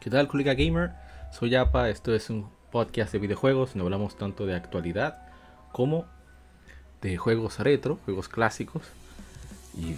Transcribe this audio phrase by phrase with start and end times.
[0.00, 0.92] ¿Qué tal, colega gamer?
[1.30, 5.18] Soy Yapa, esto es un podcast de videojuegos, no hablamos tanto de actualidad
[5.72, 6.06] como
[7.02, 8.82] de juegos retro, juegos clásicos.
[9.76, 9.94] Y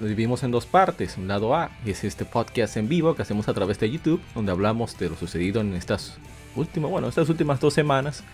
[0.00, 1.18] lo dividimos en dos partes.
[1.18, 4.50] Un lado A es este podcast en vivo que hacemos a través de YouTube, donde
[4.50, 6.16] hablamos de lo sucedido en estas
[6.56, 8.24] últimas, bueno, estas últimas dos semanas.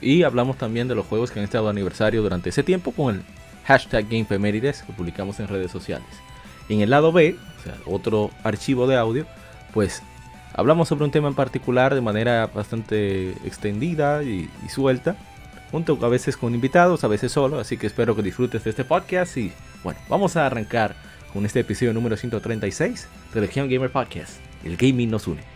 [0.00, 3.22] Y hablamos también de los juegos que han estado aniversario durante ese tiempo con el
[3.66, 6.08] hashtag GameFemérides que publicamos en redes sociales.
[6.70, 9.26] en el lado B, o sea, otro archivo de audio,
[9.74, 10.02] pues
[10.56, 15.16] hablamos sobre un tema en particular de manera bastante extendida y, y suelta
[15.70, 18.84] junto a veces con invitados, a veces solo, así que espero que disfrutes de este
[18.84, 19.52] podcast y
[19.84, 20.96] bueno, vamos a arrancar
[21.32, 24.38] con este episodio número 136 de Legion Gamer Podcast.
[24.64, 25.55] El gaming nos une.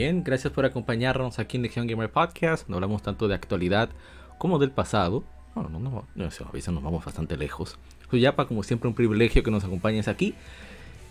[0.00, 2.66] Gracias por acompañarnos aquí en Legion Gamer Podcast.
[2.70, 3.90] No hablamos tanto de actualidad
[4.38, 5.24] como del pasado.
[5.54, 7.78] No, no, no, a veces nos vamos bastante lejos.
[8.10, 10.34] Soy Yapa, como siempre, un privilegio que nos acompañes aquí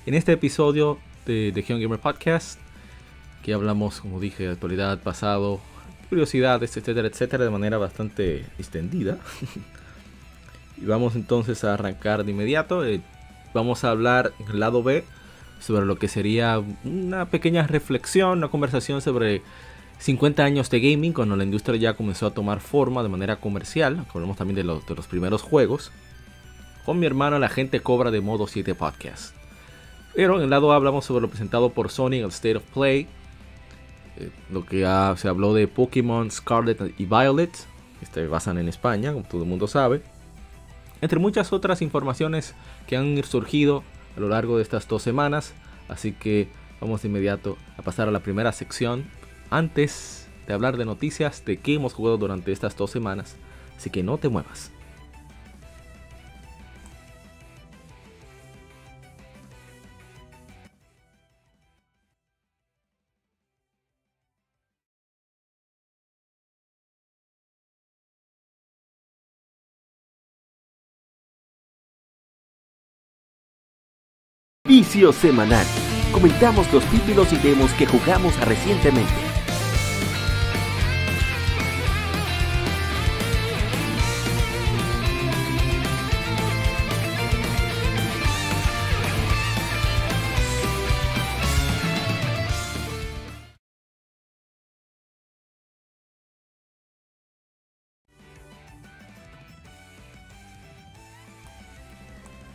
[0.08, 0.98] en este episodio
[1.28, 2.60] de Legion Gamer Podcast.
[3.44, 5.60] Que hablamos, como dije, de actualidad, pasado,
[6.10, 9.20] curiosidades, etcétera, etcétera, de manera bastante extendida.
[10.78, 12.84] y vamos entonces a arrancar de inmediato.
[12.84, 13.02] Eh,
[13.54, 15.04] vamos a hablar en el lado B
[15.59, 19.42] sobre lo que sería una pequeña reflexión, una conversación sobre
[20.00, 24.06] 50 años de gaming, cuando la industria ya comenzó a tomar forma de manera comercial.
[24.14, 25.92] Hablamos también de los, de los primeros juegos.
[26.86, 29.36] Con mi hermano La Gente Cobra de Modo 7 Podcast.
[30.16, 33.08] Pero en el lado hablamos sobre lo presentado por Sony en el State of Play.
[34.18, 34.88] Eh, lo que
[35.18, 37.52] se habló de Pokémon Scarlet y Violet.
[38.14, 40.02] Se basan en España, como todo el mundo sabe.
[41.02, 42.56] Entre muchas otras informaciones
[42.88, 43.84] que han surgido
[44.16, 45.53] a lo largo de estas dos semanas.
[45.88, 46.47] Así que
[46.81, 49.06] vamos de inmediato a pasar a la primera sección.
[49.50, 53.36] Antes de hablar de noticias de qué hemos jugado durante estas dos semanas.
[53.78, 54.72] Así que no te muevas.
[74.80, 75.66] Vicio semanal.
[76.14, 79.12] Comentamos los títulos y demos que jugamos recientemente.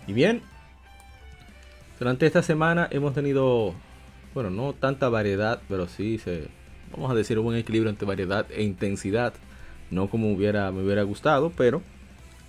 [0.06, 0.42] Y bien,
[1.98, 3.74] durante esta semana hemos tenido,
[4.34, 6.20] bueno, no tanta variedad, pero sí,
[6.92, 9.34] vamos a decir, un buen equilibrio entre variedad e intensidad.
[9.90, 11.82] No como hubiera, me hubiera gustado, pero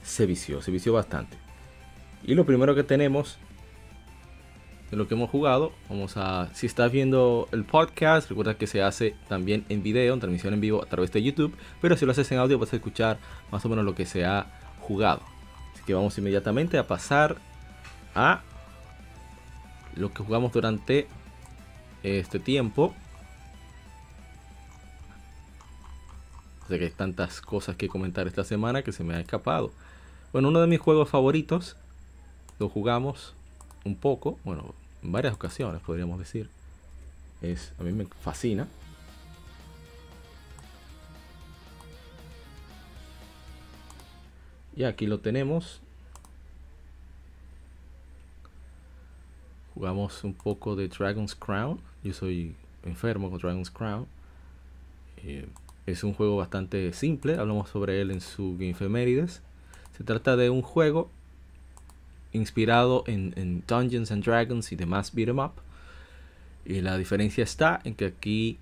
[0.04, 1.38] se vició, se vició bastante.
[2.24, 3.38] Y lo primero que tenemos
[4.90, 8.82] de lo que hemos jugado, vamos a, si estás viendo el podcast, recuerda que se
[8.82, 12.12] hace también en video, en transmisión en vivo a través de YouTube, pero si lo
[12.12, 13.18] haces en audio vas a escuchar
[13.52, 14.48] más o menos lo que se ha
[14.80, 15.22] jugado.
[15.74, 17.38] Así que vamos inmediatamente a pasar
[18.14, 18.42] a
[19.96, 21.08] lo que jugamos durante
[22.04, 22.94] este tiempo.
[26.68, 29.72] Sé que hay tantas cosas que comentar esta semana que se me ha escapado.
[30.34, 31.78] Bueno, uno de mis juegos favoritos
[32.60, 33.34] lo jugamos
[33.84, 36.50] un poco, bueno, en varias ocasiones podríamos decir.
[37.42, 38.68] Es, a mí me fascina.
[44.76, 45.82] Y aquí lo tenemos.
[49.76, 51.80] Jugamos un poco de Dragon's Crown.
[52.04, 54.08] Yo soy enfermo con Dragon's Crown.
[55.18, 55.48] Eh,
[55.86, 60.64] es un juego bastante simple, hablamos sobre él en su Game Se trata de un
[60.64, 61.12] juego
[62.32, 65.52] inspirado en, Dungeons and Dragons y demás beat'em up.
[66.66, 68.58] Y la diferencia está en que aquí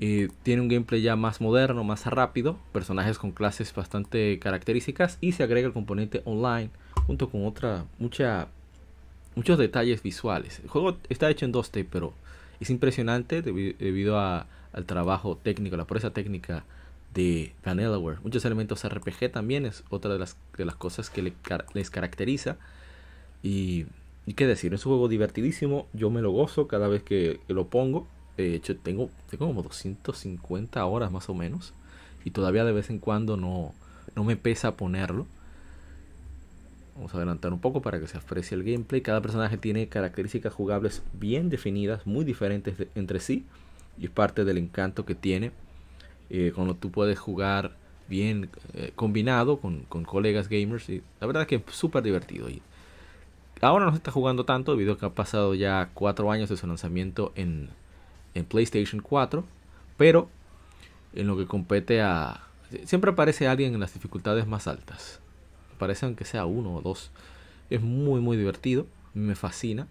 [0.00, 5.32] eh, tiene un gameplay ya más moderno, más rápido, personajes con clases bastante características y
[5.32, 6.70] se agrega el componente online
[7.06, 8.48] junto con otra mucha
[9.34, 10.60] muchos detalles visuales.
[10.60, 12.14] El juego está hecho en 2D, pero
[12.60, 16.64] es impresionante debido a, al trabajo técnico, la pureza técnica
[17.14, 18.18] de Vanillaware.
[18.22, 21.32] Muchos elementos RPG también es otra de las, de las cosas que
[21.74, 22.56] les caracteriza.
[23.42, 23.86] Y,
[24.36, 25.86] qué decir, es un juego divertidísimo.
[25.92, 28.06] Yo me lo gozo cada vez que, lo pongo.
[28.36, 31.72] De hecho, tengo, tengo como 250 horas más o menos.
[32.24, 33.74] Y todavía de vez en cuando no,
[34.16, 35.26] no me pesa ponerlo.
[36.96, 39.00] Vamos a adelantar un poco para que se aprecie el gameplay.
[39.00, 43.44] Cada personaje tiene características jugables bien definidas, muy diferentes entre sí.
[43.98, 45.50] Y es parte del encanto que tiene.
[46.30, 47.76] Eh, cuando tú puedes jugar
[48.08, 50.88] bien eh, combinado con, colegas gamers.
[50.88, 52.46] Y la verdad es que es súper divertido.
[53.60, 56.56] Ahora no se está jugando tanto debido a que ha pasado ya 4 años de
[56.56, 57.70] su lanzamiento en,
[58.34, 59.44] en PlayStation 4.
[59.96, 60.28] Pero
[61.12, 62.40] en lo que compete a...
[62.84, 65.20] Siempre aparece alguien en las dificultades más altas
[65.74, 67.10] parece aunque sea uno o dos.
[67.70, 68.86] Es muy, muy divertido.
[69.14, 69.86] Me fascina.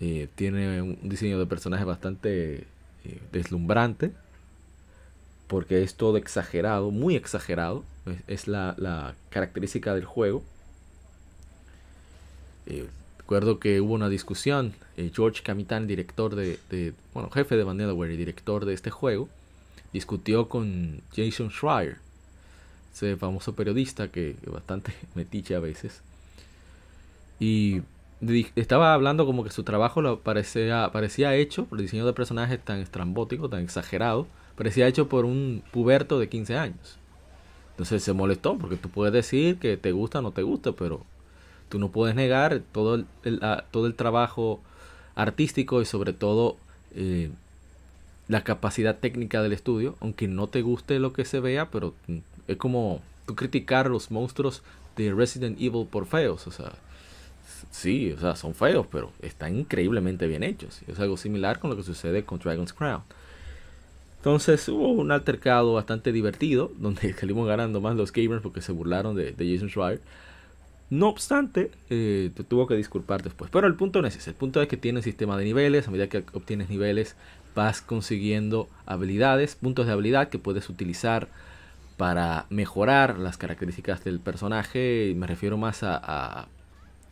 [0.00, 2.66] Eh, tiene un diseño de personaje bastante
[3.04, 4.12] eh, deslumbrante.
[5.46, 7.84] Porque es todo exagerado, muy exagerado.
[8.26, 10.42] Es, la, característica del juego.
[12.66, 12.86] Eh,
[13.18, 14.74] recuerdo que hubo una discusión.
[15.12, 19.28] George Camitán, director de, Bueno, jefe de Vanillaware y director de este juego.
[19.92, 21.98] Discutió con Jason Schreier
[22.92, 26.02] ese famoso periodista que, bastante metiche a veces.
[27.38, 27.82] Y
[28.54, 32.60] estaba hablando como que su trabajo lo parecía, parecía hecho por el diseño de personajes
[32.62, 34.26] tan estrambótico, tan exagerado,
[34.56, 36.98] parecía hecho por un puberto de 15 años.
[37.70, 41.02] Entonces se molestó porque tú puedes decir que te gusta o no te gusta, pero
[41.70, 43.06] tú no puedes negar todo el,
[43.70, 44.60] todo el trabajo
[45.14, 46.56] artístico y sobre todo
[46.94, 47.30] eh,
[48.28, 51.94] la capacidad técnica del estudio, aunque no te guste lo que se vea, pero
[52.50, 54.62] es como tú criticar los monstruos
[54.96, 56.46] de Resident Evil por feos.
[56.46, 56.72] O sea,
[57.70, 60.80] sí, o sea, son feos, pero están increíblemente bien hechos.
[60.88, 63.02] Es algo similar con lo que sucede con Dragon's Crown.
[64.16, 69.14] Entonces hubo un altercado bastante divertido, donde salimos ganando más los gamers porque se burlaron
[69.14, 70.00] de, Jason Schreier.
[70.90, 73.48] No obstante, eh, te tuvo que disculpar después.
[73.52, 74.30] Pero el punto no es ese.
[74.30, 75.86] El punto es que tiene un sistema de niveles.
[75.86, 77.14] A medida que obtienes niveles,
[77.54, 81.28] vas consiguiendo habilidades, puntos de habilidad que puedes utilizar
[82.00, 85.12] para mejorar las características del personaje.
[85.18, 86.48] Me refiero más a,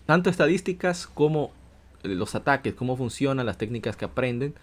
[0.07, 1.51] tanto estadísticas como
[2.03, 4.55] los ataques, cómo funcionan, las técnicas que aprenden,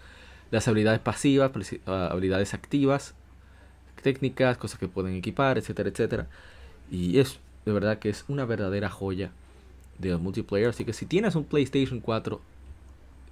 [0.50, 1.52] las habilidades pasivas,
[1.86, 3.14] ah, habilidades activas,
[4.02, 6.26] técnicas, cosas que pueden equipar, etcétera, etcétera.
[6.90, 9.30] Y es de verdad que es una verdadera joya
[9.98, 10.70] de multiplayer.
[10.70, 12.40] Así que si tienes un PlayStation 4,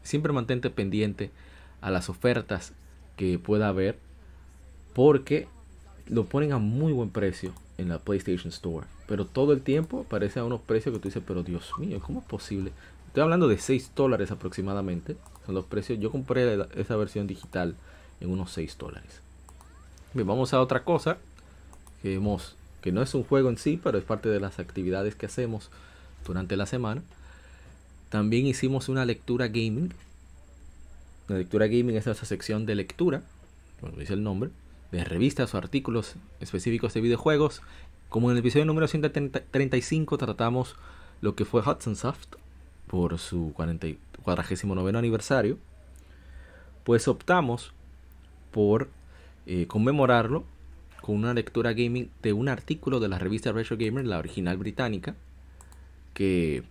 [0.04, 1.32] siempre mantente pendiente
[1.80, 2.72] a las ofertas
[3.16, 3.98] que pueda haber.
[4.92, 5.48] Porque
[6.08, 8.86] lo ponen a muy buen precio en la PlayStation Store.
[9.06, 12.20] Pero todo el tiempo aparece a unos precios que tú dices, pero Dios mío, ¿cómo
[12.20, 12.72] es posible?
[13.08, 15.16] Estoy hablando de 6 dólares aproximadamente.
[15.46, 16.00] Son los precios.
[16.00, 17.76] Yo compré esa versión digital
[18.20, 19.20] en unos 6 dólares.
[20.14, 21.18] Bien, vamos a otra cosa.
[22.02, 25.14] Que, hemos, que no es un juego en sí, pero es parte de las actividades
[25.14, 25.70] que hacemos
[26.26, 27.02] durante la semana.
[28.08, 29.92] También hicimos una lectura gaming.
[31.28, 33.22] La lectura gaming es esa sección de lectura,
[33.80, 34.50] como dice el nombre,
[34.94, 37.62] de revistas o artículos específicos de videojuegos.
[38.08, 40.76] Como en el episodio número 135 tratamos
[41.20, 42.36] lo que fue Hudson Soft
[42.86, 45.58] por su 49 aniversario,
[46.84, 47.72] pues optamos
[48.52, 48.88] por
[49.46, 50.44] eh, conmemorarlo
[51.00, 55.16] con una lectura gaming de un artículo de la revista Retro Gamer, la original británica,
[56.14, 56.62] que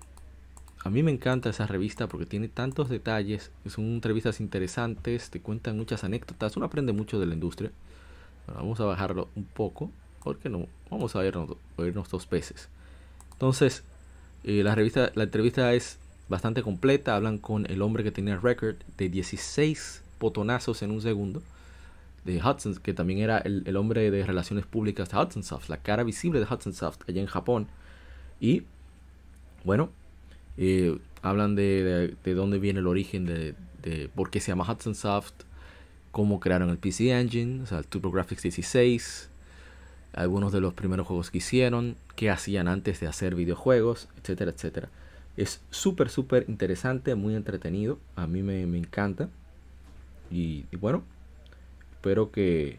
[0.83, 5.77] a mí me encanta esa revista porque tiene tantos detalles, son revistas interesantes, te cuentan
[5.77, 7.71] muchas anécdotas, uno aprende mucho de la industria
[8.47, 9.91] vamos a bajarlo un poco.
[10.23, 10.67] Porque no?
[10.89, 12.69] Vamos a irnos, dos veces.
[13.33, 13.83] Entonces,
[14.43, 17.15] eh, la, revista, la entrevista es bastante completa.
[17.15, 21.41] Hablan con el hombre que tenía el récord de 16 botonazos en un segundo.
[22.23, 26.03] De Hudson, que también era el, hombre de relaciones públicas de Hudson Soft, la cara
[26.03, 27.67] visible de Hudson Soft allá en Japón.
[28.39, 28.63] Y
[29.65, 29.89] bueno,
[30.57, 34.95] eh, hablan de, de, dónde viene el origen de, de por qué se llama Hudson
[34.95, 35.33] Soft,
[36.13, 39.29] cómo crearon el PC Engine, o sea, el TurboGrafx 16,
[40.13, 44.89] algunos de los primeros juegos que hicieron, qué hacían antes de hacer videojuegos, etcétera, etcétera.
[45.37, 47.97] Es súper, súper interesante, muy entretenido.
[48.15, 49.27] A mí me, encanta.
[50.29, 51.03] Y, bueno,
[51.93, 52.77] espero que,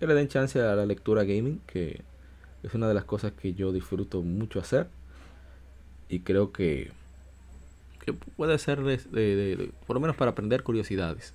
[0.00, 2.00] le den chance a la lectura gaming, que
[2.62, 4.88] Es una de las cosas que yo disfruto mucho hacer.
[6.08, 6.90] Y creo que,
[8.02, 11.34] que puede ser de, por lo menos para aprender curiosidades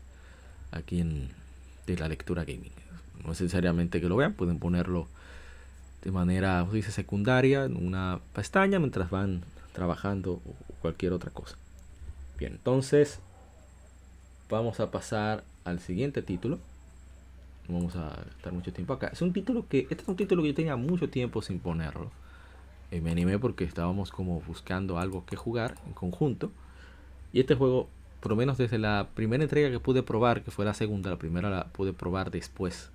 [0.72, 1.30] aquí en
[1.88, 2.72] de la lectura gaming.
[3.24, 5.08] No necesariamente que lo vean, pueden ponerlo
[6.04, 11.56] de manera, dice, secundaria en una pestaña mientras van trabajando o cualquier otra cosa.
[12.40, 13.20] Bien, entonces
[14.50, 16.58] vamos a pasar al siguiente título.
[17.68, 19.08] No vamos a estar mucho tiempo acá.
[19.08, 22.12] Es un título que, este es un título que yo tenía mucho tiempo sin ponerlo.
[22.90, 26.52] Eh, me animé porque estábamos como buscando algo que jugar en conjunto.
[27.32, 27.88] Y este juego,
[28.22, 31.18] por lo menos desde la primera entrega que pude probar, que fue la segunda, la
[31.18, 32.90] primera la pude probar después.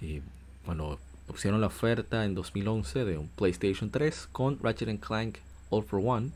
[0.00, 0.20] Y
[0.66, 5.38] bueno, pusieron la oferta en 2011 de un PlayStation 3 con Ratchet Clank
[5.70, 6.30] All for One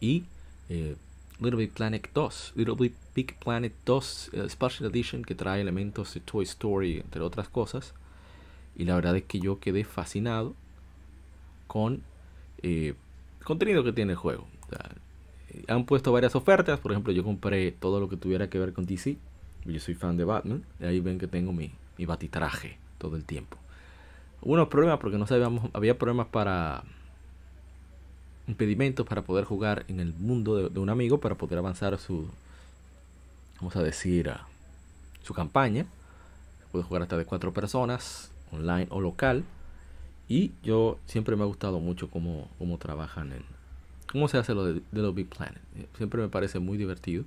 [0.00, 0.24] y
[0.68, 0.96] eh,
[1.40, 2.52] Little Big Planet 2.
[2.56, 7.48] Little Big, Planet 2 eh, Special Edition que trae elementos de Toy Story, entre otras
[7.48, 7.94] cosas.
[8.76, 10.54] Y la verdad es que yo quedé fascinado
[11.68, 12.02] con
[12.62, 12.94] eh,
[13.38, 14.48] el contenido que tiene el juego.
[15.68, 16.80] Han puesto varias ofertas.
[16.80, 19.16] Por ejemplo, yo compré todo lo que tuviera que ver con DC.
[19.64, 20.64] Yo soy fan de Batman.
[20.80, 23.56] Y ahí ven que tengo mi, mi batitraje todo el tiempo.
[24.42, 26.84] Hubo unos problemas porque no sabíamos, había problemas para
[28.46, 32.28] impedimentos para poder jugar en el mundo de, un amigo, para poder avanzar su,
[33.56, 34.30] vamos a decir,
[35.22, 35.86] su campaña.
[36.72, 39.44] Puede jugar hasta de cuatro personas, online o local.
[40.28, 43.53] Y yo siempre me ha gustado mucho cómo, cómo trabajan en...
[44.14, 45.60] Cómo se hace lo de, de los Big Planet.
[45.96, 47.24] Siempre me parece muy divertido.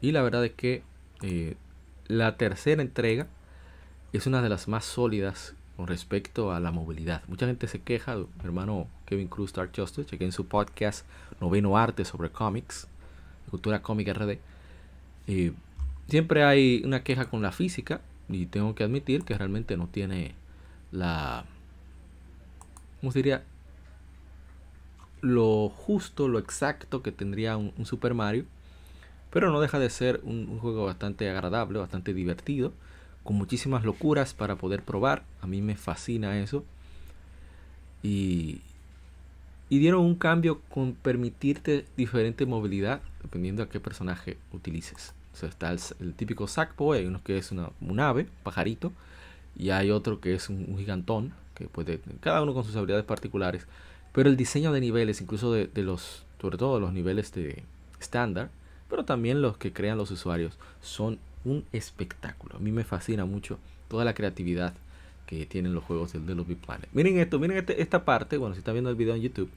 [0.00, 0.82] Y la verdad es que
[1.22, 1.54] eh,
[2.08, 3.28] la tercera entrega
[4.12, 7.22] es una de las más sólidas con respecto a la movilidad.
[7.28, 11.06] Mucha gente se queja, mi hermano Kevin Cruz Dark Justice, chequé en su podcast
[11.40, 12.88] Noveno Arte sobre cómics,
[13.52, 14.38] cultura cómica RD.
[15.28, 15.52] Y
[16.08, 20.34] siempre hay una queja con la física y tengo que admitir que realmente no tiene
[20.90, 21.44] la...
[23.00, 23.44] ¿Cómo se diría?
[25.24, 28.44] Lo justo, lo exacto que tendría un, Super Mario.
[29.30, 32.72] Pero no deja de ser un juego bastante agradable, bastante divertido
[33.24, 35.24] con muchísimas locuras para poder probar.
[35.40, 36.64] A mí me fascina eso.
[38.02, 38.60] Y,
[39.70, 45.14] y dieron un cambio con permitirte diferente movilidad dependiendo a qué personaje utilices.
[45.32, 48.92] O sea, está el, típico Sackboy, hay uno que es una, un ave, pajarito,
[49.56, 53.66] y hay otro que es un, gigantón, que puede, cada uno con sus habilidades particulares.
[54.14, 57.64] Pero el diseño de niveles, incluso de, los, sobre todo los niveles de
[58.00, 58.48] estándar,
[58.88, 62.56] pero también los que crean los usuarios, son un espectáculo.
[62.56, 64.72] A mí me fascina mucho toda la creatividad
[65.26, 66.88] que tienen los juegos del Little Big Planet.
[66.92, 69.50] Miren esto, miren este, esta parte, bueno, si está viendo el video en YouTube,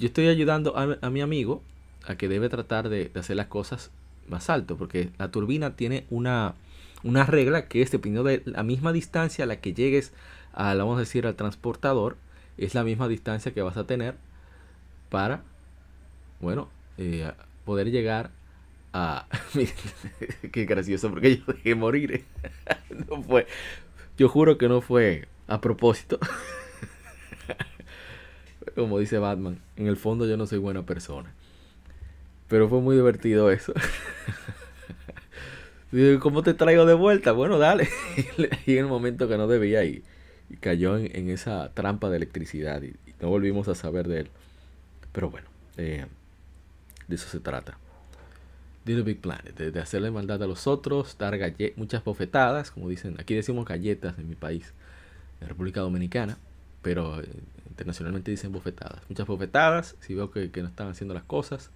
[0.00, 1.62] yo estoy ayudando a, mi amigo
[2.04, 3.92] a que debe tratar de, hacer las cosas
[4.28, 6.54] más alto, porque la turbina tiene una,
[7.04, 10.12] una regla que es dependiendo de la misma distancia a la que llegues
[10.52, 12.16] a, vamos a decir, al transportador,
[12.58, 14.16] es la misma distancia que vas a tener
[15.10, 15.42] para,
[16.40, 16.68] bueno,
[16.98, 17.32] eh,
[17.64, 18.30] poder llegar
[18.96, 19.26] Ah,
[20.52, 22.24] qué gracioso, porque yo dejé morir.
[23.10, 23.48] no fue.
[24.16, 26.20] Yo juro que no fue a propósito.
[28.76, 31.34] Como dice Batman, en el fondo yo no soy buena persona.
[32.46, 33.74] Pero fue muy divertido eso.
[36.20, 37.32] ¿Cómo te traigo de vuelta?
[37.32, 37.88] Bueno, dale.
[38.64, 40.04] y en el momento que no debía y
[40.60, 44.28] cayó en, esa trampa de electricidad y, no volvimos a saber de él.
[45.12, 45.46] Pero bueno,
[45.76, 46.06] eh,
[47.08, 47.78] de eso se trata.
[48.84, 51.38] Little Big Planet, de, hacerle maldad a los otros, dar
[51.76, 54.74] muchas bofetadas, como dicen, aquí decimos galletas en mi país,
[55.40, 56.36] en República Dominicana,
[56.82, 57.28] pero eh,
[57.70, 59.00] internacionalmente dicen bofetadas.
[59.08, 61.70] Muchas bofetadas, si veo que, no están haciendo las cosas,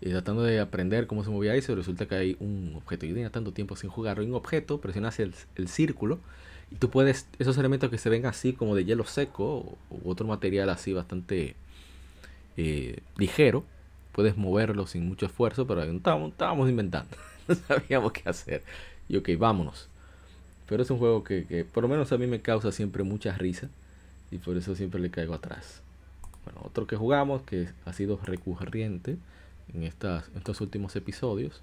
[0.00, 3.06] y tratando de aprender cómo se movía eso, resulta que hay un objeto.
[3.06, 6.18] Yo tenía tanto tiempo sin jugar, hay un objeto, presionas el, el círculo,
[6.78, 10.68] tú puedes, esos elementos que se ven así como de hielo seco, u otro material
[10.70, 11.56] así bastante
[12.56, 13.64] eh, ligero,
[14.12, 17.16] puedes moverlo sin mucho esfuerzo, pero estábamos, inventando,
[17.48, 18.62] no sabíamos qué hacer.
[19.08, 19.88] Y ok, vámonos.
[20.68, 23.68] Pero es un juego que, por lo menos a mí me causa siempre mucha risa
[24.30, 25.82] y por eso siempre le caigo atrás.
[26.44, 29.16] Bueno, otro que jugamos que ha sido recurrente
[29.74, 31.60] en, estas, estos últimos episodios,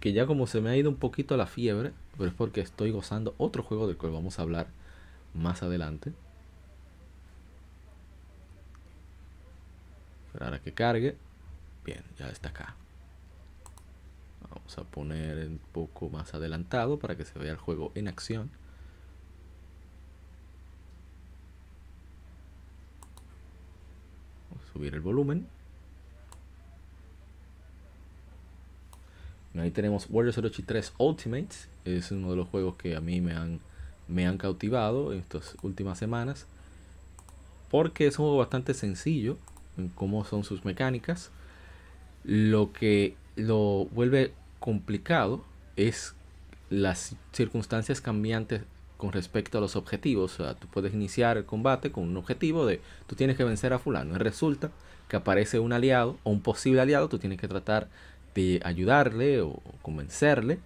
[0.00, 2.90] que ya como se me ha ido un poquito la fiebre, pero es porque estoy
[2.90, 4.68] gozando otro juego del cual vamos a hablar
[5.34, 6.12] más adelante.
[10.26, 11.16] Esperar a que cargue.
[11.84, 12.76] Bien, ya está acá.
[14.50, 18.50] Vamos a poner un poco más adelantado para que se vea el juego en acción.
[24.72, 25.48] Subir el volumen.
[29.56, 31.48] Ahí tenemos Warriors 3 Ultimate.
[31.84, 33.60] Es uno de los juegos que a mí me han
[34.08, 36.46] me han cautivado en estas últimas semanas.
[37.70, 39.36] Porque es un juego bastante sencillo
[39.76, 41.30] en cómo son sus mecánicas.
[42.24, 45.44] Lo que lo vuelve complicado
[45.76, 46.14] es
[46.70, 48.62] las circunstancias cambiantes
[48.96, 50.40] con respecto a los objetivos.
[50.40, 53.74] O sea, tú puedes iniciar el combate con un objetivo de tú tienes que vencer
[53.74, 54.14] a fulano.
[54.14, 54.70] Y resulta
[55.08, 57.88] que aparece un aliado o un posible aliado, tú tienes que tratar
[58.62, 60.58] ayudarle o convencerle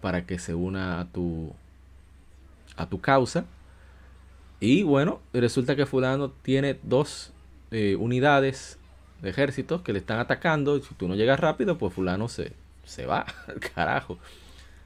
[0.00, 1.52] para que se una a tu
[2.76, 3.44] a tu causa.
[4.60, 7.32] Y bueno, resulta que fulano tiene dos
[7.70, 8.78] eh, unidades
[9.22, 10.80] de ejércitos que le están atacando.
[10.80, 12.52] Si tú no llegas rápido, pues fulano se,
[12.84, 14.18] se va al carajo.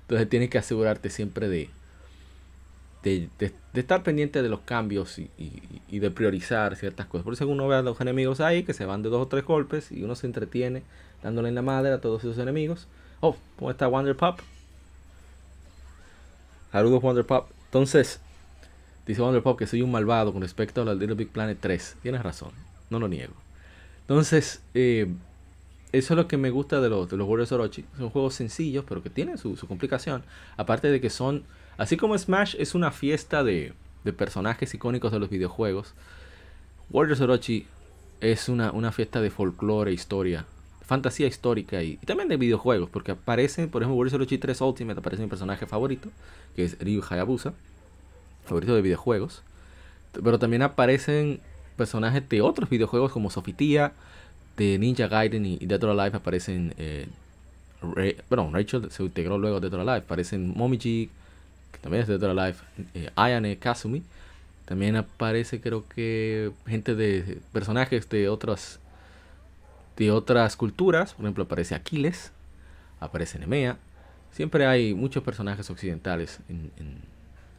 [0.03, 1.71] Entonces tienes que asegurarte siempre de,
[3.03, 5.31] de, estar pendiente de los cambios y,
[5.89, 7.25] y, de priorizar ciertas cosas.
[7.25, 9.45] Por eso uno ve a los enemigos ahí que se van de dos o tres
[9.45, 10.83] golpes y uno se entretiene
[11.23, 12.87] dándole en la madre a todos esos enemigos.
[13.21, 14.41] Oh, ¿cómo está Wonder Pop?
[16.71, 17.49] Saludos Wonder Pop.
[17.67, 18.21] Entonces,
[19.07, 21.97] dice Wonder Pop que soy un malvado con respecto a la Little Big Planet 3.
[22.03, 22.51] Tienes razón,
[22.91, 23.35] no lo niego.
[24.03, 25.13] Entonces, eh,
[25.93, 27.85] eso es lo que me gusta de los, de los Warriors Orochi.
[27.97, 30.25] Son juegos sencillos, pero que tienen su, complicación.
[30.57, 31.45] Aparte de que son
[31.79, 33.73] Así como Smash es una fiesta de,
[34.17, 35.95] personajes icónicos de los videojuegos,
[36.91, 37.67] Warriors Orochi
[38.21, 40.45] es una, fiesta de folclore, historia,
[40.85, 45.23] fantasía histórica y, también de videojuegos, porque aparecen, por ejemplo, Warriors Orochi 3 Ultimate aparece
[45.23, 46.09] mi personaje favorito,
[46.57, 47.55] que es Ryu Hayabusa,
[48.45, 49.43] favorito de videojuegos,
[50.13, 51.41] pero también aparecen
[51.77, 53.93] personajes de otros videojuegos como Sofitia,
[54.57, 57.07] de Ninja Gaiden y, Dead or Alive aparecen, eh,
[58.31, 61.09] Rachel se integró luego a Dead or Alive, aparecen Momiji,
[61.73, 62.63] que también es de Dead Life,
[62.95, 64.03] eh, Ayane Kazumi.
[64.67, 68.79] También aparece creo que gente de personajes de otras
[69.97, 72.33] de otras culturas, por ejemplo aparece Aquiles,
[73.01, 73.79] aparece Nemea.
[74.31, 76.41] Siempre hay muchos personajes occidentales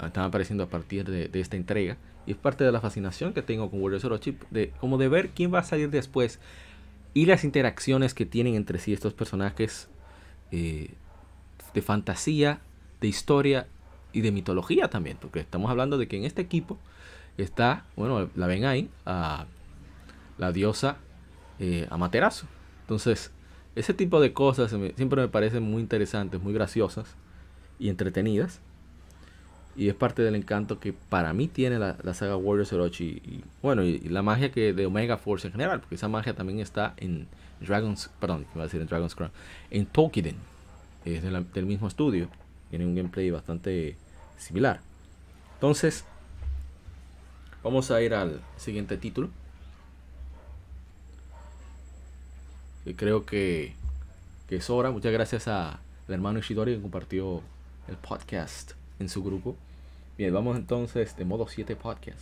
[0.08, 3.70] están apareciendo a partir de, esta entrega y es parte de la fascinación que tengo
[3.70, 6.40] con Warriors Orochi de como de ver quién va a salir después
[7.14, 9.88] y las interacciones que tienen entre sí estos personajes
[10.52, 10.92] eh,
[11.74, 12.60] de fantasía,
[13.02, 13.68] de historia
[14.14, 16.78] y de mitología también, porque estamos hablando de que en este equipo
[17.38, 20.98] está, bueno, la ven ahí, la diosa
[21.60, 22.46] eh, Amaterasu.
[22.82, 23.32] Entonces,
[23.76, 27.16] ese tipo de cosas siempre me parecen muy interesantes, muy graciosas
[27.80, 28.60] y entretenidas.
[29.76, 33.06] Y es parte del encanto que para mí tiene la, saga Warriors Orochi.
[33.06, 36.60] Y, bueno, y, la magia que de Omega Force en general, porque esa magia también
[36.60, 37.28] está en
[37.60, 39.32] Dragon's, perdón, iba a en Dragon's Crown,
[39.72, 40.36] en Tokiden,
[41.06, 42.30] es del mismo estudio.
[42.70, 43.98] Tiene un gameplay bastante
[44.38, 44.82] similar.
[45.56, 46.06] Entonces,
[47.64, 49.30] vamos a ir al siguiente título.
[52.86, 53.74] Y creo que,
[54.48, 54.92] que es hora.
[54.92, 57.42] Muchas gracias al hermano Ishidori que compartió
[57.88, 59.56] el podcast en su grupo.
[60.18, 62.20] Bien, vamos entonces de modo 7 podcast.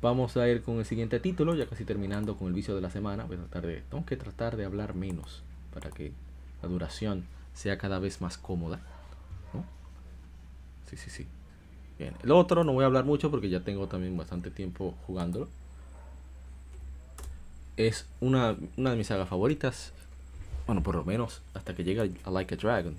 [0.00, 2.90] Vamos a ir con el siguiente título, ya casi terminando con el vicio de la
[2.90, 3.24] semana.
[3.24, 5.42] Voy a tratar de, tengo que tratar de hablar menos
[5.72, 6.12] para que
[6.60, 8.80] la duración sea cada vez más cómoda.
[10.86, 11.26] Sí, sí, sí.
[11.98, 12.14] Bien.
[12.22, 15.48] El otro no voy a hablar mucho porque ya tengo también bastante tiempo jugándolo.
[17.88, 19.92] Es una, de mis sagas favoritas.
[20.66, 22.94] Bueno, por lo menos hasta que llegue a Like a Dragon.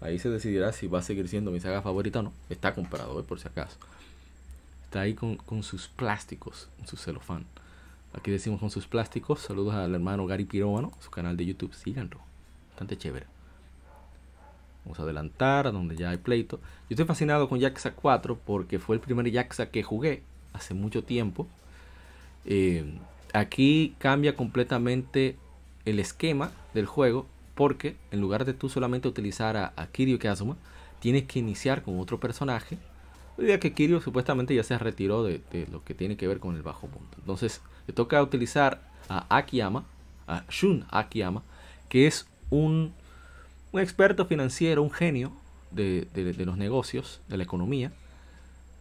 [0.00, 2.32] Ahí se decidirá si va a seguir siendo mi saga favorita o no.
[2.50, 3.22] Está comprado, ¿eh?
[3.22, 3.76] por si acaso.
[4.82, 7.44] Está ahí con, sus plásticos, su celofán.
[8.12, 9.38] Aquí decimos con sus plásticos.
[9.38, 11.72] Saludos al hermano Gary Pirómano, su canal de YouTube.
[11.72, 12.18] Síganlo.
[12.70, 13.26] Bastante chévere.
[14.84, 16.56] Vamos a adelantar a donde ya hay pleito.
[16.56, 21.04] Yo estoy fascinado con Yakuza 4 porque fue el primer Yakuza que jugué hace mucho
[21.04, 21.46] tiempo.
[22.46, 22.98] Eh,
[23.32, 25.36] aquí cambia completamente
[25.84, 30.56] el esquema del juego porque en lugar de tú solamente utilizar a, Kiryu Kazuma,
[31.00, 32.78] tienes que iniciar con otro personaje.
[33.36, 36.62] Hoy que Kiryu supuestamente ya se retiró de, lo que tiene que ver con el
[36.62, 37.08] bajo mundo.
[37.18, 39.84] Entonces le toca utilizar a Akiyama,
[40.26, 41.42] a Shun Akiyama,
[41.88, 42.92] que es un
[43.72, 45.32] un experto financiero, un genio
[45.70, 46.06] de,
[46.38, 47.92] los negocios, de la economía,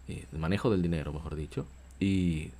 [0.08, 1.66] eh, del manejo del dinero, mejor dicho,
[2.00, 2.52] y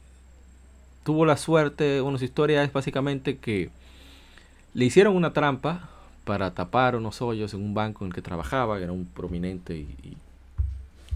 [1.08, 3.70] tuvo la suerte, bueno, su historia es básicamente que
[4.74, 5.90] le hicieron una trampa
[6.26, 9.78] para tapar unos hoyos en un banco en el que trabajaba, que era un prominente
[9.78, 10.18] y,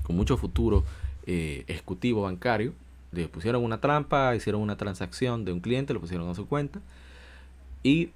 [0.03, 0.85] con mucho futuro
[1.27, 2.71] eh, ejecutivo bancario.
[3.11, 6.79] Le pusieron una trampa, hicieron una transacción de un cliente, lo pusieron a su cuenta
[7.83, 8.11] y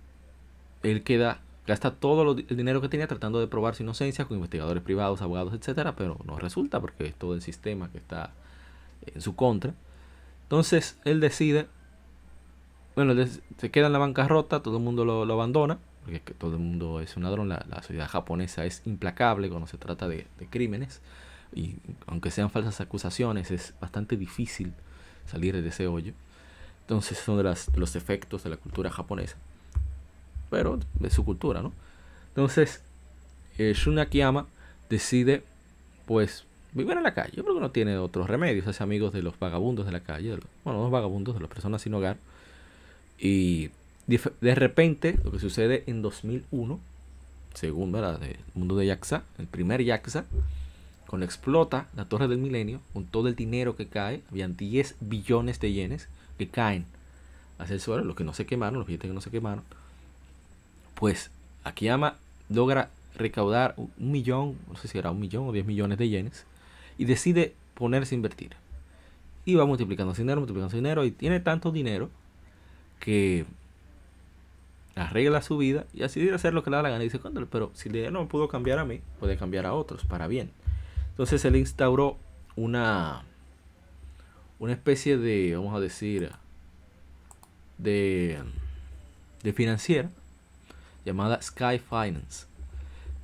[0.82, 4.82] él queda Gasta todo el dinero que tenía tratando de probar su inocencia con investigadores
[4.84, 8.32] privados, abogados, etcétera, pero no resulta porque es todo el sistema que está
[9.08, 9.74] en su contra.
[10.46, 11.68] Entonces él decide,
[12.96, 13.14] bueno,
[13.58, 17.18] se queda en la bancarrota, todo el mundo lo, abandona, porque todo el mundo es
[17.18, 21.02] un ladrón, la, sociedad japonesa es implacable cuando se trata de, crímenes.
[21.54, 24.74] y aunque sean falsas acusaciones, es bastante difícil
[25.26, 26.14] salir de ese hoyo.
[26.82, 29.38] Entonces son de, las, los efectos de la cultura japonesa,
[30.52, 31.74] pero de su cultura, ¿no?
[32.28, 32.84] Entonces,
[33.58, 34.46] eh, Shun Akiyama
[34.88, 35.44] decide,
[36.06, 36.46] pues,
[36.76, 37.32] vivir en la calle.
[37.36, 40.38] Yo creo que no tiene otros remedios, hace amigos de los vagabundos de la calle,
[40.64, 42.18] bueno, los vagabundos, de las personas sin hogar.
[43.18, 43.72] Y
[44.08, 46.80] de repente, lo que sucede en 2001,
[47.54, 48.22] según ¿verdad?
[48.22, 50.26] el mundo de Yaxa, el primer Yaxa,
[51.08, 55.60] cuando explota la Torre del Milenio, con todo el dinero que cae, habían 10 billones
[55.60, 56.86] de yenes que caen
[57.58, 59.64] hacia el suelo, los que no se quemaron, los billetes que no se quemaron,
[60.96, 61.32] pues
[61.64, 62.18] Akiyama
[62.50, 66.46] logra recaudar un millón, no sé si era un millón o 10 millones de yenes,
[66.98, 68.52] y decide ponerse a invertir.
[69.46, 72.10] Y va multiplicando dinero, multiplicando dinero, y tiene tanto dinero
[73.00, 73.46] que
[74.96, 77.04] arregla su vida y así hacer lo que le da la gana.
[77.04, 77.20] Y dice,
[77.52, 80.50] pero si el no pudo cambiar a mí, puede cambiar a otros para bien.
[81.12, 82.18] Entonces él instauró
[82.56, 83.24] una,
[84.60, 86.32] una especie de, vamos a decir,
[87.78, 88.40] de,
[89.44, 90.10] de financiera
[91.06, 92.48] llamada Sky Finance.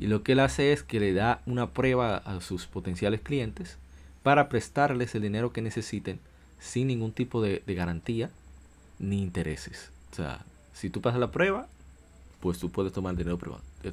[0.02, 3.78] Y lo que él hace es que le da una prueba a sus potenciales clientes
[4.24, 6.20] para prestarles el dinero que necesiten
[6.60, 8.32] sin ningún tipo de, garantía
[8.98, 9.92] ni intereses.
[10.12, 11.68] O sea, si tú pasas la prueba,
[12.40, 13.38] pues tú puedes tomar el dinero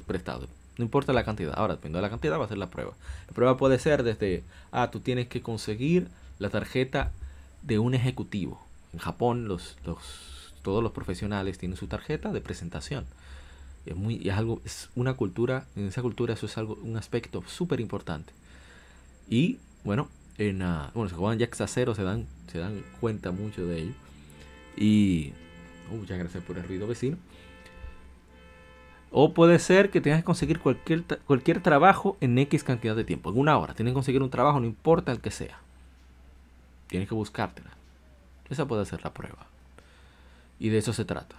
[0.07, 0.47] prestado.
[0.79, 1.53] No importa la cantidad.
[1.55, 2.93] Ahora, dependiendo de la cantidad, va a ser la prueba.
[3.27, 4.41] La prueba puede ser desde,
[4.71, 6.07] ah, tú tienes que conseguir
[6.39, 7.11] la tarjeta
[7.61, 8.59] de un ejecutivo.
[8.93, 13.05] En Japón, los, los, todos los profesionales tienen su tarjeta de presentación.
[13.89, 18.33] Es, algo, es una cultura, en esa cultura eso es algo, un aspecto súper importante.
[19.27, 23.31] Y bueno, en, uh, bueno, se juegan Jax a cero, se dan, se dan cuenta
[23.31, 23.93] mucho de ello.
[24.77, 25.33] Y
[25.91, 27.17] oh, muchas gracias por el ruido vecino.
[29.11, 33.31] O puede ser que tengas que conseguir cualquier, cualquier trabajo en X cantidad de tiempo.
[33.31, 33.73] En una hora.
[33.73, 35.59] Tienes que conseguir un trabajo, no importa el que sea.
[36.87, 37.71] Tienes que buscártela.
[38.49, 39.47] Esa puede ser la prueba.
[40.59, 41.35] Y de eso se trata.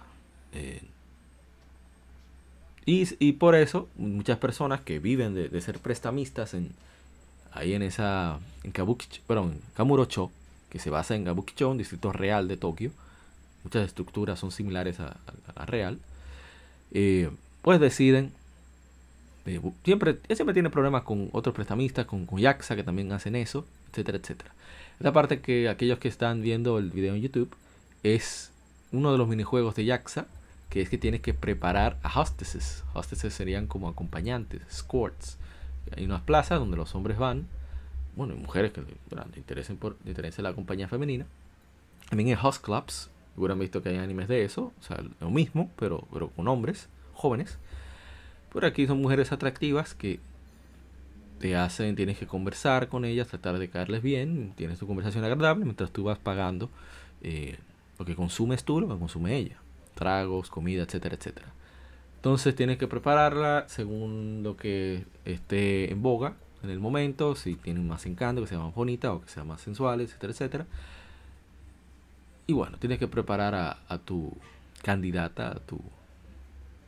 [0.51, 0.81] Eh,
[2.85, 6.71] y, por eso muchas personas que viven de, ser prestamistas en,
[7.51, 10.31] ahí en esa, en Kabukicho, perdón, Kamurocho,
[10.69, 12.91] que se basa en Kabukicho, distrito real de Tokio,
[13.63, 15.17] muchas estructuras son similares a,
[15.55, 15.99] la real,
[16.91, 17.29] eh,
[17.61, 18.31] pues deciden,
[19.45, 24.17] eh, siempre, siempre tiene problemas con otros prestamistas, con, con que también hacen eso, etcétera,
[24.17, 24.51] etcétera.
[24.99, 27.55] Esta parte que aquellos que están viendo el video en YouTube
[28.03, 28.51] es
[28.91, 30.25] uno de los minijuegos de Yaxa
[30.71, 32.85] que es que tienes que preparar a hostesses.
[32.93, 35.37] Hostesses serían como acompañantes, escorts.
[35.95, 37.45] Hay unas plazas donde los hombres van,
[38.15, 41.25] bueno, y mujeres que les interesen por interesen la compañía femenina.
[42.09, 45.69] También hay host clubs, hubieran visto que hay animes de eso, o sea, lo mismo,
[45.75, 47.57] pero, pero con hombres, jóvenes.
[48.53, 50.21] Por aquí son mujeres atractivas que
[51.39, 55.65] te hacen, tienes que conversar con ellas, tratar de caerles bien, tienes tu conversación agradable
[55.65, 56.69] mientras tú vas pagando
[57.23, 57.57] eh,
[57.99, 59.60] lo que consumes tú, lo que consume ella
[59.95, 61.47] tragos, comida, etcétera, etcétera.
[62.17, 67.87] Entonces tienes que prepararla según lo que esté en boga en el momento, si tienen
[67.87, 70.65] más encanto, que sea más bonita o que sea más sensual, etcétera, etcétera.
[72.47, 74.33] Y bueno, tienes que preparar a, tu
[74.83, 75.79] candidata, a tu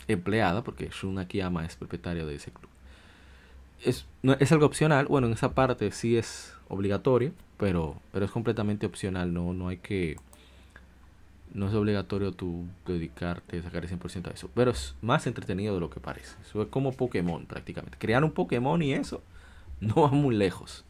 [0.07, 2.69] empleada, porque Shun Akiyama es propietario de ese club.
[3.83, 4.05] Es,
[4.39, 9.33] es algo opcional, bueno, en esa parte sí es obligatorio, pero, pero es completamente opcional,
[9.33, 10.17] no, no hay que
[11.53, 14.49] no es obligatorio tú dedicarte sacar el 100% a eso.
[14.53, 16.35] Pero es más entretenido de lo que parece.
[16.41, 17.97] Eso es como Pokémon prácticamente.
[17.99, 19.21] Crear un Pokémon y eso
[19.79, 20.83] no va muy lejos.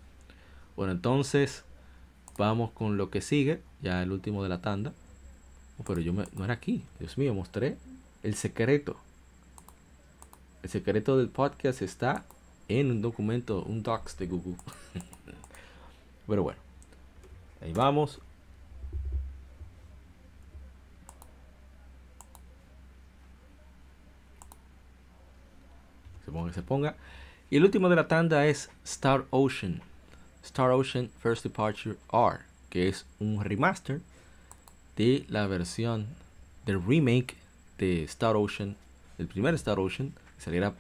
[0.76, 1.64] Bueno, entonces
[2.38, 3.62] vamos con lo que sigue.
[3.82, 4.94] Ya el último de la tanda.
[5.86, 6.84] Pero yo me, no era aquí.
[7.00, 7.78] Dios mío, mostré
[8.24, 8.96] el secreto.
[10.62, 12.24] El secreto del podcast está
[12.70, 14.56] en un documento, un docs de Google.
[16.28, 16.60] pero bueno.
[17.62, 18.22] Ahí vamos.
[26.26, 26.96] Que se ponga.
[27.50, 29.82] Y el último de la tanda es Star Ocean.
[30.44, 34.02] Star Ocean First Departure R, que es un remaster
[34.96, 36.08] de la versión
[36.66, 37.36] del remake
[37.78, 38.76] de Star Ocean,
[39.18, 40.74] el primer Star Ocean, que saliera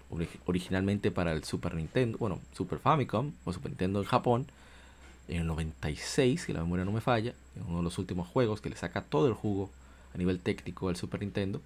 [0.46, 4.48] originalmente para el Super Nintendo, bueno, Super Famicom o Super Nintendo en Japón,
[5.28, 8.62] en el 96, si la memoria no me falla, en uno de los últimos juegos
[8.62, 9.70] que le saca todo el jugo
[10.14, 11.62] a nivel técnico al Super Nintendo.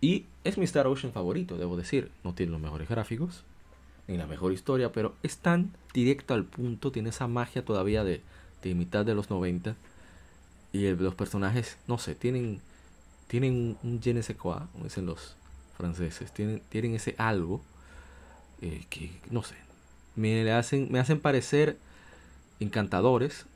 [0.00, 2.10] Y es mi Star Ocean favorito, debo decir.
[2.24, 3.44] No tiene los mejores gráficos,
[4.08, 8.20] ni la mejor historia, pero es tan directo al punto, tiene esa magia todavía de,
[8.62, 9.74] de mitad de los 90.
[10.72, 12.60] Y los personajes, no sé, tienen,
[13.28, 15.36] tienen un je ne sais quoi, como dicen los
[15.76, 16.32] franceses.
[16.32, 17.62] Tienen, tienen ese algo
[18.60, 19.54] eh, que, no sé,
[20.16, 21.78] me hacen, me hacen parecer
[22.60, 23.46] encantadores.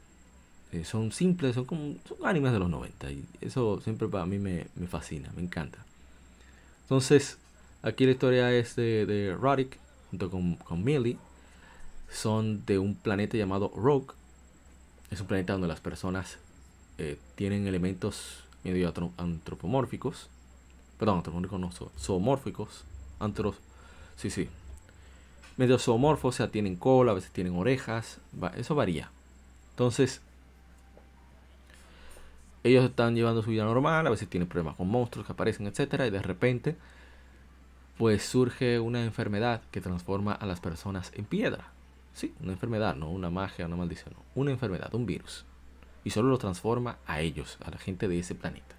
[0.73, 4.39] Eh, son simples, son como son animes de los 90 y eso siempre para mí
[4.39, 5.85] me, me fascina, me encanta.
[6.91, 7.39] Entonces,
[7.83, 9.79] aquí la historia es de, de Roddick
[10.11, 11.19] junto con, con Millie.
[12.11, 14.09] Son de un planeta llamado Rogue.
[15.13, 16.39] Es un planeta donde las personas
[16.99, 20.31] eh, tienen elementos medio antropomórficos.
[20.99, 22.83] Perdón, antropomórficos no, zoomórficos.
[23.21, 23.55] Antros,
[24.17, 24.49] sí, sí,
[25.57, 28.19] medio zoomorfos, o sea, tienen cola, a veces tienen orejas,
[28.57, 29.13] eso varía.
[29.75, 30.23] Entonces,
[32.63, 36.07] ellos están llevando su vida normal, a veces tienen problemas con monstruos que aparecen, etcétera,
[36.07, 36.77] y de repente,
[37.97, 41.73] pues surge una enfermedad que transforma a las personas en piedra.
[42.13, 45.45] Sí, una enfermedad, no una magia, una maldición, una enfermedad, un virus.
[46.05, 48.75] Y solo lo transforma a ellos, a la gente de ese planeta.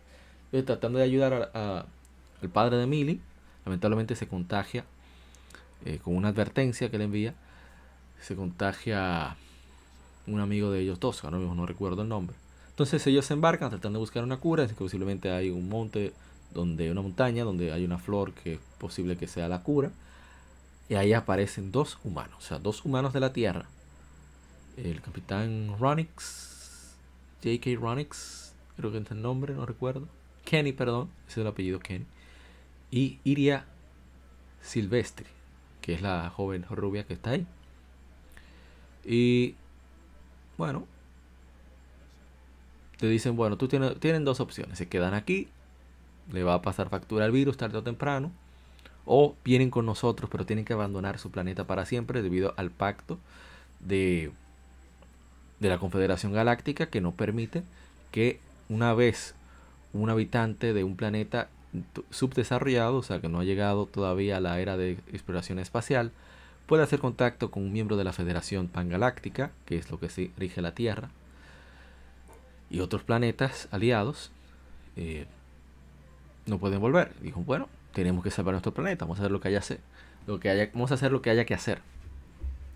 [0.46, 3.20] Entonces, tratando de ayudar al padre de Millie,
[3.66, 4.86] lamentablemente se contagia
[5.86, 7.34] eh, con una advertencia que le envía,
[8.20, 9.36] se contagia
[10.28, 12.36] un amigo de ellos dos, ahora mismo no recuerdo el nombre.
[12.82, 16.14] Entonces ellos se embarcan tratando de buscar una cura, es que posiblemente hay un monte
[16.52, 19.92] donde una montaña donde hay una flor que es posible que sea la cura.
[20.90, 23.66] Y ahí aparecen dos humanos, o sea, dos humanos de la Tierra.
[24.78, 26.96] El capitán Ronix,
[27.44, 27.80] J.K.
[27.80, 30.08] Ronix, creo que es el nombre, no recuerdo.
[30.44, 32.08] Kenny, perdón, ese es el apellido Kenny.
[32.90, 33.66] Y Iria
[34.64, 35.28] Silvestri
[35.82, 37.46] que es la joven rubia que está ahí.
[39.06, 39.54] Y
[40.58, 40.88] bueno,
[43.02, 44.78] te dicen, bueno, tú tienes, tienen dos opciones.
[44.78, 45.48] Se quedan aquí,
[46.32, 48.32] le va a pasar factura al virus tarde o temprano.
[49.06, 53.18] O vienen con nosotros, pero tienen que abandonar su planeta para siempre debido al pacto
[53.80, 54.32] de,
[55.60, 57.64] de la Confederación Galáctica que no permite
[58.12, 59.34] que una vez
[59.94, 61.50] un habitante de un planeta
[62.12, 66.12] subdesarrollado, o sea que no ha llegado todavía a la era de exploración espacial,
[66.68, 70.62] puede hacer contacto con un miembro de la Federación Pangaláctica, que es lo que rige
[70.62, 71.10] la Tierra,
[72.72, 74.32] y otros planetas aliados,
[74.96, 75.28] eh,
[76.48, 77.14] no pueden volver.
[77.22, 79.62] Dijo, bueno, tenemos que salvar nuestro planeta, vamos a hacer lo que haya,
[80.26, 81.80] lo que haya, vamos a hacer lo que haya que hacer.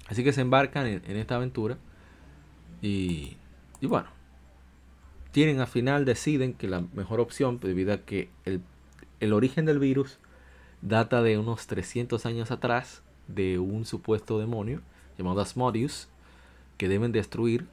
[0.07, 1.77] Así que se embarcan en, esta aventura
[2.81, 3.37] y,
[3.81, 4.09] y bueno,
[5.31, 8.61] tienen al final deciden que la mejor opción, debido a que el
[9.19, 10.17] el origen del virus
[10.81, 14.81] data de unos 300 años atrás de un supuesto demonio
[15.17, 16.07] llamado Asmodeus
[16.77, 17.65] que deben destruir.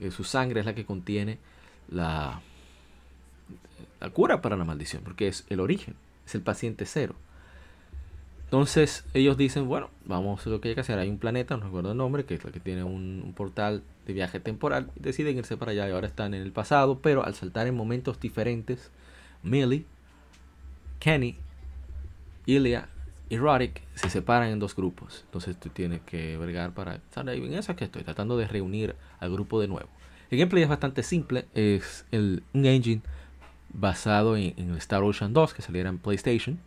[0.00, 1.38] Eh, su sangre es la que contiene
[1.88, 2.40] la,
[4.12, 5.94] cura para la maldición, porque es el origen,
[6.26, 7.14] es el paciente cero.
[8.44, 10.98] Entonces ellos dicen, bueno, vamos a lo que hay que hacer.
[10.98, 14.14] Hay un planeta, no recuerdo el nombre, que es el que tiene un, portal de
[14.14, 14.90] viaje temporal.
[14.96, 18.18] Deciden irse para allá y ahora están en el pasado, pero al saltar en momentos
[18.20, 18.90] diferentes,
[19.42, 19.84] Millie
[20.98, 21.36] Kenny,
[22.46, 22.88] Ilya
[23.28, 25.22] y Roddick se separan en dos grupos.
[25.26, 27.00] Entonces tú tienes que vergar para...
[27.10, 27.38] ¿sabes?
[27.38, 29.88] En eso que estoy tratando de reunir al grupo de nuevo.
[30.30, 31.46] El gameplay es bastante simple.
[31.54, 33.02] Es un engine
[33.72, 36.58] basado en, Star Ocean 2 que saliera en PlayStation.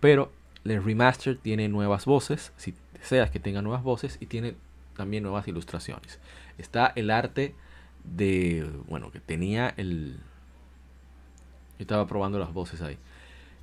[0.00, 0.32] Pero
[0.64, 2.52] el remaster tiene nuevas voces.
[2.56, 4.18] Si deseas que tenga nuevas voces.
[4.20, 4.54] Y tiene
[4.96, 6.18] también nuevas ilustraciones.
[6.58, 7.54] Está el arte
[8.04, 8.68] de...
[8.88, 10.16] Bueno, que tenía el...
[11.78, 12.98] Yo estaba probando las voces ahí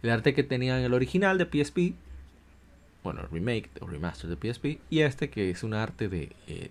[0.02, 1.94] el arte que tenía en el original de PSP,
[3.04, 6.70] bueno, el remake o remaster de PSP, y este que es un arte de eh,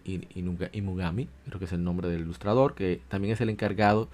[0.72, 4.08] Imugami, creo que es el nombre del ilustrador, que también es el encargado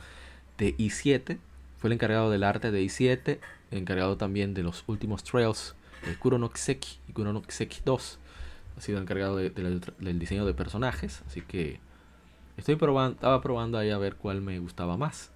[0.58, 1.38] de i7,
[1.78, 3.38] fue el encargado del arte de i7,
[3.70, 5.74] el encargado también de los últimos trails
[6.06, 8.18] de Kuro no Kiseki y Kuro no Kiseki 2,
[8.76, 11.80] ha sido encargado del diseño de personajes, así que
[12.56, 15.30] estoy probando, estaba probando ahí a ver cuál me gustaba más.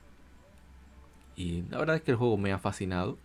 [1.37, 3.17] Y la verdad es que el juego me ha fascinado.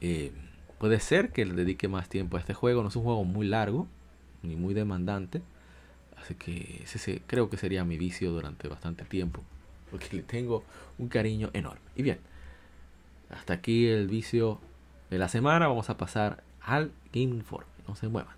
[0.00, 0.32] Eh,
[0.78, 2.82] puede ser que le dedique más tiempo a este juego.
[2.82, 3.86] No es un juego muy largo
[4.42, 5.42] ni muy demandante.
[6.16, 9.42] Así que ese creo que sería mi vicio durante bastante tiempo.
[9.90, 10.64] Porque le tengo
[10.98, 11.80] un cariño enorme.
[11.96, 12.18] Y bien,
[13.30, 14.58] hasta aquí el vicio
[15.10, 15.68] de la semana.
[15.68, 17.70] Vamos a pasar al Game Informe.
[17.86, 18.37] No se muevan.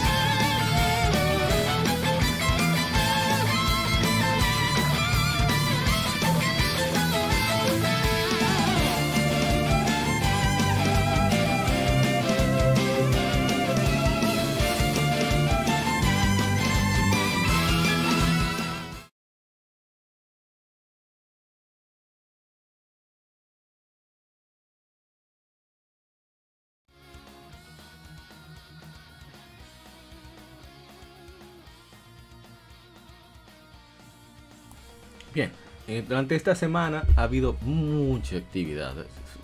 [35.87, 38.93] Eh, durante esta semana ha habido mucha actividad.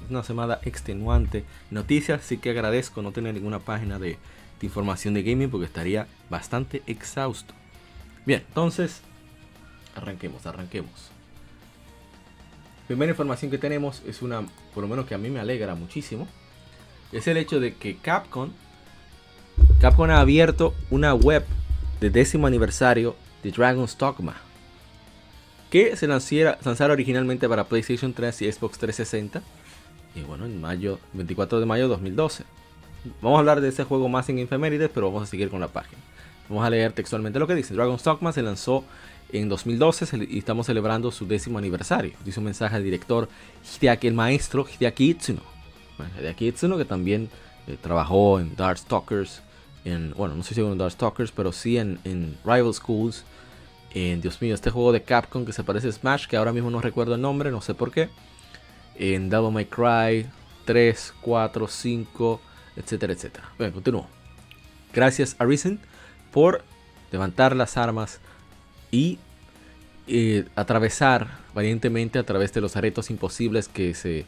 [0.10, 1.44] Una semana extenuante.
[1.72, 4.18] Noticias, sí que agradezco no tener ninguna página de,
[4.60, 7.54] de información de gaming porque estaría bastante exhausto.
[8.26, 9.02] Bien, entonces,
[9.96, 11.12] arranquemos, arranquemos.
[12.88, 16.28] Primera información que tenemos es una, por lo menos que a mí me alegra muchísimo.
[17.12, 18.52] Es el hecho de que Capcom,
[19.82, 21.46] Capcom ha abierto una web
[22.00, 24.36] de décimo aniversario de Dragon's Dogma.
[25.70, 29.42] Que se lanzara, lanzara originalmente para PlayStation 3 y Xbox 360.
[30.16, 32.44] Y bueno, en mayo, 24 de mayo de 2012.
[33.22, 35.68] Vamos a hablar de ese juego más en efemérides, pero vamos a seguir con la
[35.68, 36.02] página.
[36.50, 37.74] Vamos a leer textualmente lo que dice.
[37.74, 38.84] Dragon's Dogma se lanzó
[39.32, 42.14] en 2012 y estamos celebrando su décimo aniversario.
[42.24, 43.28] Dice un mensaje al director
[43.64, 45.42] Hideaki, el maestro Hideaki Itsuno.
[45.98, 47.30] Bueno, Hideaki Itsuno que también
[47.68, 49.42] eh, trabajó en Darkstalkers,
[49.84, 53.24] en, bueno, no sé si en Darkstalkers, pero sí en, en Rival Schools.
[53.98, 56.70] En, Dios mío, este juego de Capcom que se parece a Smash, que ahora mismo
[56.70, 58.10] no recuerdo el nombre, no sé por qué.
[58.96, 60.30] En Devil May Cry
[60.66, 62.42] 3, 4, 5,
[62.76, 63.50] etcétera, etcétera.
[63.58, 64.08] Bueno, continúo.
[64.94, 65.80] Gracias a Risen
[66.32, 66.64] por
[67.12, 68.20] levantar las armas
[68.92, 69.18] y
[70.06, 74.26] eh, atravesar valientemente a través de los retos imposibles que se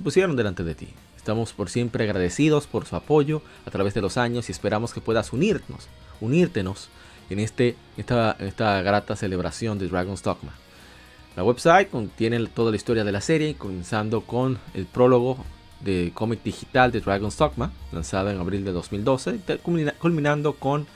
[0.00, 0.90] pusieron delante de ti.
[1.16, 5.00] Estamos por siempre agradecidos por su apoyo a través de los años y esperamos que
[5.00, 5.88] puedas unirnos,
[6.20, 6.88] unírtenos
[7.30, 10.52] en este, esta, esta grata celebración de Dragon's Dogma.
[11.36, 15.38] La website contiene toda la historia de la serie, comenzando con el prólogo
[15.80, 19.38] de cómic digital de Dragon's Dogma, lanzada en abril de 2012,
[20.00, 20.86] culminando con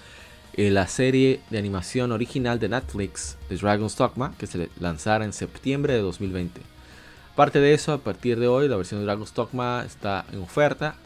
[0.54, 5.32] eh, la serie de animación original de Netflix de Dragon's Dogma que se lanzara en
[5.32, 6.60] septiembre de 2020.
[7.32, 10.96] Aparte de eso, a partir de hoy la versión de Dragon's Dogma está en oferta.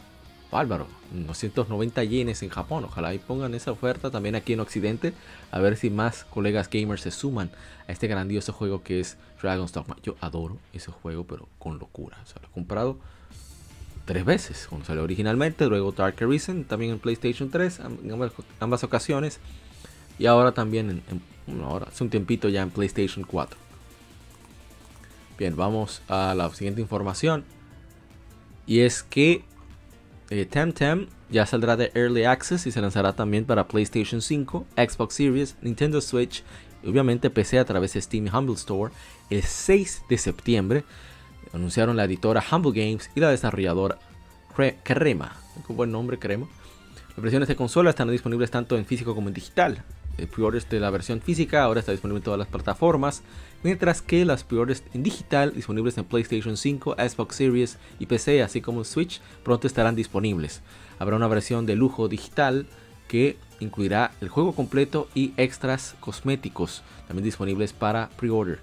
[0.51, 2.85] Bárbaro, 290 yenes en Japón.
[2.85, 5.13] Ojalá y pongan esa oferta también aquí en Occidente.
[5.51, 7.51] A ver si más colegas gamers se suman
[7.87, 9.97] a este grandioso juego que es Dragon's Dogma.
[10.03, 12.17] Yo adoro ese juego, pero con locura.
[12.23, 12.97] O sea, lo he comprado
[14.07, 18.31] tres veces, cuando salió originalmente, luego Dark Arisen, también en PlayStation 3, en
[18.61, 19.39] ambas, ocasiones,
[20.17, 23.59] y ahora también, en, ahora, hace un tiempito ya en PlayStation 4.
[25.37, 27.43] Bien, vamos a la siguiente información,
[28.65, 29.43] y es que
[30.29, 35.15] eh, Temtem ya saldrá de Early Access y se lanzará también para PlayStation 5, Xbox
[35.15, 36.43] Series, Nintendo Switch
[36.83, 38.93] y obviamente PC a través de Steam Humble Store
[39.29, 40.83] el 6 de septiembre
[41.53, 43.97] anunciaron la editora Humble Games y la desarrolladora
[44.83, 45.35] Crema.
[45.67, 46.47] Un buen nombre, Crema.
[47.09, 49.83] Las versiones de consola están disponibles tanto en físico como en digital.
[50.17, 53.21] El pre de la versión física ahora está disponible en todas las plataformas,
[53.63, 54.59] mientras que las pre
[54.93, 59.95] en digital disponibles en PlayStation 5, Xbox Series y PC, así como Switch, pronto estarán
[59.95, 60.61] disponibles.
[60.99, 62.65] Habrá una versión de lujo digital
[63.07, 68.59] que incluirá el juego completo y extras cosméticos, también disponibles para pre-order.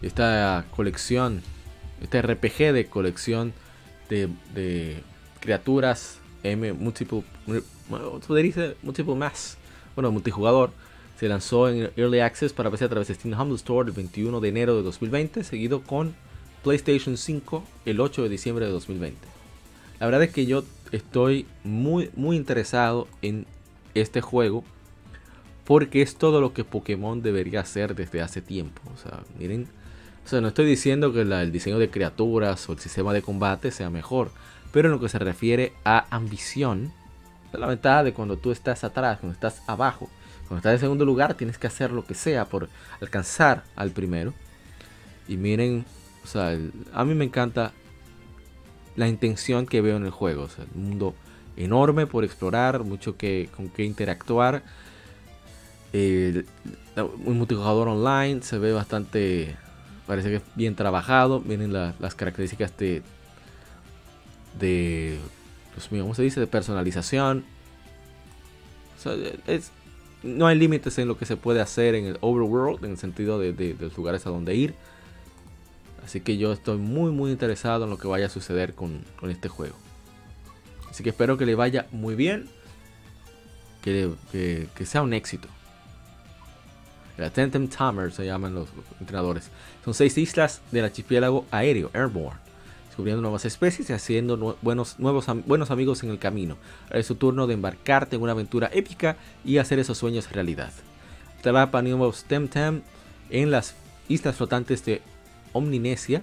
[0.00, 1.42] Esta colección
[2.02, 3.52] este RPG de colección
[4.08, 5.02] de,
[5.40, 7.22] criaturas M multiple,
[8.82, 9.56] multiple mass,
[9.94, 10.70] bueno, multijugador.
[11.18, 14.40] Se lanzó en Early Access para PC a través de Steam Humble Store el 21
[14.40, 16.14] de enero de 2020, seguido con
[16.64, 19.18] PlayStation 5 el 8 de diciembre de 2020.
[20.00, 23.46] La verdad es que yo estoy muy, muy interesado en
[23.94, 24.64] este juego
[25.64, 28.82] porque es todo lo que Pokémon debería hacer desde hace tiempo.
[28.92, 29.68] O sea, miren
[30.24, 33.70] o sea, no estoy diciendo que el diseño de criaturas o el sistema de combate
[33.70, 34.30] sea mejor,
[34.72, 36.92] pero en lo que se refiere a ambición,
[37.52, 40.08] la ventaja de cuando tú estás atrás, cuando estás abajo,
[40.48, 42.68] cuando estás en segundo lugar, tienes que hacer lo que sea por
[43.00, 44.32] alcanzar al primero.
[45.28, 45.84] Y miren,
[46.24, 46.58] o sea,
[46.92, 47.72] a mí me encanta
[48.96, 50.48] la intención que veo en el juego.
[50.74, 51.14] Un mundo
[51.56, 54.62] enorme por explorar, mucho que, con que interactuar.
[55.92, 59.56] un multijugador online se ve bastante
[60.06, 61.40] Parece que es bien trabajado.
[61.40, 63.02] Vienen las características de.
[64.58, 65.18] de.
[65.74, 66.40] Pues, ¿cómo se dice?
[66.40, 67.44] De personalización.
[70.22, 73.38] no hay límites en lo que se puede hacer en el overworld, en el sentido
[73.38, 74.74] de, los lugares a donde ir.
[76.04, 79.48] Así que yo estoy muy muy interesado en lo que vaya a suceder con, este
[79.48, 79.76] juego.
[80.90, 82.48] Así que espero que le vaya muy bien.
[83.82, 84.16] que
[84.84, 85.48] sea un éxito.
[87.18, 88.68] La Tentem Tower se llaman los,
[89.00, 89.50] entrenadores.
[89.84, 92.40] Son seis islas del archipiélago aéreo, Airborne,
[92.92, 96.58] descubriendo nuevas especies y haciendo buenos, nuevos, buenos amigos en el camino.
[96.90, 99.16] Es su turno de embarcarte en una aventura épica
[99.46, 100.70] y hacer esos sueños realidad.
[101.38, 102.82] Atrapa nuevos Temtem
[103.30, 103.76] en las
[104.10, 105.00] islas flotantes de
[105.54, 106.22] Omninesia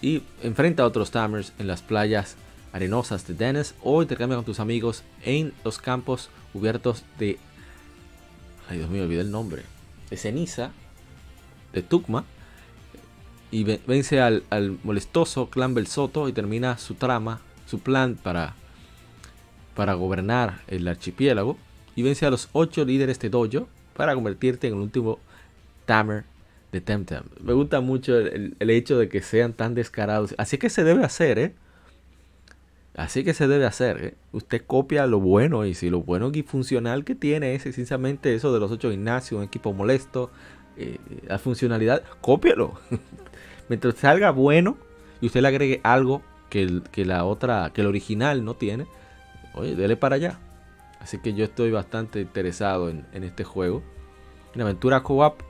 [0.00, 2.36] y enfrenta a otros Tamers en las playas
[2.72, 7.38] arenosas de Dennis o intercambia con tus amigos en los campos cubiertos de...
[8.70, 9.64] Ay Dios mío, olvidé el nombre
[10.08, 10.70] de ceniza
[11.74, 12.24] de Tukma
[13.54, 14.42] y vence al,
[14.82, 18.56] molestoso clan Belsoto y termina su trama, su plan para,
[19.76, 21.56] para gobernar el archipiélago
[21.94, 25.20] y vence a los ocho líderes de dojo para convertirte en el último
[25.86, 26.24] Tamer
[26.72, 27.22] de Temtem.
[27.40, 30.34] Me gusta mucho el, hecho de que sean tan descarados.
[30.36, 31.54] Así que se debe hacer, ¿eh?
[32.96, 34.04] Así que se debe hacer.
[34.04, 34.14] ¿eh?
[34.32, 38.52] Usted copia lo bueno y si lo bueno y funcional que tiene es sencillamente eso
[38.52, 40.32] de los ocho gimnasios, un equipo molesto,
[40.76, 40.98] eh,
[41.28, 42.74] la funcionalidad, cópialo.
[43.68, 44.76] Mientras salga bueno
[45.20, 48.86] y usted le agregue algo que, que, la otra, que el original no tiene,
[49.54, 50.38] oye, dele para allá.
[51.04, 53.82] Así que yo estoy bastante interesado en, este juego.
[54.54, 55.42] Una aventura co-op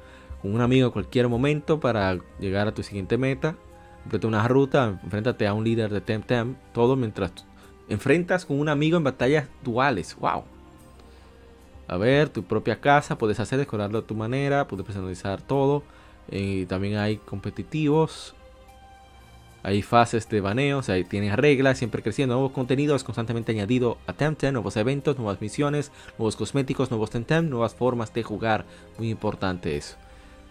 [0.42, 3.54] con un amigo en cualquier momento para llegar a tu siguiente meta.
[4.02, 7.32] Completa una ruta, enfréntate a un líder de Temtem, todo mientras
[7.88, 10.16] enfrentas con un amigo en batallas duales.
[10.18, 10.42] ¡Wow!
[11.86, 15.84] A ver, tu propia casa, puedes hacer, decorarlo a tu manera, puedes personalizar todo.
[16.30, 18.34] Y también hay competitivos.
[19.62, 22.34] Hay fases de baneo, o sea, tienes reglas, siempre creciendo.
[22.34, 27.74] Nuevos contenidos constantemente añadido a Temtem, nuevos eventos, nuevas misiones, nuevos cosméticos, nuevos Temtem, nuevas
[27.74, 28.66] formas de jugar.
[28.98, 29.96] Muy importante eso.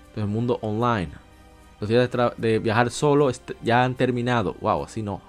[0.07, 1.11] Entonces, el mundo online.
[1.80, 3.30] Los días de, viajar solo
[3.61, 4.55] ya han terminado.
[4.61, 5.21] Wow, así no.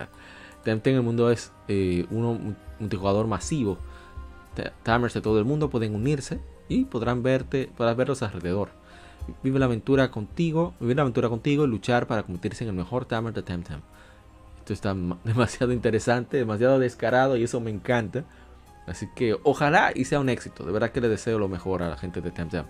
[0.64, 3.78] Temtem, el mundo es eh, un multijugador masivo.
[4.82, 8.79] Timers de todo el mundo pueden unirse y podrán verte, podrás verlos alrededor.
[9.42, 13.04] Vive la aventura contigo, vivir la aventura contigo y luchar para convertirse en el mejor
[13.04, 13.80] Tamer de Temtem.
[14.58, 14.94] Esto está
[15.24, 18.24] demasiado interesante, demasiado descarado y eso me encanta.
[18.86, 20.64] Así que ojalá y sea un éxito.
[20.64, 22.64] De verdad que le deseo lo mejor a la gente de Temtem.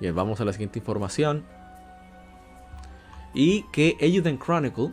[0.00, 1.44] Bien, vamos a la siguiente información.
[3.34, 4.92] Y que Eiyuden Chronicle,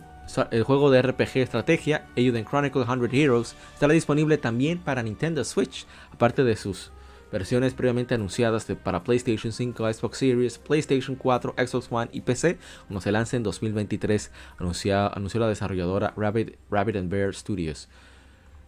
[0.52, 5.88] el juego de RPG estrategia, Eiyuden Chronicle 100 Heroes, estará disponible también para Nintendo Switch,
[6.12, 6.92] aparte de sus
[7.32, 12.58] versiones previamente anunciadas de, para PlayStation 5, Xbox Series, PlayStation 4, Xbox One y PC,
[12.88, 17.90] cuando se lance en 2023, anunció, la desarrolladora Rabbit, Rabbit and Bear Studios.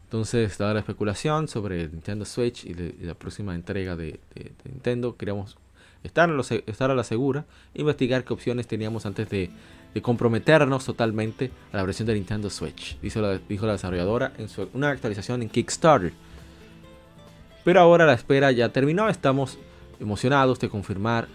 [0.05, 4.20] Entonces, dada la especulación sobre Nintendo Switch y, la próxima entrega de,
[4.66, 5.57] Nintendo, queríamos
[6.03, 7.45] estar a, estar a, la segura,
[7.76, 9.51] investigar qué opciones teníamos antes de,
[10.01, 14.91] comprometernos totalmente a la versión de Nintendo Switch, dijo la, dijo la desarrolladora en una
[14.91, 16.14] actualización en Kickstarter.
[17.64, 19.57] Pero ahora la espera ya terminó, estamos
[19.99, 21.28] emocionados de confirmar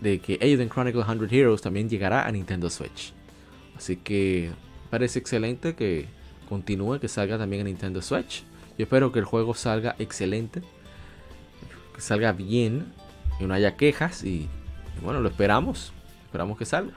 [0.00, 3.12] de que Aiden Chronicle 100 Heroes también llegará a Nintendo Switch.
[3.76, 4.50] Así que
[4.90, 6.06] parece excelente que
[6.48, 8.42] continúe, que salga también a Nintendo Switch.
[8.76, 10.62] Yo espero que el juego salga excelente,
[11.94, 12.92] que salga bien,
[13.38, 14.48] que no haya quejas y,
[14.98, 15.92] y bueno, lo esperamos,
[16.24, 16.92] esperamos que salga.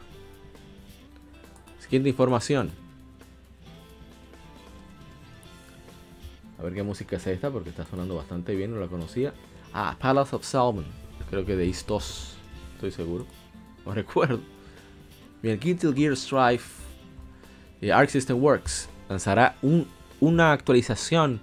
[1.80, 2.72] Siguiente información.
[6.66, 9.34] Ver qué música es esta porque está sonando bastante bien, no la conocía.
[9.74, 10.86] Ah, Palace of Salmon.
[11.30, 12.38] Creo que de 2.
[12.76, 13.26] Estoy seguro.
[13.86, 14.40] No recuerdo.
[15.42, 16.84] Bien, Guilty Gear Strife
[17.82, 19.56] y Arc System Works lanzará
[20.20, 21.40] una actualización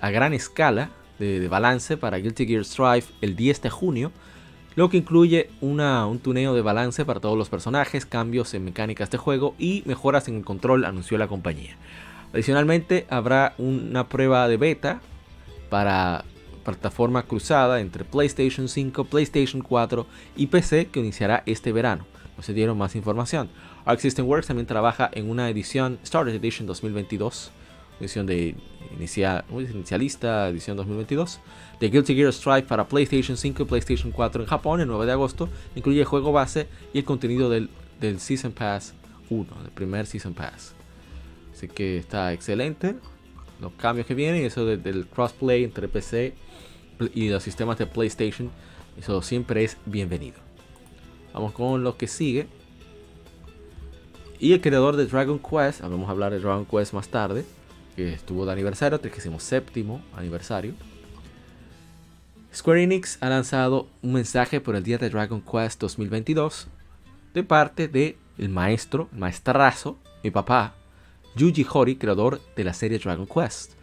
[0.00, 4.12] a gran escala de, balance para Guilty Gear Strife el 10 de junio,
[4.76, 9.18] lo que incluye un tuneo de balance para todos los personajes, cambios en mecánicas de
[9.18, 11.76] juego y mejoras en el control, anunció la compañía.
[12.32, 15.00] Adicionalmente habrá una prueba de beta
[15.70, 16.24] para
[16.64, 20.06] plataforma cruzada entre PlayStation 5, PlayStation 4
[20.36, 22.06] y PC que iniciará este verano.
[22.36, 23.48] No se dieron más información.
[23.84, 27.50] Arc System Works también trabaja en una edición Starter Edition 2022,
[28.00, 28.54] edición de
[28.94, 31.40] inicialista, edición 2022,
[31.80, 35.12] de Guilty Gear Strive para PlayStation 5 y PlayStation 4 en Japón el 9 de
[35.12, 35.48] agosto.
[35.74, 38.94] Incluye el juego base y el contenido del, del Season Pass
[39.30, 40.77] 1, del primer Season Pass.
[41.58, 42.94] Así que está excelente.
[43.60, 46.34] Los cambios que vienen, eso del crossplay entre PC
[47.14, 48.48] y los sistemas de PlayStation,
[48.96, 50.36] eso siempre es bienvenido.
[51.34, 52.46] Vamos con lo que sigue.
[54.38, 57.44] Y el creador de Dragon Quest, vamos a hablar de Dragon Quest más tarde,
[57.96, 60.74] que estuvo de aniversario, 37 aniversario.
[62.54, 66.68] Square Enix ha lanzado un mensaje por el día de Dragon Quest 2022
[67.34, 70.76] de parte de el maestro, maestrazo, mi papá,
[71.38, 73.74] Yuji Horii, creador de la serie Dragon Quest.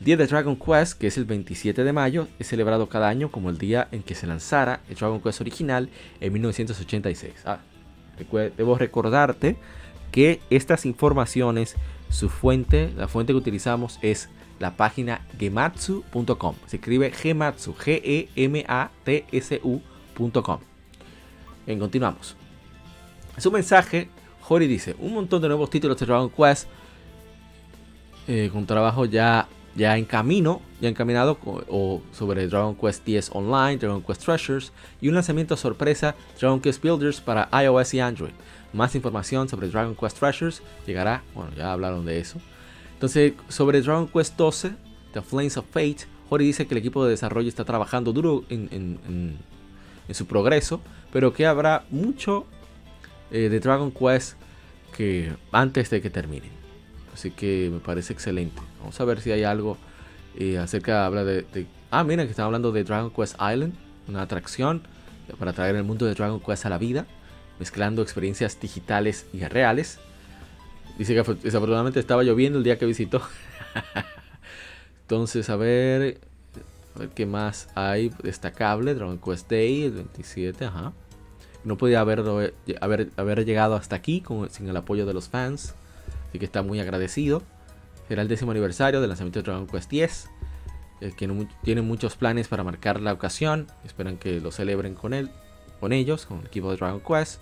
[0.00, 3.50] Día de Dragon Quest, que es el 27 de mayo, es celebrado cada año como
[3.50, 5.90] el día en que se lanzara el Dragon Quest original
[6.20, 7.34] en 1986.
[7.44, 7.60] Ah,
[8.56, 9.56] debo recordarte
[10.10, 11.76] que estas informaciones,
[12.10, 14.28] su fuente, la fuente que utilizamos es
[14.58, 16.56] la página gematsu.com.
[16.66, 18.18] Se escribe gematsu, G-E-M-A-T-S-U.com.
[21.64, 22.34] Bien, continuamos.
[23.36, 24.08] Su mensaje,
[24.48, 26.66] Hori dice, un montón de nuevos títulos de Dragon Quest
[28.28, 29.48] eh, con trabajo ya
[29.78, 35.08] ya en camino, ya encaminado o sobre Dragon Quest X Online, Dragon Quest Treasures y
[35.08, 38.32] un lanzamiento sorpresa Dragon Quest Builders para iOS y Android.
[38.72, 42.40] Más información sobre Dragon Quest Treasures llegará, bueno, ya hablaron de eso.
[42.94, 44.72] Entonces, sobre Dragon Quest 12,
[45.12, 49.38] The Flames of Fate, Hori dice que el equipo de desarrollo está trabajando duro en,
[50.10, 50.80] su progreso,
[51.12, 52.46] pero que habrá mucho
[53.30, 54.36] eh, de Dragon Quest
[54.96, 56.57] que antes de que termine.
[57.18, 58.62] Así que me parece excelente.
[58.78, 59.76] Vamos a ver si hay algo
[60.38, 63.74] eh, acerca habla de, Ah, miren que están hablando de Dragon Quest Island,
[64.06, 64.82] una atracción
[65.36, 67.06] para traer el mundo de Dragon Quest a la vida,
[67.58, 69.98] mezclando experiencias digitales y reales.
[70.96, 73.20] Dice que desafortunadamente estaba lloviendo el día que visitó.
[75.02, 76.20] Entonces, a ver,
[76.94, 78.94] a ver qué más hay destacable.
[78.94, 80.92] Dragon Quest Day, el 27, ajá.
[81.64, 82.22] No podía haber,
[82.80, 85.74] haber, haber llegado hasta aquí sin el apoyo de los fans.
[86.28, 87.42] Así que está muy agradecido.
[88.08, 90.30] Será el décimo aniversario del lanzamiento de Dragon Quest X.
[91.00, 93.66] Eh, que tiene muchos planes para marcar la ocasión.
[93.84, 95.30] Esperan que lo celebren con él,
[95.80, 97.40] con ellos, con el equipo de Dragon Quest.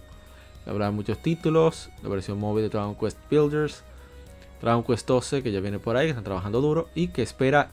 [0.66, 1.90] Habrá muchos títulos.
[2.02, 3.82] La versión móvil de Dragon Quest Builders.
[4.60, 6.88] Dragon Quest 12 que ya viene por ahí, que están trabajando duro.
[6.94, 7.70] Y que espera.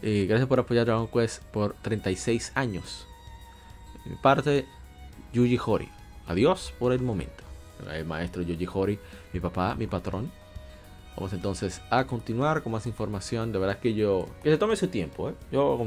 [0.00, 3.06] Eh, gracias por apoyar Dragon Quest por 36 años.
[4.04, 4.66] Mi parte,
[5.32, 5.88] Yuji Hori.
[6.26, 7.44] Adiós por el momento.
[7.92, 8.98] El maestro Yuji Hori,
[9.32, 10.30] mi papá, mi patrón.
[11.18, 13.50] Vamos entonces a continuar con más información.
[13.50, 14.28] De verdad que yo.
[14.40, 15.30] Que se tome su tiempo.
[15.30, 15.34] ¿eh?
[15.50, 15.84] Yo,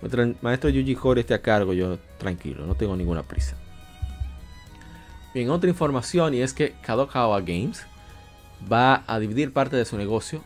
[0.00, 3.54] mientras el maestro Yuji Hori esté a cargo, yo tranquilo, no tengo ninguna prisa.
[5.34, 7.84] Bien, otra información y es que Kadokawa Games
[8.70, 10.42] va a dividir parte de su negocio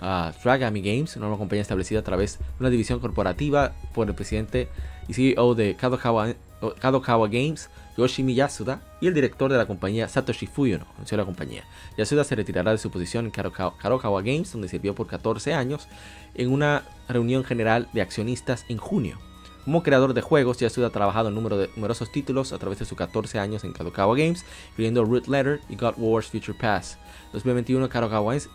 [0.00, 4.14] a Dragami Games, una nueva compañía establecida a través de una división corporativa por el
[4.14, 4.68] presidente
[5.08, 6.34] y CEO de Kadokawa,
[6.80, 7.68] Kadokawa Games,
[7.98, 11.64] Yoshimi Yasuda, y el director de la compañía Satoshi Fuyono, anunció la compañía.
[11.96, 15.88] Yasuda se retirará de su posición en Kadokawa Games, donde sirvió por 14 años,
[16.34, 19.18] en una reunión general de accionistas en junio.
[19.64, 23.40] Como creador de juegos, Yasuda ha trabajado en numerosos títulos a través de sus 14
[23.40, 26.98] años en Kadokawa Games, incluyendo Root Letter y God Wars Future Pass.
[27.32, 28.48] 2021 Kadokawa Games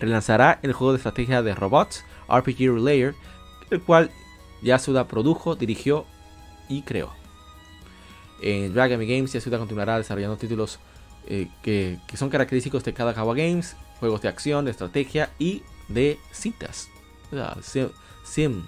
[0.00, 3.14] relanzará el juego de estrategia de robots RPG Relayer,
[3.70, 4.10] el cual
[4.62, 6.04] Yasuda produjo, dirigió
[6.68, 7.23] y creó.
[8.46, 10.78] En Dragon Games, Yasuda continuará desarrollando títulos
[11.26, 16.18] eh, que, son característicos de cada Kawa Games, juegos de acción, de estrategia y de
[16.30, 16.90] citas.
[18.22, 18.62] sim,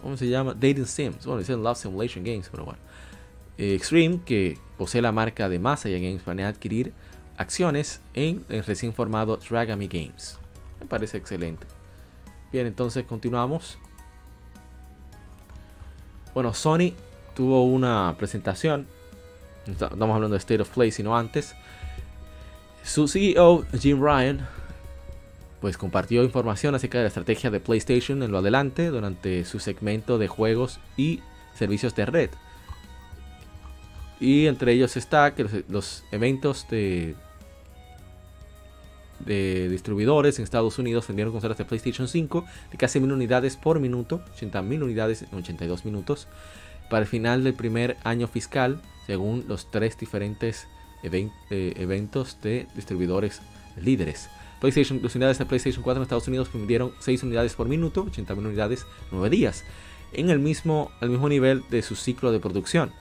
[0.00, 0.54] ¿Cómo se llama?
[0.54, 1.26] Dating Sims.
[1.26, 2.80] Bueno, dicen Love Simulation Games, pero bueno.
[3.58, 6.94] Eh, Extreme, que posee la marca de Masaya Games, planea adquirir
[7.36, 10.38] acciones en el recién formado Dragami Games.
[10.80, 11.66] Me parece excelente.
[12.50, 13.76] Bien, entonces continuamos.
[16.32, 16.94] Bueno, Sony
[17.34, 18.86] tuvo una presentación.
[19.66, 21.54] Estamos hablando de State of Play, sino antes.
[22.82, 24.46] Su CEO, Jim Ryan,
[25.60, 30.18] pues compartió información acerca de la estrategia de PlayStation en lo adelante durante su segmento
[30.18, 31.20] de juegos y
[31.54, 32.30] servicios de red.
[34.18, 37.14] Y entre ellos está que los, eventos de,
[39.20, 43.78] de distribuidores en Estados Unidos vendieron consolas de PlayStation 5 de casi mil unidades por
[43.78, 46.26] minuto, 80.000 unidades en 82 minutos
[46.90, 50.68] para el final del primer año fiscal, según los tres diferentes
[51.02, 51.30] eh,
[51.76, 53.40] eventos de distribuidores
[53.76, 54.28] líderes.
[54.60, 58.38] PlayStation, las unidades de PlayStation 4 en Estados Unidos vendieron 6 unidades por minuto, 80.000
[58.38, 59.64] unidades, 9 días,
[60.12, 62.92] en el mismo, el mismo nivel de su ciclo de producción.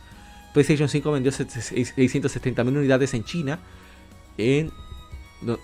[0.53, 3.59] PlayStation 5 vendió 670.000 unidades en China
[4.38, 4.71] en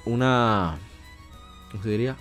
[0.05, 0.77] una...
[1.71, 2.15] ¿Cómo se diría?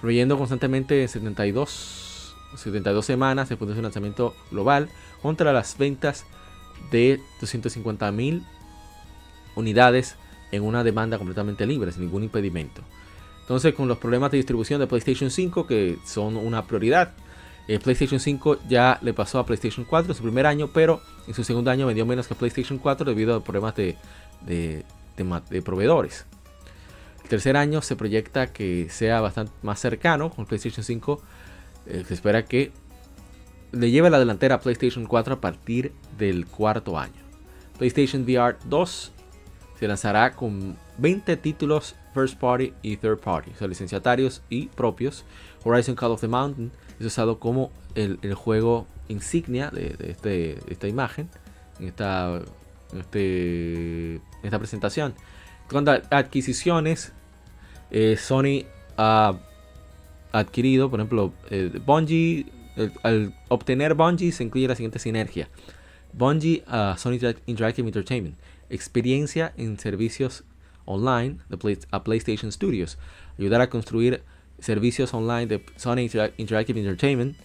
[0.00, 2.01] Proveyendo constantemente 72
[2.56, 4.88] 72 semanas después de su lanzamiento global
[5.20, 6.26] contra las ventas
[6.90, 8.42] de 250.000
[9.54, 10.16] unidades
[10.50, 12.82] en una demanda completamente libre, sin ningún impedimento.
[13.40, 17.12] Entonces, con los problemas de distribución de PlayStation 5, que son una prioridad,
[17.68, 21.34] el PlayStation 5 ya le pasó a PlayStation 4 en su primer año, pero en
[21.34, 23.96] su segundo año vendió menos que PlayStation 4 debido a problemas de,
[24.42, 24.84] de,
[25.16, 26.26] de proveedores.
[27.22, 31.22] El tercer año se proyecta que sea bastante más cercano con PlayStation 5
[31.86, 32.72] se espera que
[33.72, 37.22] le lleve la delantera a PlayStation 4 a partir del cuarto año.
[37.78, 39.12] PlayStation VR 2
[39.78, 45.24] se lanzará con 20 títulos first party y third party, o sea, licenciatarios y propios.
[45.64, 46.70] Horizon Call of the Mountain
[47.00, 51.28] es usado como el, juego insignia de, este, esta imagen,
[51.80, 52.40] en esta,
[52.96, 55.14] este, esta presentación.
[55.68, 57.12] Con adquisiciones,
[57.90, 58.66] eh, Sony
[60.32, 62.46] adquirido, por ejemplo, eh, Bungie,
[63.02, 65.48] al obtener Bungie se incluye la siguiente sinergia.
[66.12, 68.36] Bungie a Sony Interactive Entertainment,
[68.70, 70.44] experiencia en servicios
[70.84, 72.98] online de a PlayStation Studios,
[73.38, 74.22] ayudar a construir
[74.58, 77.36] servicios online de Sony Interactive Entertainment,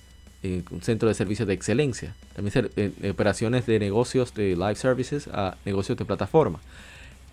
[0.43, 2.15] eh, un centro de servicios de excelencia.
[2.35, 6.59] También eh, operaciones de negocios de live services a negocios de plataforma.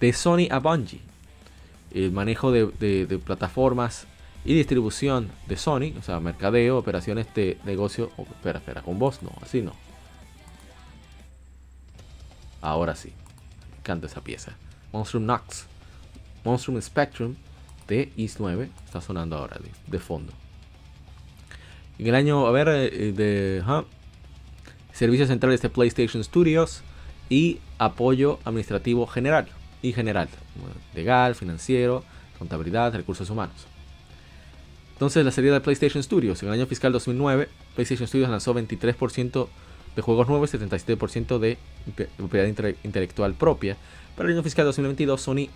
[0.01, 1.01] De Sony a Bungie,
[1.93, 4.07] el manejo de, plataformas
[4.45, 8.11] y distribución de Sony, o sea, mercadeo, operaciones de negocio.
[8.19, 9.73] Espera, espera, con vos no, así no.
[12.61, 13.13] Ahora sí,
[13.71, 14.53] me encanta esa pieza.
[14.93, 15.67] Monstrum Nox,
[16.45, 17.35] Monstrum Spectrum
[17.89, 20.33] de East 9, está sonando ahora de fondo.
[21.99, 23.63] En el año, a ver, eh, de
[24.93, 26.83] servicios centrales de PlayStation Studios
[27.29, 29.49] y apoyo administrativo general
[29.81, 30.29] y general,
[30.95, 32.05] legal, financiero,
[32.39, 33.67] contabilidad, recursos humanos.
[34.95, 39.49] Entonces, la serie de PlayStation Studios, en el año fiscal 2009, PlayStation Studios lanzó 23%
[39.97, 41.59] de juegos nuevos y 77% de
[42.17, 42.47] propiedad
[42.83, 43.77] intelectual propia.
[44.17, 45.49] Para el año fiscal 2022, Sony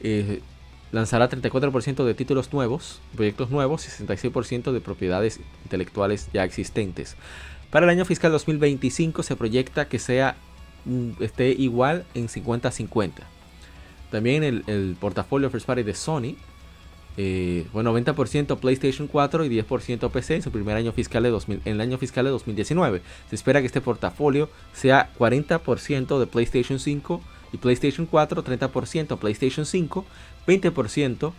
[0.00, 0.40] eh,
[0.92, 7.16] lanzará 34% de títulos nuevos, proyectos nuevos y 66% de propiedades intelectuales ya existentes.
[7.70, 10.36] Para el año fiscal 2025 se proyecta que sea
[10.84, 13.12] mm, esté igual en 50-50.
[14.10, 16.36] También el, portafolio First Party de Sony,
[17.16, 21.62] eh, bueno, 90% PlayStation 4 y 10% PC en su primer año fiscal de 2000,
[21.64, 23.00] en el año fiscal de 2019.
[23.30, 27.20] Se espera que este portafolio sea 40% de PlayStation 5
[27.52, 30.04] y PlayStation 4, 30% PlayStation 5,
[30.46, 31.32] 20%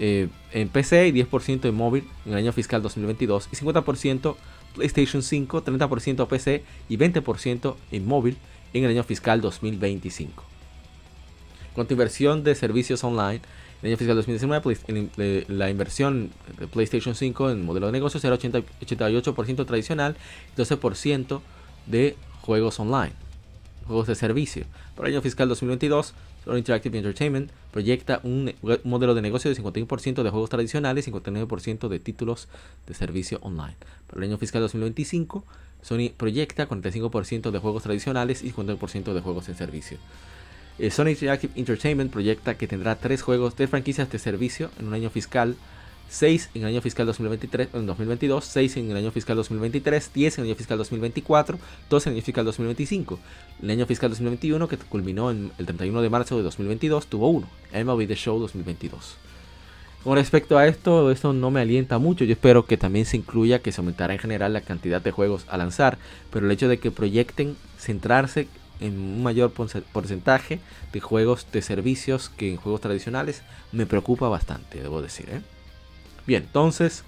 [0.00, 4.36] eh, en PC y 10% en móvil en el año fiscal 2022 y 50%
[4.74, 8.36] PlayStation 5, 30% PC y 20% en móvil
[8.72, 10.44] en el año fiscal 2025.
[11.74, 13.40] Con inversión de servicios online,
[13.82, 19.66] el año fiscal 2019 la inversión de PlayStation 5 en modelo de negocio será 88%
[19.66, 20.16] tradicional
[20.56, 21.40] y 12%
[21.86, 23.12] de juegos online
[23.88, 24.64] juegos de servicio.
[24.94, 26.14] Para el año fiscal 2022,
[26.44, 28.54] Sony Interactive Entertainment proyecta un
[28.84, 32.48] modelo de negocio de 51% de juegos tradicionales y 59% de títulos
[32.86, 33.76] de servicio online.
[34.06, 35.44] Para el año fiscal 2025,
[35.82, 39.98] Sony proyecta 45% de juegos tradicionales y 50% de juegos de servicio.
[40.78, 44.94] Eh, Sony Interactive Entertainment proyecta que tendrá tres juegos de franquicias de servicio en un
[44.94, 45.56] año fiscal
[46.08, 50.38] 6 en el año fiscal 2023, en 2022, 6 en el año fiscal 2023, 10
[50.38, 51.58] en el año fiscal 2024,
[51.90, 53.18] 12 en el año fiscal 2025.
[53.62, 57.48] El año fiscal 2021, que culminó en el 31 de marzo de 2022, tuvo uno,
[57.72, 59.16] MLB The Show 2022.
[60.02, 62.24] Con respecto a esto, esto no me alienta mucho.
[62.24, 65.44] Yo espero que también se incluya que se aumentará en general la cantidad de juegos
[65.48, 65.98] a lanzar,
[66.32, 68.48] pero el hecho de que proyecten centrarse
[68.80, 70.60] en un mayor porcentaje
[70.92, 75.28] de juegos de servicios que en juegos tradicionales me preocupa bastante, debo decir.
[75.30, 75.40] ¿eh?
[76.26, 77.04] Bien, entonces,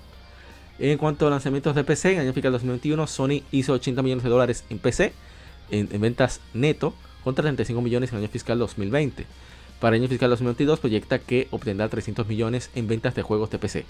[0.79, 4.25] en cuanto a lanzamientos de PC, en el año fiscal 2021, Sony hizo 80 millones
[4.25, 5.13] de dólares en PC,
[5.71, 9.27] en, ventas neto, contra 35 millones en el año fiscal 2020.
[9.79, 13.59] Para el año fiscal 2022 proyecta que obtendrá 300 millones en ventas de juegos de
[13.59, 13.85] PC.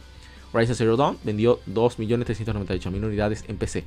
[0.52, 3.84] Horizon Zero Dawn vendió 2.398.000 unidades en PC.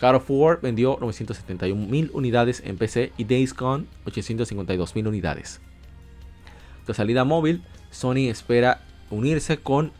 [0.00, 5.60] God of War vendió 971.000 unidades en PC y Days Gone 852.000 unidades.
[6.86, 8.80] De salida móvil, Sony espera
[9.10, 9.92] unirse con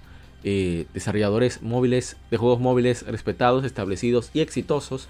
[0.44, 5.08] eh, desarrolladores móviles de juegos móviles respetados, establecidos y exitosos,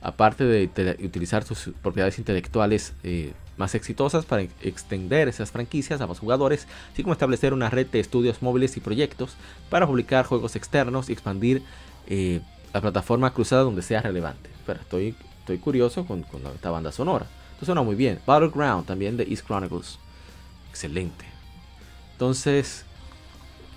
[0.00, 6.18] aparte de, utilizar sus propiedades intelectuales eh, más exitosas para extender esas franquicias a más
[6.18, 9.36] jugadores, así como establecer una red de estudios móviles y proyectos
[9.70, 11.62] para publicar juegos externos y expandir
[12.06, 12.40] eh,
[12.74, 14.50] la plataforma cruzada donde sea relevante.
[14.66, 17.26] Pero estoy, estoy curioso con, con esta banda sonora.
[17.52, 18.18] Esto suena muy bien.
[18.26, 19.98] Battleground también de East Chronicles.
[20.70, 21.24] Excelente.
[22.12, 22.84] Entonces,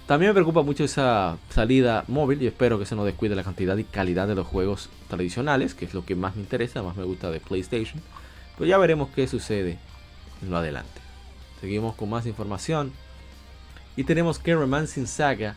[0.07, 3.77] también me preocupa mucho esa salida móvil y espero que se no descuide la cantidad
[3.77, 7.03] y calidad de los juegos tradicionales, que es lo que más me interesa, más me
[7.03, 8.01] gusta de PlayStation.
[8.57, 9.77] Pero ya veremos qué sucede
[10.41, 11.01] en lo adelante.
[11.61, 12.91] Seguimos con más información.
[13.95, 15.55] Y tenemos que Romancing Saga.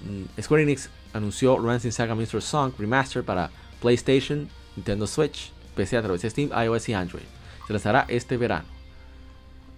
[0.00, 2.42] Mm, Square Enix anunció Romancing Saga Mr.
[2.42, 3.50] Song Remaster para
[3.80, 7.24] PlayStation, Nintendo Switch, PC a través de Steam, iOS y Android.
[7.66, 8.66] Se lanzará este verano.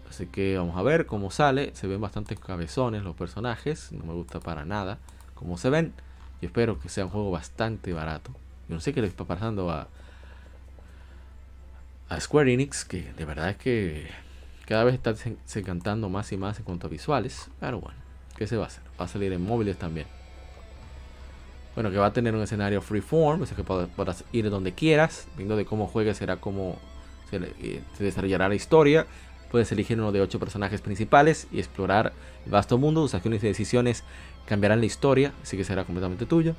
[0.08, 1.70] Así que vamos a ver cómo sale.
[1.74, 3.92] Se ven bastante cabezones los personajes.
[3.92, 4.98] No me gusta para nada
[5.34, 5.92] cómo se ven.
[6.40, 8.32] Y espero que sea un juego bastante barato.
[8.68, 9.88] Yo no sé qué le está pasando a,
[12.18, 12.84] Square Enix.
[12.84, 14.08] Que de verdad es que
[14.66, 15.62] cada vez está se
[15.96, 17.48] más y más en cuanto a visuales.
[17.60, 17.98] Pero bueno,
[18.36, 18.82] ¿qué se va a hacer?
[19.00, 20.06] Va a salir en móviles también.
[21.74, 25.28] Bueno, que va a tener un escenario freeform, o sea que podrás ir donde quieras,
[25.36, 26.76] viendo de cómo juegues será como
[27.30, 29.06] se, eh, se desarrollará la historia
[29.50, 32.12] Puedes elegir uno de ocho personajes principales y explorar
[32.46, 33.02] el vasto mundo.
[33.02, 34.04] Tus acciones y decisiones
[34.46, 36.54] cambiarán la historia, así que será completamente tuyo.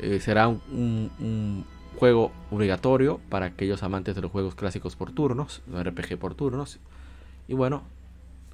[0.00, 1.64] Eh, será un,
[1.96, 6.78] juego obligatorio para aquellos amantes de los juegos clásicos por turnos, RPG por turnos.
[7.48, 7.82] Y bueno,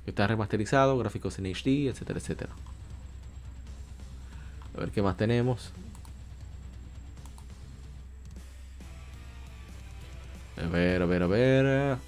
[0.07, 2.53] está remasterizado, gráficos en HD, etcétera, etcétera.
[4.77, 5.73] A ver qué más tenemos.
[10.57, 11.99] A ver, a ver, a ver.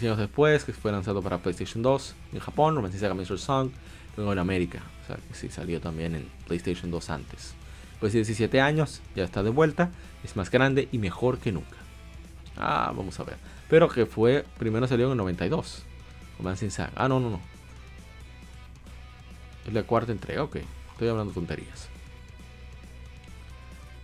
[0.00, 3.38] años después, que fue lanzado para PlayStation 2 en Japón, Romanticism Mr.
[3.38, 3.70] Song,
[4.16, 4.82] luego en América.
[5.02, 7.54] O sea, que sí salió también en PlayStation 2 antes.
[8.00, 9.90] Pues 17 años, ya está de vuelta,
[10.22, 11.76] es más grande y mejor que nunca.
[12.56, 13.36] Ah, vamos a ver.
[13.68, 15.82] Pero que fue, primero salió en el 92.
[16.38, 16.92] Romancing Saga.
[16.96, 17.40] Ah, no, no, no.
[19.66, 20.56] Es la cuarta entrega, ok.
[20.92, 21.88] Estoy hablando tonterías.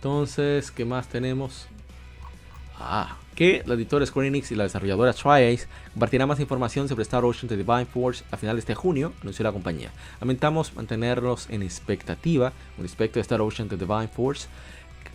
[0.03, 1.65] Entonces, ¿qué más tenemos?
[2.77, 7.23] Ah, que la editora Square Enix y la desarrolladora Tri-Ace compartirán más información sobre Star
[7.23, 9.91] Ocean The Divine Force a finales de junio, anunció la compañía.
[10.19, 14.49] Lamentamos mantenerlos en expectativa con respecto a Star Ocean The Divine Force,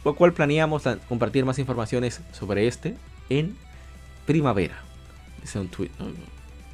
[0.07, 2.97] lo cual planeamos compartir más informaciones sobre este
[3.28, 3.59] en
[4.24, 4.82] primavera.
[5.43, 5.91] Dice un tweet.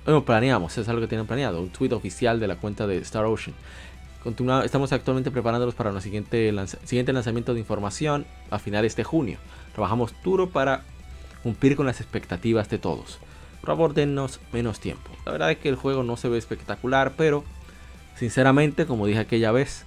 [0.06, 3.24] No, planeamos, es algo que tienen planeado, un tweet oficial de la cuenta de Star
[3.24, 3.56] Ocean.
[4.64, 6.52] Estamos actualmente preparándolos para el siguiente,
[6.84, 9.38] siguiente lanzamiento de información a finales de junio.
[9.72, 10.82] Trabajamos duro para
[11.42, 13.18] cumplir con las expectativas de todos.
[13.60, 15.10] Por favor, dennos menos tiempo.
[15.26, 17.44] La verdad es que el juego no se ve espectacular, pero
[18.16, 19.84] sinceramente, como dije aquella vez,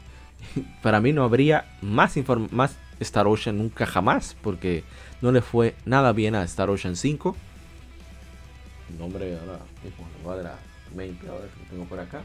[0.84, 2.16] para mí no habría más,
[2.52, 4.84] más Star Ocean nunca jamás, porque
[5.22, 7.36] no le fue nada bien a Star Ocean 5.
[8.90, 10.56] El nombre ahora mismo de la
[10.96, 12.22] mente, ahora que lo tengo por acá.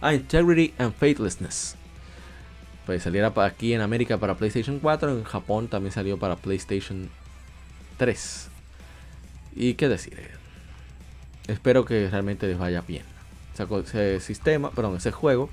[0.00, 1.76] Ah, Integrity and Faithlessness
[2.90, 7.08] pues saliera aquí en América para PlayStation 4, en Japón también salió para PlayStation
[7.98, 8.48] 3.
[9.54, 10.18] Y qué decir,
[11.46, 13.04] espero que realmente les vaya bien.
[13.84, 15.50] Ese sistema, perdón, ese juego,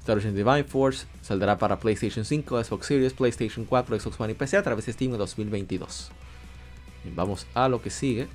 [0.00, 4.34] Star Ocean Divine Force, saldrá para PlayStation 5, Xbox Series, PlayStation 4, Xbox One y
[4.34, 6.10] PC a través de Steam en 2022.
[7.14, 8.26] vamos a lo que sigue.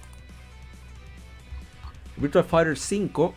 [2.16, 3.36] Virtual Fighter 5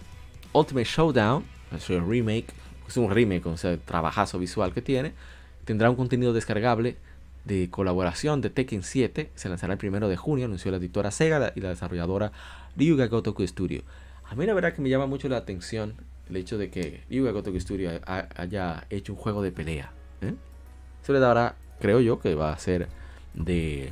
[0.52, 1.44] Ultimate Showdown,
[1.74, 2.52] es el remake
[2.90, 5.12] es un remake con ese trabajazo visual que tiene,
[5.64, 6.96] tendrá un contenido descargable
[7.44, 9.30] de colaboración de Tekken 7.
[9.34, 12.32] Se lanzará el primero de junio, anunció la editora Sega y la desarrolladora
[12.76, 13.82] Ryuga Gotoku Studio.
[14.28, 15.94] A mí la verdad que me llama mucho la atención
[16.28, 19.92] el hecho de que Ryuga Gotoku Studio haya hecho un juego de pelea.
[20.20, 20.34] ¿eh?
[21.08, 22.88] Le dará, creo yo, que va a ser
[23.34, 23.90] de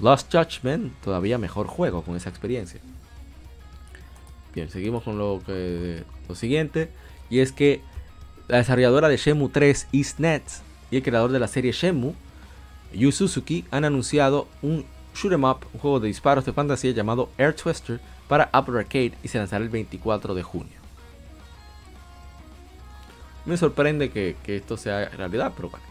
[0.00, 2.80] Lost Judgment todavía mejor juego con esa experiencia.
[4.54, 6.90] Bien, seguimos con lo, que, lo siguiente.
[7.30, 7.80] Y es que
[8.48, 10.42] la desarrolladora de Shenmue 3, EastNet,
[10.90, 12.14] y el creador de la serie Shenmue,
[12.92, 17.28] Yu Suzuki, han anunciado un shoot 'em up, un juego de disparos de fantasía llamado
[17.36, 20.78] Air Twister para Apple Arcade y se lanzará el 24 de junio.
[23.44, 25.84] Me sorprende que, esto sea realidad, pero bueno.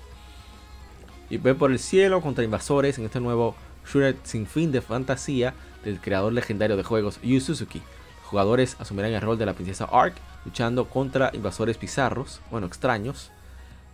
[1.30, 3.56] Y ve por el cielo contra invasores en este nuevo
[3.92, 5.54] shooter sin fin de fantasía
[5.84, 7.82] del creador legendario de juegos Yu Suzuki.
[8.28, 10.16] Jugadores asumirán el rol de la princesa Ark
[10.46, 13.32] luchando contra invasores bizarros, bueno, extraños,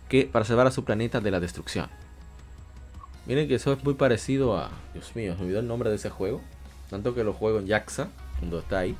[0.08, 1.88] que para salvar a su planeta de la destrucción.
[3.26, 4.70] Miren que eso es muy parecido a.
[4.92, 6.42] Dios mío, me olvidó el nombre de ese juego.
[6.90, 8.08] Tanto que lo juego en Jaxa,
[8.38, 8.96] cuando está ahí.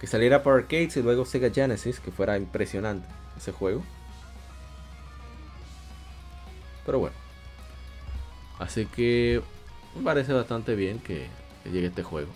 [0.00, 3.06] Que saliera para arcades y luego Sega Genesis, que fuera impresionante
[3.36, 3.82] ese juego.
[6.84, 7.16] Pero bueno.
[8.58, 9.40] Así que
[9.94, 11.28] me parece bastante bien que
[11.64, 12.32] llegue este juego.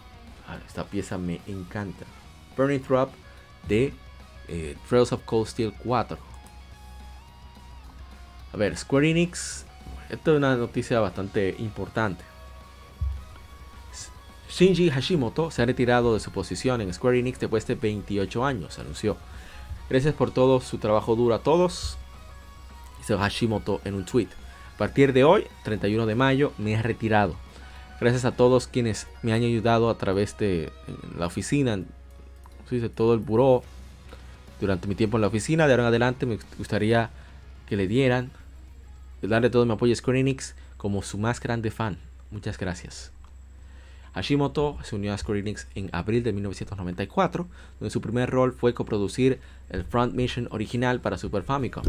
[0.51, 2.05] Ah, esta pieza me encanta.
[2.57, 3.11] Burning Trap
[3.68, 3.94] de
[4.48, 6.18] eh, Trails of Cold Steel 4.
[8.53, 9.64] A ver, Square Enix.
[10.09, 12.24] Esto es una noticia bastante importante.
[14.51, 18.80] Shinji Hashimoto se ha retirado de su posición en Square Enix después de 28 años,
[18.80, 19.16] anunció.
[19.88, 21.96] Gracias por todo su trabajo duro a todos,
[22.98, 24.26] dice Hashimoto en un tweet.
[24.74, 27.36] A partir de hoy, 31 de mayo, me he retirado.
[28.01, 30.72] Gracias a todos quienes me han ayudado a través de
[31.18, 31.78] la oficina
[32.78, 33.62] de todo el buró
[34.61, 35.66] durante mi tiempo en la oficina.
[35.66, 37.11] De ahora en adelante me gustaría
[37.66, 38.30] que le dieran,
[39.22, 41.98] darle todo mi apoyo a Square Enix como su más grande fan.
[42.30, 43.12] Muchas gracias.
[44.14, 47.48] Hashimoto se unió a Square Enix en abril de 1994,
[47.78, 51.84] donde su primer rol fue coproducir el Front Mission original para Super Famicom.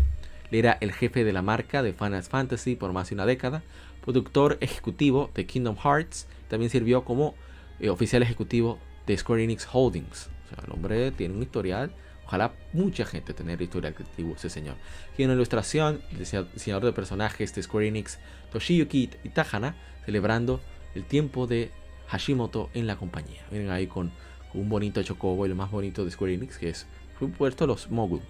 [0.51, 3.63] Era el jefe de la marca de Final Fantasy por más de una década,
[4.03, 7.35] productor ejecutivo de Kingdom Hearts, también sirvió como
[7.79, 10.29] eh, oficial ejecutivo de Square Enix Holdings
[10.65, 11.91] el hombre tiene un historial.
[12.25, 14.75] Ojalá mucha gente tenga el historial creativo ese señor.
[15.17, 18.19] Y en la ilustración, el diseñador de personajes de Square Enix,
[18.51, 19.75] Toshiyuki Itahana,
[20.05, 20.61] celebrando
[20.95, 21.71] el tiempo de
[22.07, 23.45] Hashimoto en la compañía.
[23.51, 24.11] Miren ahí con,
[24.53, 26.85] un bonito chocobo, el más bonito de Square Enix, que es,
[27.37, 28.21] puesto los Mogul.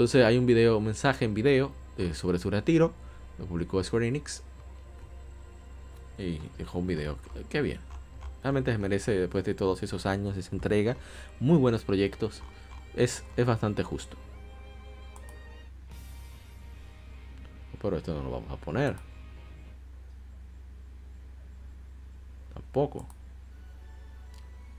[0.00, 2.94] Entonces hay un video, un mensaje en video eh, sobre su retiro.
[3.38, 4.42] Lo publicó Square Enix.
[6.16, 7.18] Y dejó un video.
[7.50, 7.80] Qué bien.
[8.42, 10.96] realmente se merece después de todos esos años esa entrega.
[11.38, 12.40] Muy buenos proyectos.
[12.96, 14.16] Es, es bastante justo.
[17.82, 18.96] Pero esto no lo vamos a poner.
[22.54, 23.06] Tampoco.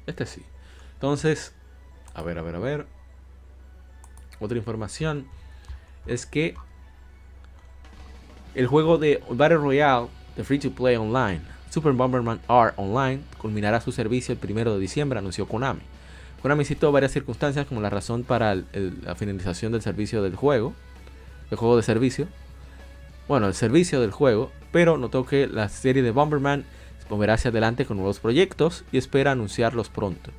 [0.07, 0.43] Este sí.
[0.95, 1.53] Entonces,
[2.15, 3.00] a ver, a ver, a ver.
[4.41, 5.27] Otra información
[6.07, 6.55] es que
[8.55, 13.79] el juego de Battle Royale de Free to Play Online, Super Bomberman R Online, culminará
[13.79, 15.81] su servicio el primero de diciembre, anunció Konami.
[16.41, 20.73] Konami citó varias circunstancias como la razón para la finalización del servicio del juego,
[21.51, 22.27] el juego de servicio,
[23.27, 26.65] bueno, el servicio del juego, pero notó que la serie de Bomberman
[27.09, 30.31] moverá hacia adelante con nuevos proyectos y espera anunciarlos pronto.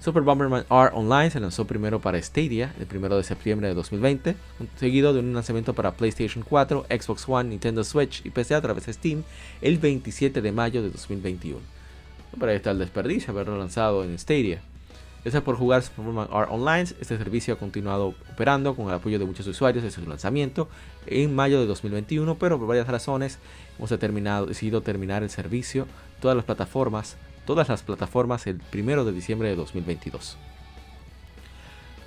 [0.00, 4.34] Super Bomberman R Online se lanzó primero para Stadia el 1 de septiembre de 2020,
[4.76, 8.86] seguido de un lanzamiento para PlayStation 4, Xbox One, Nintendo Switch y PC a través
[8.86, 9.24] de Steam
[9.60, 11.58] el 27 de mayo de 2021.
[12.32, 14.62] Pero ahí está el desperdicio haberlo lanzado en Stadia.
[15.22, 19.18] Gracias por jugar Super Bomberman R Online, este servicio ha continuado operando con el apoyo
[19.18, 20.70] de muchos usuarios desde su lanzamiento
[21.04, 23.38] en mayo de 2021, pero por varias razones
[23.76, 25.86] hemos determinado, decidido terminar el servicio,
[26.22, 27.18] todas las plataformas
[27.50, 30.36] todas las plataformas el 1 de diciembre de 2022.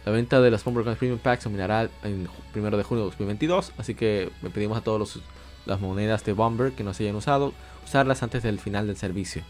[0.05, 3.93] La venta de las Bomber Premium Packs terminará el 1 de junio de 2022, así
[3.93, 5.19] que le pedimos a todas
[5.65, 7.51] las monedas de Bomber que no se hayan usado,
[7.83, 9.43] usarlas antes del final del servicio.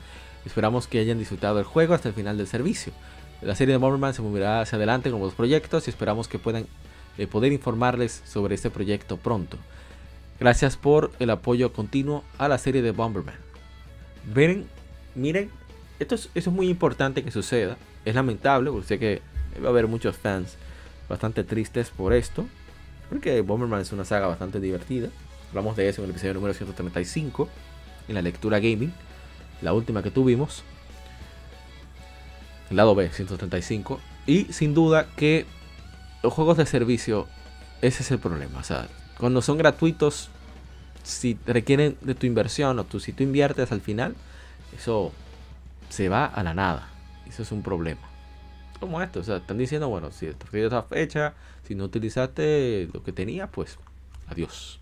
[0.48, 2.92] Esperamos que hayan disfrutado el juego hasta el final del servicio.
[3.44, 6.66] La serie de Bomberman se moverá hacia adelante con los proyectos y esperamos que puedan
[7.20, 9.58] eh, poder informarles sobre este proyecto pronto.
[10.40, 13.36] Gracias por el apoyo continuo a la serie de Bomberman.
[14.34, 14.66] Miren,
[15.14, 15.52] miren
[16.00, 17.78] esto es, muy importante que suceda.
[18.06, 19.22] Es lamentable porque sé que
[19.62, 20.58] va a haber muchos fans
[21.08, 22.46] bastante tristes por esto.
[23.10, 25.10] Porque Bomberman es una saga bastante divertida.
[25.50, 27.48] Hablamos de eso en el episodio número 135,
[28.08, 28.92] en la lectura gaming,
[29.62, 30.64] la última que tuvimos.
[32.72, 34.00] El lado B, 135.
[34.26, 35.46] Y sin duda que
[36.24, 37.28] los juegos de servicio,
[37.82, 38.60] ese es el problema.
[38.60, 38.88] O sea,
[39.20, 40.30] cuando son gratuitos,
[41.04, 44.16] si requieren de tu inversión o tú, si tú inviertes al final,
[44.76, 45.12] eso
[45.94, 46.90] se va a la nada.
[47.28, 48.02] Eso es un problema.
[48.80, 51.36] Como esto, o sea, están diciendo, bueno, si te esa fecha,
[51.68, 53.78] si no utilizaste lo que tenía, pues
[54.28, 54.80] adiós.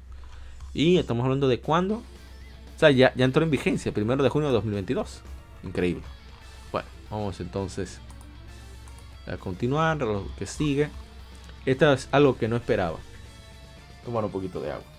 [0.73, 1.95] Y estamos hablando de cuándo.
[1.95, 5.21] O sea, ya, ya entró en vigencia, primero de junio de 2022.
[5.63, 6.03] Increíble.
[6.71, 7.99] Bueno, vamos entonces
[9.27, 10.89] a continuar lo que sigue.
[11.65, 12.99] Esto es algo que no esperaba.
[14.05, 14.90] Tomar un poquito de agua.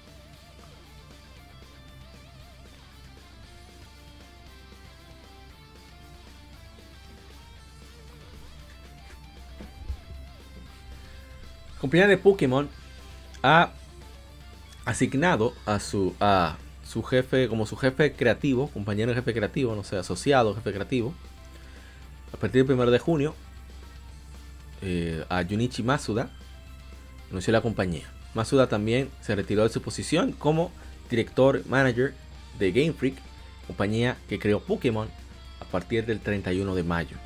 [11.83, 12.69] Compañía de Pokémon
[13.43, 13.73] ha
[14.85, 16.57] asignado a su, a
[16.89, 21.13] su jefe, como su jefe creativo, compañero jefe creativo, no sé, asociado jefe creativo,
[22.33, 23.35] a partir del 1 de junio,
[24.81, 26.31] eh, a Junichi Masuda,
[27.31, 28.09] anunció la compañía.
[28.33, 30.71] Masuda también se retiró de su posición como
[31.11, 32.15] director manager
[32.61, 33.17] de Game Freak,
[33.67, 35.09] compañía que creó Pokémon
[35.61, 37.17] a partir del 31 de mayo.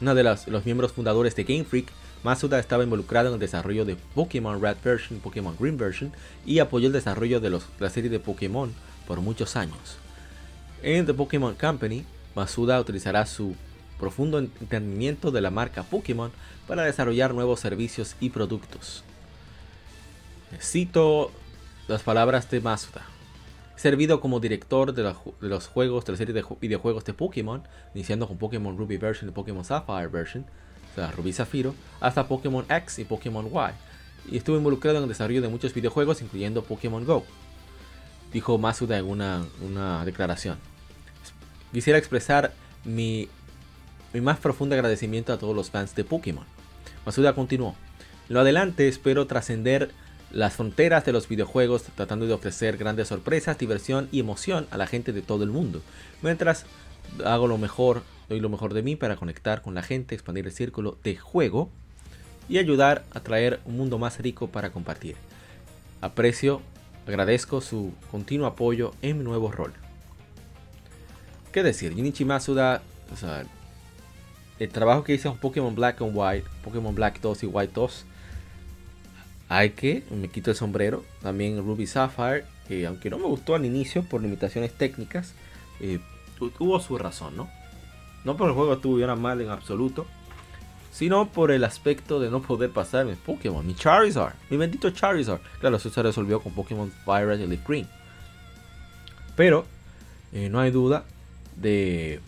[0.00, 1.92] Uno de los miembros fundadores de Game Freak
[2.26, 6.10] Masuda estaba involucrado en el desarrollo de Pokémon Red Version, Pokémon Green Version
[6.44, 8.74] y apoyó el desarrollo de la serie de Pokémon
[9.06, 9.96] por muchos años.
[10.82, 12.04] En The Pokémon Company,
[12.34, 13.54] Masuda utilizará su
[14.00, 16.32] profundo entendimiento de la marca Pokémon
[16.66, 19.04] para desarrollar nuevos servicios y productos.
[20.60, 21.30] Cito
[21.86, 23.02] las palabras de Masuda.
[23.76, 25.14] Servido como director de, de,
[25.48, 27.62] los juegos de la serie de videojuegos de Pokémon,
[27.94, 30.44] iniciando con Pokémon Ruby Version y Pokémon Sapphire Version,
[30.96, 34.32] sea, Rubí Zafiro, hasta Pokémon X y Pokémon Y.
[34.32, 37.24] Y estuvo involucrado en el desarrollo de muchos videojuegos, incluyendo Pokémon Go.
[38.32, 40.58] Dijo Masuda en una, una declaración.
[41.72, 42.52] Quisiera expresar
[42.84, 43.28] mi,
[44.12, 46.44] mi más profundo agradecimiento a todos los fans de Pokémon.
[47.04, 47.76] Masuda continuó.
[48.28, 49.90] lo adelante espero trascender
[50.32, 54.86] las fronteras de los videojuegos tratando de ofrecer grandes sorpresas, diversión y emoción a la
[54.86, 55.82] gente de todo el mundo,
[56.22, 56.66] mientras
[57.24, 60.52] hago lo mejor doy lo mejor de mí para conectar con la gente, expandir el
[60.52, 61.70] círculo de juego
[62.48, 65.16] y ayudar a traer un mundo más rico para compartir.
[66.00, 66.60] Aprecio,
[67.06, 69.72] agradezco su continuo apoyo en mi nuevo rol.
[71.52, 71.94] ¿Qué decir?
[71.94, 72.82] Junichi Masuda,
[74.58, 78.04] el trabajo que hizo en Pokémon Black and White, Pokémon Black 2 y White 2,
[79.48, 83.64] hay que, me quito el sombrero, también Ruby Sapphire, que aunque no me gustó al
[83.64, 85.34] inicio por limitaciones técnicas,
[85.80, 86.00] eh,
[86.36, 87.48] tuvo su razón, ¿no?
[88.24, 90.06] No por el juego estuviera mal en absoluto,
[90.92, 95.40] sino por el aspecto de no poder pasar mis Pokémon, mi Charizard, mi bendito Charizard.
[95.60, 97.86] Claro, eso se resolvió con Pokémon Fire y Leaf Green.
[99.36, 99.66] Pero
[100.32, 101.04] eh, no hay duda
[101.56, 102.20] de,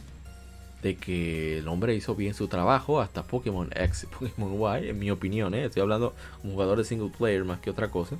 [0.82, 4.98] de que el hombre hizo bien su trabajo hasta Pokémon X y Pokémon Y, en
[4.98, 5.64] mi opinión, ¿eh?
[5.64, 8.16] estoy hablando como jugador de single player más que otra cosa.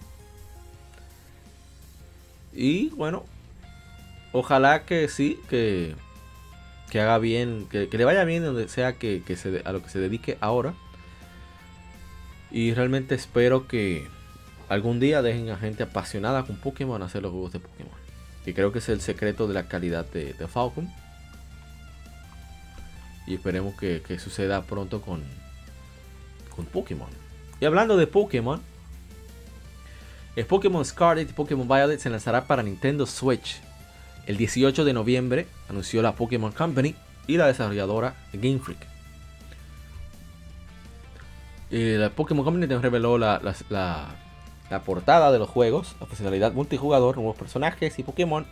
[2.53, 3.25] Y bueno,
[4.33, 5.95] ojalá que sí, que,
[6.91, 9.99] que haga bien, que, le vaya bien donde sea que, se, a lo que se
[9.99, 10.75] dedique ahora.
[12.51, 14.07] Y realmente espero que
[14.69, 17.93] algún día dejen a gente apasionada con Pokémon a hacer los juegos de Pokémon.
[18.45, 20.91] Que creo que es el secreto de la calidad de, de Falcon.
[23.27, 25.23] Y esperemos que, suceda pronto con,
[26.57, 27.11] con Pokémon.
[27.61, 28.63] Y hablando de Pokémon,
[30.37, 33.61] el Pokémon Scarlet y Pokémon Violet se lanzará para Nintendo Switch.
[34.29, 36.95] El 18 de noviembre anunció la Pokémon Company
[37.27, 38.87] y la desarrolladora Game Freak.
[41.71, 43.41] la Pokémon Company nos reveló la,
[44.85, 48.47] portada de los juegos, la funcionalidad multijugador, nuevos personajes y Pokémon,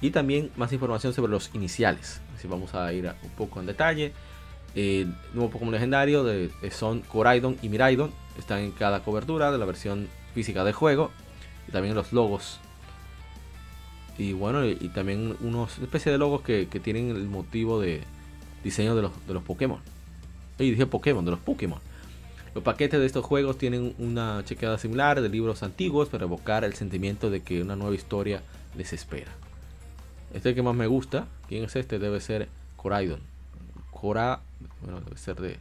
[0.00, 4.12] y también más información sobre los iniciales si vamos a ir un poco en detalle.
[4.76, 8.12] El nuevo Pokémon legendario de, son Coraidon y Miraidon.
[8.38, 11.10] Están en cada cobertura de la versión física del juego.
[11.66, 12.60] Y también los logos.
[14.20, 18.02] Y bueno, y, también unos especie de logos que, tienen el motivo de
[18.62, 19.80] diseño de los, de los Pokémon.
[20.58, 21.78] Y dije Pokémon, de los Pokémon.
[22.54, 26.74] Los paquetes de estos juegos tienen una chequeada similar de libros antiguos para evocar el
[26.74, 28.42] sentimiento de que una nueva historia
[28.76, 29.32] les espera.
[30.34, 31.98] Este que más me gusta, ¿quién es este?
[31.98, 33.20] Debe ser Coraidon.
[33.90, 34.42] Cora,
[34.82, 35.58] bueno, debe ser de...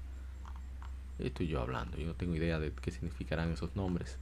[1.17, 4.17] Estoy yo hablando, yo no tengo idea de qué significarán esos nombres.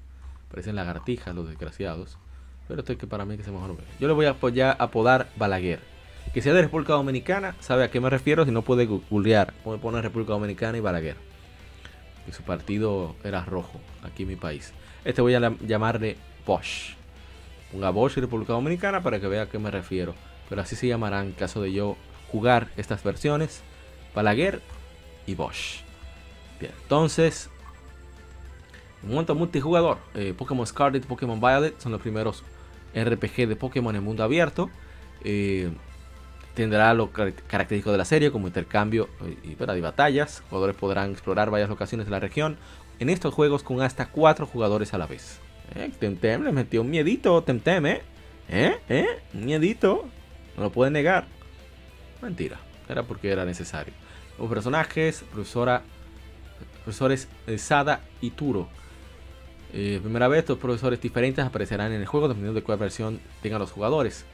[0.52, 2.20] Parecen lagartijas los desgraciados.
[2.68, 3.76] Pero este que para mí que se mejor.
[3.99, 5.80] Yo le voy a apodar Balaguer.
[6.34, 9.53] Que sea de República Dominicana, sabe a qué me refiero si no puede googlear.
[9.63, 11.15] Puede poner República Dominicana y Balaguer.
[12.26, 14.74] Que su partido era rojo aquí en mi país.
[15.05, 16.95] Este voy a llamarle Bosch.
[17.72, 20.13] Ponga Bosch y República Dominicana para que vea a qué me refiero
[20.49, 21.97] pero así se llamarán en caso de yo
[22.32, 23.61] jugar estas versiones,
[24.15, 24.61] Balaguer
[25.26, 25.82] y Bosch.
[26.59, 27.49] Bien, entonces,
[29.03, 32.43] un montón multijugador, eh, Pokémon Scarlet y Pokémon Violet son los primeros
[32.96, 34.70] RPG de Pokémon en mundo abierto.
[35.24, 35.70] Eh,
[36.54, 40.44] tendrá lo característico de la serie como intercambio eh, y, y, batallas.
[40.50, 42.58] Jugadores podrán explorar varias locaciones de la región
[43.00, 45.40] en estos juegos con hasta 4 jugadores a la vez.
[46.00, 48.02] Temtem le metió un miedito, Temtem, ¿eh?
[48.50, 48.78] ¿Eh?
[48.90, 49.08] ¿Eh?
[49.34, 50.08] Un miedito.
[50.56, 51.28] No lo puede negar.
[52.22, 52.58] Mentira.
[52.90, 53.94] Era porque era necesario.
[54.40, 55.84] Los personajes, profesora,
[56.84, 57.28] profesores
[57.58, 58.68] Sada y Turo.
[59.74, 63.59] Eh, primera vez, dos profesores diferentes aparecerán en el juego dependiendo de cuál versión tengan
[63.59, 64.26] los jugadores.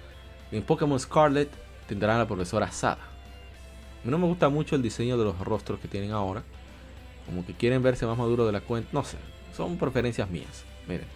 [0.51, 1.49] En Pokémon Scarlet
[1.88, 3.01] tendrán a la profesora Sada.
[3.01, 6.43] A mí no me gusta mucho el diseño de los rostros que tienen ahora.
[7.25, 8.89] Como que quieren verse más maduro de la cuenta.
[8.91, 9.17] No sé.
[9.55, 10.65] Son preferencias mías.
[10.88, 11.07] Miren.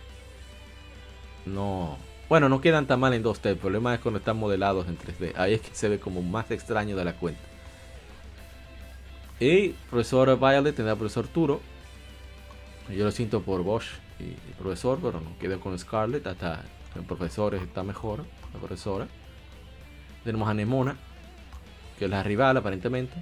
[1.45, 1.97] No.
[2.29, 3.49] Bueno, no quedan tan mal en 2D.
[3.49, 5.33] El problema es cuando están modelados en 3D.
[5.35, 7.41] Ahí es que se ve como más extraño de la cuenta.
[9.39, 11.61] Y profesor Violet tendrá profesor Turo.
[12.89, 13.87] Yo lo siento por Bosch
[14.19, 16.25] y profesor, pero no quedo con Scarlet.
[16.25, 16.63] Hasta
[16.95, 18.25] el profesor está mejor.
[18.53, 19.07] La profesora.
[20.23, 20.95] Tenemos a Nemona,
[21.97, 23.15] que es la rival aparentemente.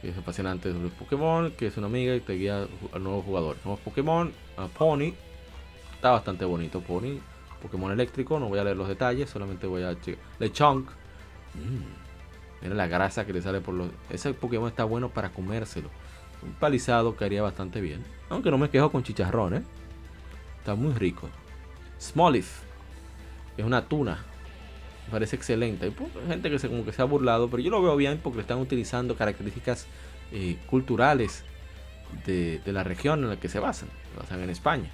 [0.00, 3.22] Que es apasionante de los Pokémon, que es una amiga y te guía al nuevo
[3.22, 3.56] jugador.
[3.64, 5.12] Nuevos Pokémon, a Pony.
[5.94, 7.20] Está bastante bonito Pony
[7.64, 10.22] Pokémon eléctrico, no voy a leer los detalles, solamente voy a checar.
[10.38, 10.90] Lechonk.
[11.54, 12.62] Mm.
[12.62, 13.88] Mira la grasa que le sale por los.
[14.10, 15.88] Ese Pokémon está bueno para comérselo.
[16.44, 18.04] Un palizado que haría bastante bien.
[18.28, 19.62] Aunque no me quejo con chicharrón, ¿eh?
[20.58, 21.28] Está muy rico.
[22.00, 22.46] Smoliv.
[23.56, 24.24] Es una tuna.
[25.06, 25.86] Me parece excelente.
[25.86, 28.40] Hay gente que se, como que se ha burlado, pero yo lo veo bien porque
[28.40, 29.86] están utilizando características
[30.32, 31.44] eh, culturales
[32.26, 33.88] de, de, la región en la que se basan.
[34.12, 34.90] Se basan en España.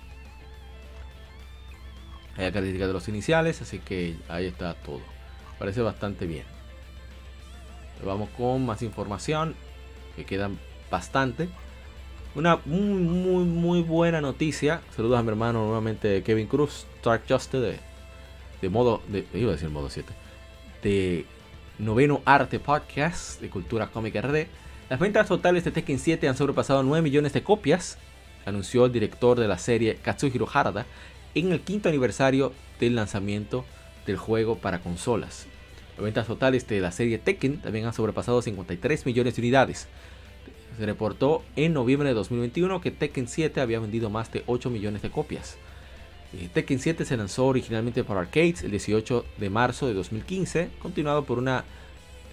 [2.36, 5.02] Hay características de los iniciales, así que ahí está todo.
[5.58, 6.44] Parece bastante bien.
[8.04, 9.54] Vamos con más información,
[10.16, 10.58] que quedan
[10.90, 11.48] bastante.
[12.34, 14.80] Una muy, muy, buena noticia.
[14.94, 17.80] Saludos a mi hermano nuevamente Kevin Cruz, Dark Justice
[18.60, 20.12] de, modo, de, iba a decir modo 7,
[20.82, 21.24] de
[21.78, 24.46] noveno arte podcast de cultura cómica RD.
[24.88, 27.96] Las ventas totales de Tekken 7 han sobrepasado 9 millones de copias,
[28.44, 30.86] anunció el director de la serie Katsuhiro Harada
[31.34, 33.64] en el quinto aniversario del lanzamiento
[34.06, 35.46] del juego para consolas.
[35.96, 39.88] Las ventas totales de la serie Tekken también han sobrepasado 53 millones de unidades.
[40.78, 45.02] Se reportó en noviembre de 2021 que Tekken 7 había vendido más de 8 millones
[45.02, 45.56] de copias.
[46.32, 51.24] Eh, Tekken 7 se lanzó originalmente por arcades el 18 de marzo de 2015, continuado
[51.24, 51.64] por una,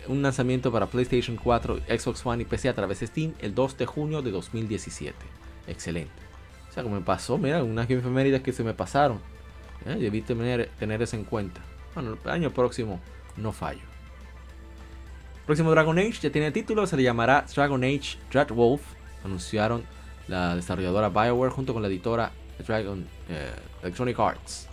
[0.08, 3.78] un lanzamiento para PlayStation 4, Xbox One y PC a través de Steam el 2
[3.78, 5.16] de junio de 2017.
[5.68, 6.28] Excelente
[6.84, 9.20] como me pasó, mira, unas efemérides que se me pasaron.
[9.86, 9.96] ¿eh?
[9.96, 11.62] Debí tener, tener eso en cuenta.
[11.94, 13.00] Bueno, el año próximo
[13.36, 13.82] no fallo.
[15.48, 18.82] Próximo Dragon Age ya tiene título, se le llamará Dragon Age Dreadwolf.
[19.24, 19.82] Anunciaron
[20.28, 24.68] la desarrolladora BioWare junto con la editora eh, Electronic Arts.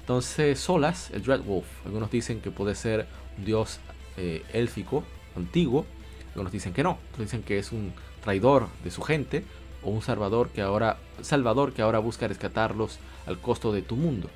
[0.00, 3.06] Entonces, Solas, el Dreadwolf, algunos dicen que puede ser
[3.38, 3.80] un dios
[4.18, 5.02] eh, élfico
[5.34, 5.86] antiguo,
[6.32, 9.46] algunos dicen que no, otros dicen que es un traidor de su gente
[9.82, 14.28] o un salvador que ahora, salvador que ahora busca rescatarlos al costo de tu mundo.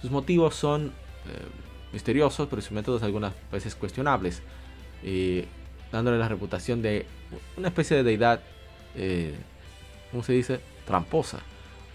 [0.00, 0.92] Sus motivos son eh,
[1.92, 4.40] misteriosos, pero sus métodos algunas veces cuestionables,
[5.02, 5.46] eh,
[5.92, 7.06] dándole la reputación de
[7.56, 8.40] una especie de deidad,
[8.94, 9.34] eh,
[10.10, 10.60] ¿cómo se dice?
[10.86, 11.40] Tramposa.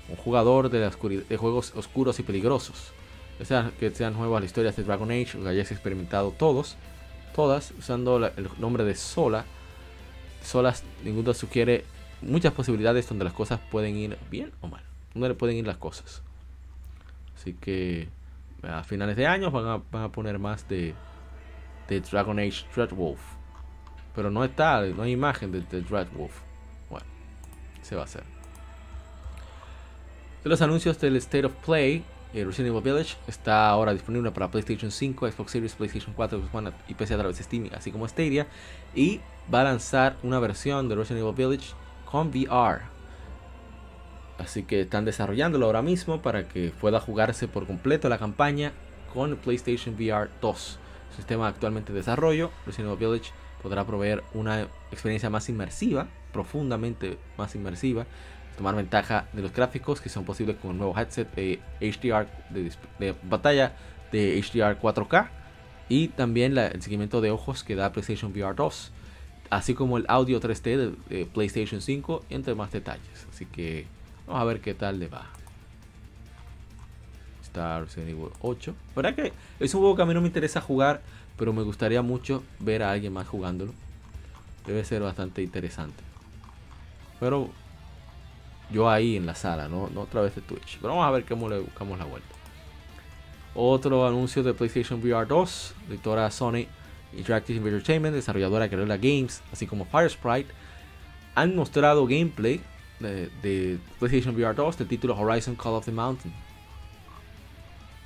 [0.10, 2.92] Un jugador de, de juegos oscuros y peligrosos.
[3.42, 6.78] O sea, que sean nuevas las historias de Dragon Age, lo hayáis experimentado todos,
[7.36, 9.46] todas, usando el nombre de Sola.
[10.44, 11.84] Solas, ninguno sugiere
[12.22, 14.84] muchas posibilidades donde las cosas pueden ir bien o mal.
[15.14, 16.22] Donde le pueden ir las cosas.
[17.36, 18.08] Así que
[18.64, 20.94] a finales de año van a, poner más de,
[21.88, 23.20] de Dragon Age Dreadwolf.
[24.16, 26.34] Pero no está, no hay imagen de, de Dreadwolf.
[26.90, 27.06] Bueno,
[27.82, 28.24] se va a hacer.
[30.44, 32.04] De los anuncios del State of Play,
[32.36, 36.54] eh, Resident Evil Village está ahora disponible para PlayStation 5, Xbox Series, PlayStation 4, Xbox
[36.54, 38.46] One y PC a través de Steam, así como Stadia.
[38.94, 39.22] Y
[39.52, 41.74] va a lanzar una versión de Resident Evil Village
[42.06, 42.82] con VR.
[44.38, 48.74] Así que están desarrollándolo ahora mismo para que pueda jugarse por completo la campaña
[49.14, 50.80] con PlayStation VR 2.
[51.16, 58.06] Sistema actualmente en desarrollo, Resident Village podrá proveer una experiencia más inmersiva, profundamente más inmersiva,
[58.58, 62.28] tomar ventaja de los gráficos que son posibles con el nuevo headset de HDR
[63.00, 63.74] de, batalla
[64.12, 65.30] de HDR 4K
[65.90, 68.92] y también el seguimiento de ojos que da PlayStation VR 2,
[69.50, 73.28] así como el audio 3D de PlayStation 5, entre más detalles.
[73.32, 73.88] Así que
[74.28, 75.28] Vamos a ver qué tal le va.
[77.56, 78.76] Está Resident Evil 8.
[78.98, 79.32] ¿Verdad que
[79.62, 81.02] es un juego que a mí no me interesa jugar,
[81.38, 83.74] pero me gustaría mucho ver a alguien más jugándolo?
[84.68, 86.04] Debe ser bastante interesante.
[87.18, 87.50] Pero
[88.70, 90.80] yo ahí en la sala, no, no a través de Twitch.
[90.82, 92.28] Pero vamos a ver cómo le buscamos la vuelta.
[93.54, 96.68] Otro anuncio de PlayStation VR 2, editora Sony
[97.14, 100.52] Interactive Entertainment, desarrolladora Guerrilla Games, así como Firesprite,
[101.36, 102.60] han mostrado gameplay
[103.00, 106.45] de, PlayStation VR 2 del título Horizon Call of the Mountain.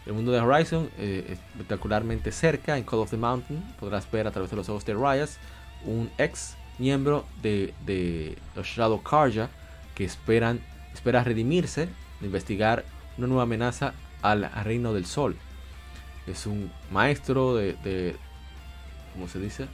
[0.06, 3.62] El mundo de Horizon eh, espectacularmente cerca en Call of the Mountain.
[3.80, 5.38] Podrás ver a través de los ojos de Ryas
[5.86, 9.50] un ex miembro de, de los Shadow Karja
[9.95, 10.62] que esperan,
[10.93, 11.89] espera redimirse,
[12.20, 12.86] de investigar
[13.18, 15.36] una nueva amenaza al Reino del Sol.
[16.26, 18.15] Es un maestro de, de
[19.14, 19.68] ¿cómo se dice?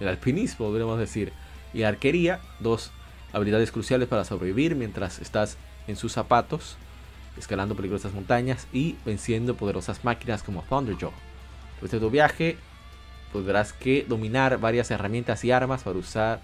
[0.00, 1.32] El alpinismo, podríamos decir,
[1.72, 2.90] y arquería, dos
[3.32, 5.56] habilidades cruciales para sobrevivir mientras estás
[5.86, 6.76] en sus zapatos,
[7.36, 11.12] escalando peligrosas montañas y venciendo poderosas máquinas como Thunderjaw.
[11.80, 12.56] De tu viaje
[13.32, 16.40] podrás que dominar varias herramientas y armas para usar,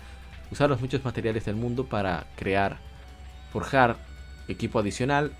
[0.50, 2.78] usar los muchos materiales del mundo para crear,
[3.52, 3.96] forjar
[4.48, 5.32] equipo adicional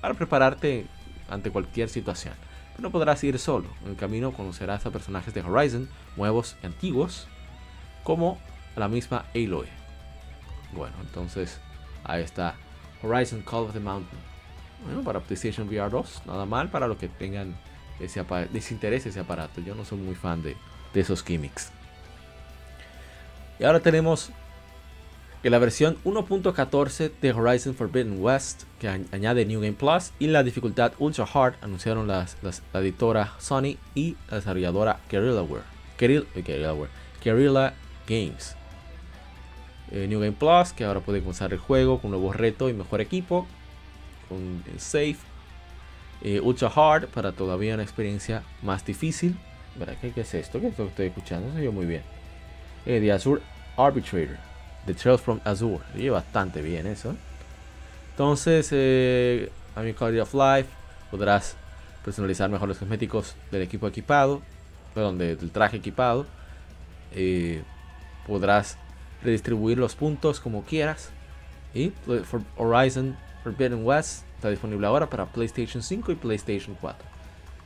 [0.00, 0.86] para prepararte
[1.28, 2.34] ante cualquier situación.
[2.72, 3.68] Pero no podrás ir solo.
[3.84, 7.26] En el camino conocerás a personajes de Horizon, nuevos y antiguos,
[8.02, 8.38] como
[8.76, 9.66] la misma Aloy.
[10.72, 11.60] Bueno, entonces
[12.04, 12.54] ahí está
[13.02, 14.33] Horizon Call of the Mountain.
[14.84, 17.56] Bueno, para PlayStation VR 2, nada mal para los que tengan
[18.00, 19.60] ese desinterés ese aparato.
[19.60, 20.56] Yo no soy muy fan de,
[20.94, 21.70] esos gimmicks.
[23.58, 24.30] Y ahora tenemos
[25.42, 30.42] que la versión 1.14 de Horizon Forbidden West, que añade New Game Plus y la
[30.42, 32.36] dificultad Ultra Hard, anunciaron las,
[32.72, 35.00] la editora Sony y la desarrolladora.
[35.10, 36.90] Guerrilla, Guerrillaware.
[37.22, 37.74] Guerrilla
[38.06, 38.56] Games.
[39.90, 43.00] Eh, New Game Plus, que ahora puede comenzar el juego con nuevos retos y mejor
[43.00, 43.46] equipo,
[44.28, 45.16] con el Safe.
[46.22, 49.36] Eh, Ultra Hard para todavía una experiencia más difícil.
[50.00, 50.60] ¿Qué, ¿Qué, es esto?
[50.60, 51.52] ¿Qué es que estoy escuchando?
[51.52, 52.02] Se oye muy bien.
[52.86, 53.42] Eh, The Azure
[53.76, 54.36] Arbitrator.
[54.86, 55.80] The Trails from Azure.
[55.94, 57.14] Oye bastante bien eso.
[58.10, 60.68] Entonces, eh, a mi Quality of Life
[61.10, 61.56] podrás
[62.04, 64.40] personalizar mejor los cosméticos del equipo equipado,
[64.94, 66.26] perdón, del traje equipado.
[68.26, 68.78] podrás
[69.22, 71.10] redistribuir los puntos como quieras.
[71.74, 71.92] Y
[72.56, 77.06] Horizon Forbidden West está disponible ahora para PlayStation 5 y PlayStation 4.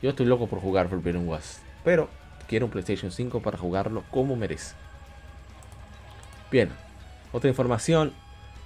[0.02, 2.10] Yo estoy loco por jugar Forbidden West, pero
[2.48, 4.74] quiero un PlayStation 5 para jugarlo como merece.
[6.50, 6.70] Bien,
[7.32, 8.12] otra información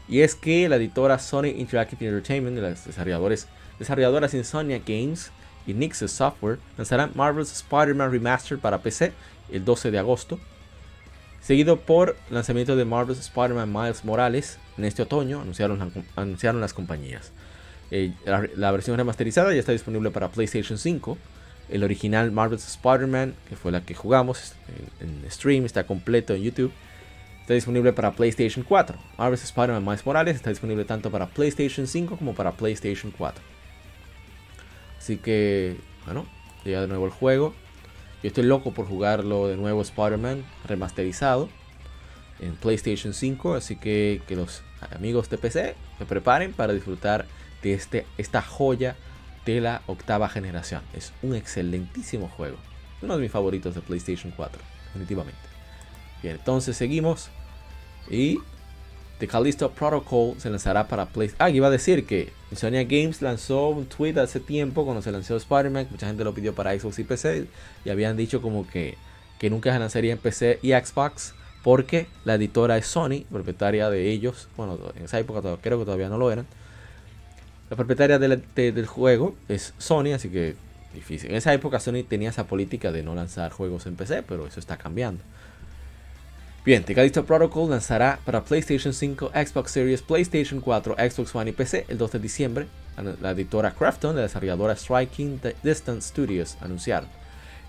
[0.08, 3.46] y es que la editora Sony Interactive Entertainment, de las desarrolladores,
[3.78, 5.30] desarrolladoras Insomnia Games
[5.66, 9.12] y Nixus Software lanzarán Marvel's Spider-Man Remastered para PC
[9.52, 10.40] el 12 de agosto
[11.42, 17.32] seguido por lanzamiento de Marvel's Spider-Man Miles Morales en este otoño, anunciaron, anunciaron las compañías.
[17.90, 21.18] Eh, la, versión remasterizada ya está disponible para PlayStation 5,
[21.68, 24.54] el original Marvel's Spider-Man, que fue la que jugamos
[25.00, 26.72] en, stream, está completo en YouTube.
[27.42, 28.96] Está disponible para PlayStation 4.
[29.18, 33.42] Marvel's Spider-Man Miles Morales está disponible tanto para PlayStation 5 como para PlayStation 4.
[34.98, 35.76] Así que,
[36.06, 36.24] bueno,
[36.64, 37.52] llega de nuevo el juego.
[38.22, 41.48] Yo estoy loco por jugarlo de nuevo Spider-Man remasterizado
[42.42, 43.54] en PlayStation 5.
[43.54, 44.62] Así que que los
[44.94, 47.26] amigos de PC se preparen para disfrutar
[47.62, 48.96] de este, esta joya
[49.46, 50.82] de la octava generación.
[50.94, 52.56] Es un excelentísimo juego.
[53.00, 55.40] Uno de mis favoritos de PlayStation 4, definitivamente.
[56.22, 57.30] Bien, entonces seguimos.
[58.10, 58.38] Y
[59.18, 61.46] The Callisto Protocol se lanzará para PlayStation.
[61.46, 65.36] Ah, iba a decir que Insomnia Games lanzó un tweet hace tiempo cuando se lanzó
[65.36, 65.88] Spider-Man.
[65.90, 67.46] Mucha gente lo pidió para Xbox y PC.
[67.84, 68.96] Y habían dicho como que,
[69.38, 71.34] que nunca se lanzaría en PC y Xbox.
[71.62, 74.48] Porque la editora es Sony, propietaria de ellos.
[74.56, 76.46] Bueno, en esa época creo que todavía no lo eran.
[77.70, 80.56] La propietaria del juego es Sony, así que
[80.92, 81.30] difícil.
[81.30, 84.60] En esa época Sony tenía esa política de no lanzar juegos en PC, pero eso
[84.60, 85.22] está cambiando.
[86.64, 91.86] Bien, The Protocol lanzará para PlayStation 5, Xbox Series, PlayStation 4, Xbox One y PC
[91.88, 92.66] el 2 de diciembre.
[93.20, 97.08] La editora Crafton, la desarrolladora Striking Distance Studios, anunciaron.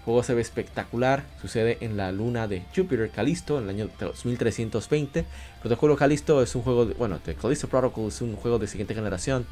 [0.05, 5.19] Juego se ve espectacular, sucede en la luna de Jupiter Callisto en el año 2320.
[5.19, 5.25] El
[5.61, 8.93] protocolo Callisto es un juego, de, bueno, The Callisto Protocol es un juego de siguiente
[8.93, 9.45] generación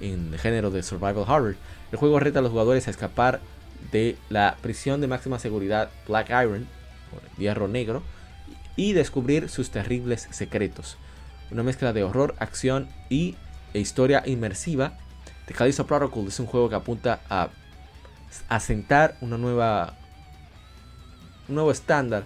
[0.00, 1.56] en el género de Survival Horror.
[1.92, 3.40] El juego reta a los jugadores a escapar
[3.92, 6.66] de la prisión de máxima seguridad Black Iron,
[7.12, 8.02] o hierro negro,
[8.76, 10.96] y descubrir sus terribles secretos.
[11.50, 13.36] Una mezcla de horror, acción y
[13.74, 14.96] e historia inmersiva.
[15.46, 17.50] The Callisto Protocol es un juego que apunta a
[18.48, 19.94] asentar una nueva
[21.48, 22.24] un nuevo estándar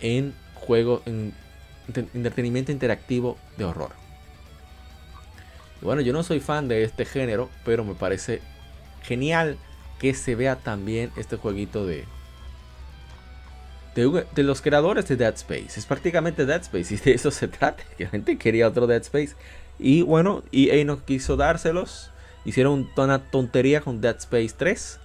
[0.00, 1.34] en juego en
[2.14, 4.00] entretenimiento interactivo de horror
[5.82, 8.42] bueno, yo no soy fan de este género, pero me parece
[9.02, 9.56] genial
[9.98, 12.04] que se vea también este jueguito de,
[13.94, 15.78] de, los creadores de Dead Space.
[15.78, 17.82] Es prácticamente Dead Space y de eso se trata.
[17.96, 19.34] Que la gente quería otro Dead Space.
[19.78, 22.10] Y bueno, EA no quiso dárselos.
[22.44, 25.00] Hicieron una tontería con Dead Space 3.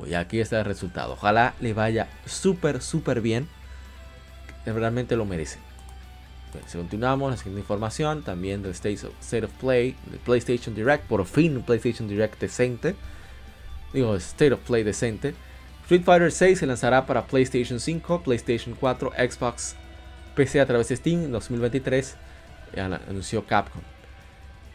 [0.00, 1.12] Pues aquí está el resultado.
[1.12, 3.48] Ojalá le vaya súper, súper bien.
[4.64, 5.58] Realmente lo merece.
[6.66, 11.04] Si continuamos, la siguiente información también del State of, State of Play, de PlayStation Direct,
[11.04, 12.96] por fin PlayStation Direct decente.
[13.92, 15.34] Digo, State of Play decente.
[15.82, 19.76] Street Fighter 6 se lanzará para PlayStation 5, PlayStation 4, Xbox,
[20.34, 22.16] PC a través de Steam en 2023,
[23.06, 23.82] anunció Capcom.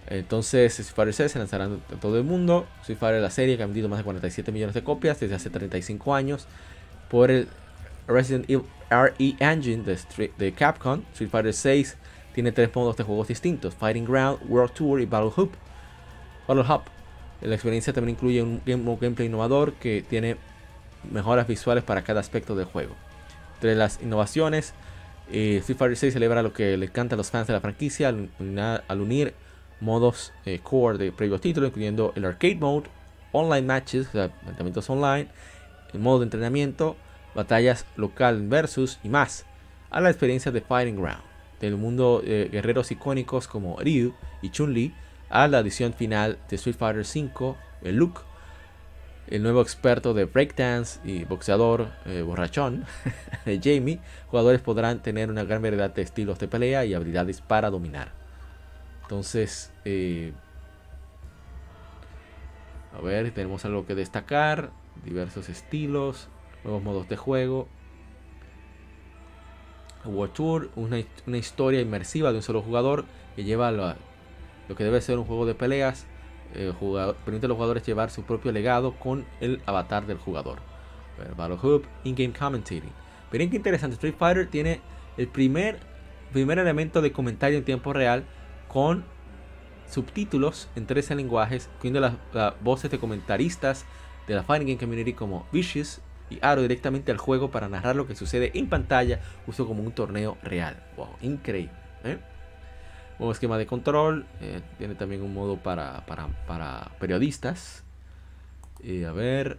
[0.07, 2.67] Entonces, Street Fighter 6 se lanzará en todo el mundo.
[2.81, 5.49] Street Fighter la serie que ha vendido más de 47 millones de copias desde hace
[5.49, 6.47] 35 años
[7.09, 7.47] por el
[8.07, 9.83] Resident Evil RE Engine
[10.37, 11.97] de, Capcom, Street Fighter 6
[12.33, 15.51] tiene tres modos de juegos distintos: Fighting Ground, World Tour y Battle Hub.
[16.47, 16.81] Battle Hub.
[17.41, 20.37] La experiencia también incluye un, gameplay innovador que tiene
[21.09, 22.95] mejoras visuales para cada aspecto del juego.
[23.55, 24.73] Entre las innovaciones,
[25.27, 29.01] Street Fighter 6 celebra lo que le encanta a los fans de la franquicia al,
[29.01, 29.33] unir
[29.79, 32.87] modos eh, core de previos títulos, incluyendo el arcade mode,
[33.31, 35.27] online matches, enfrentamientos online,
[35.93, 36.95] el modo de entrenamiento,
[37.33, 39.45] batallas local versus y más,
[39.89, 41.23] a la experiencia de Fighting Ground,
[41.59, 44.93] del mundo de guerreros icónicos como Ryu y Chun-Li,
[45.29, 48.21] a la edición final de Street Fighter V, el Luke,
[49.27, 52.85] el nuevo experto de breakdance y boxeador eh, borrachón,
[53.45, 58.24] Jamie, jugadores podrán tener una gran variedad de estilos de pelea y habilidades para dominar.
[59.05, 60.33] Entonces, eh,
[62.97, 64.71] a ver, tenemos algo que destacar,
[65.03, 66.27] diversos estilos,
[66.63, 67.67] nuevos modos de juego.
[70.05, 73.05] World Tour, una, historia inmersiva de un solo jugador
[73.35, 73.95] que lleva lo,
[74.75, 76.07] que debe ser un juego de peleas.
[76.55, 76.73] Eh,
[77.25, 80.59] permite a los jugadores llevar su propio legado con el avatar del jugador.
[81.37, 82.91] Battle Hub, in-game commentating.
[83.31, 83.93] Miren qué interesante.
[83.95, 84.81] Street Fighter tiene
[85.17, 85.79] el primer,
[86.33, 88.25] primer elemento de comentario en tiempo real
[88.75, 89.05] con
[89.89, 93.85] subtítulos en 13 lenguajes, incluyendo las, voces de comentaristas
[94.27, 98.05] de la Fighting Game Community como Vicious, y aro directamente al juego para narrar lo
[98.05, 100.83] que sucede en pantalla, justo como un torneo real.
[100.97, 101.71] Wow, increíble.
[102.03, 102.17] ¿eh?
[103.17, 107.85] Un esquema de control, eh, tiene también un modo para, para, periodistas.
[108.83, 109.57] Y a ver,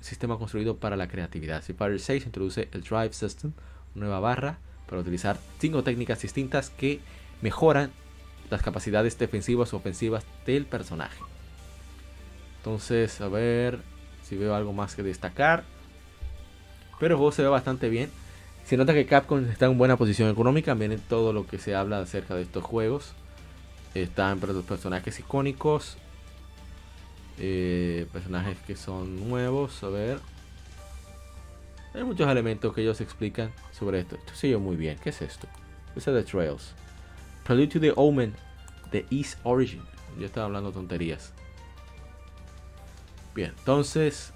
[0.00, 1.62] sistema construido para la creatividad.
[1.62, 3.54] Fighter 6 introduce el Drive System,
[3.94, 7.00] nueva barra para utilizar cinco técnicas distintas que
[7.40, 7.92] mejoran
[8.52, 11.18] las capacidades defensivas o ofensivas del personaje.
[12.58, 13.80] Entonces, a ver
[14.22, 15.64] si veo algo más que destacar.
[17.00, 18.10] Pero el juego se ve bastante bien.
[18.64, 20.74] Se nota que Capcom está en buena posición económica.
[20.74, 23.14] Miren todo lo que se habla acerca de estos juegos.
[23.94, 25.96] Están los personajes icónicos.
[27.38, 29.82] Eh, personajes que son nuevos.
[29.82, 30.20] A ver.
[31.94, 34.16] Hay muchos elementos que ellos explican sobre esto.
[34.16, 34.98] Esto muy bien.
[35.02, 35.48] ¿Qué es esto?
[35.96, 36.74] Ese de Trails.
[37.44, 38.34] Prelude to the Omen
[38.90, 39.82] The East Origin.
[40.18, 41.32] Yo estaba hablando tonterías.
[43.34, 44.32] Bien, entonces.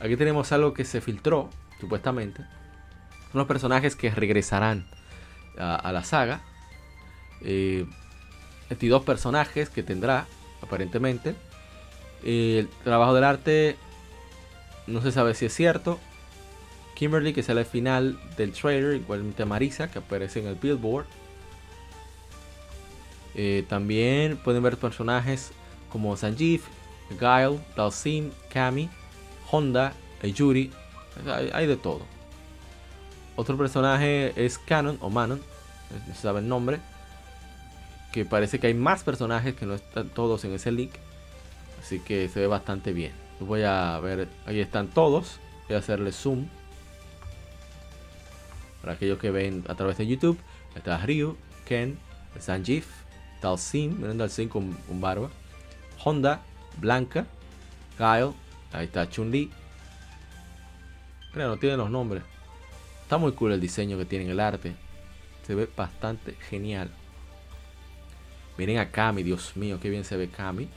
[0.00, 1.50] Aquí tenemos algo que se filtró,
[1.80, 2.44] supuestamente.
[3.34, 4.86] Unos personajes que regresarán
[5.58, 6.40] a, la saga.
[7.42, 7.86] Eh,
[8.70, 10.26] 22 personajes que tendrá,
[10.62, 11.34] aparentemente.
[12.24, 13.76] el trabajo del arte
[14.86, 15.98] no se sabe si es cierto.
[16.96, 21.06] Kimberly, que sale al final del trailer, igualmente Marisa, que aparece en el billboard.
[23.34, 25.52] Eh, también pueden ver personajes
[25.90, 26.62] como Sanjeev,
[27.10, 28.88] Guile, Dalsim, Kami,
[29.50, 29.92] Honda,
[30.22, 30.72] Yuri.
[31.52, 32.00] Hay, de todo.
[33.36, 35.40] Otro personaje es Canon o Manon,
[36.08, 36.80] no se sabe el nombre.
[38.12, 40.92] Que parece que hay más personajes que no están todos en ese link.
[41.78, 43.12] Así que se ve bastante bien.
[43.38, 45.38] Voy a ver, ahí están todos.
[45.68, 46.46] Voy a hacerle zoom.
[48.86, 50.38] Para aquellos que ven a través de YouTube.
[50.76, 51.98] Está Ryu, Ken,
[52.38, 52.84] Sanjeev,
[53.42, 55.28] Dalsim, miren Dalsim con un barba.
[56.04, 56.40] Honda,
[56.80, 57.26] Blanca,
[57.98, 58.32] Kyle,
[58.72, 59.50] ahí está Chun-Li.
[61.34, 62.22] Mira, no tienen los nombres.
[63.02, 64.76] Está muy cool el diseño que tienen, el arte.
[65.44, 66.88] Se ve bastante genial.
[68.56, 70.68] Miren a Kami, Dios mío, qué bien se ve Kami.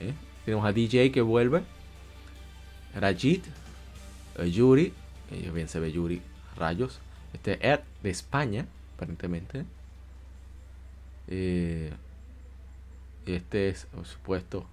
[0.00, 0.14] ¿Eh?
[0.44, 1.62] Tenemos a DJ que vuelve.
[2.92, 3.46] Rajit.
[4.36, 4.92] Eh, Yuri.
[5.30, 6.20] Eh, bien se ve Yuri.
[6.56, 7.00] Rayos.
[7.42, 9.64] Este Ed de España, aparentemente.
[11.26, 11.90] Eh,
[13.24, 14.66] este es, por supuesto,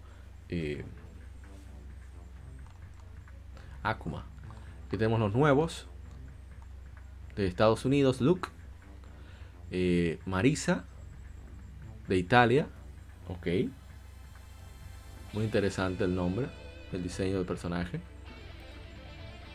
[3.83, 4.25] Akuma.
[4.85, 5.87] Aquí tenemos los nuevos
[7.37, 8.49] de Estados Unidos, Luke,
[10.25, 10.83] Marisa
[12.09, 12.67] de Italia,
[13.29, 13.47] ok.
[15.31, 16.47] Muy interesante el nombre,
[16.91, 18.01] el diseño del personaje.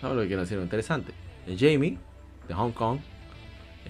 [0.00, 1.12] No lo que quiero decir, interesante.
[1.58, 1.98] Jamie
[2.48, 2.98] de Hong Kong,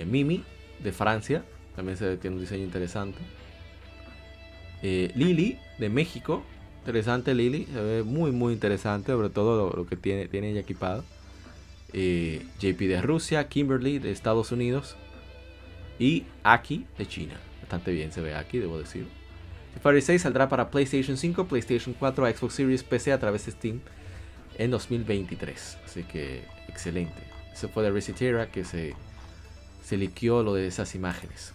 [0.07, 0.45] Mimi
[0.83, 1.45] de Francia,
[1.77, 3.19] también se tiene un diseño interesante.
[4.83, 6.43] Eh, Lily de México,
[6.81, 11.05] interesante Lily, se ve muy muy interesante, sobre todo lo, que tiene, tiene ella equipado.
[11.93, 14.97] Eh, JP de Rusia, Kimberly de Estados Unidos
[15.99, 17.35] y Aki de China.
[17.61, 19.07] Bastante bien se ve aquí, debo decir.
[19.83, 23.81] Fire 6 saldrá para PlayStation 5, PlayStation 4, Xbox Series, PC a través de Steam
[24.59, 25.79] en 2023.
[25.85, 27.23] Así que excelente.
[27.53, 28.95] Eso fue de Recitera que se,
[29.85, 31.53] se liqueó lo de esas imágenes.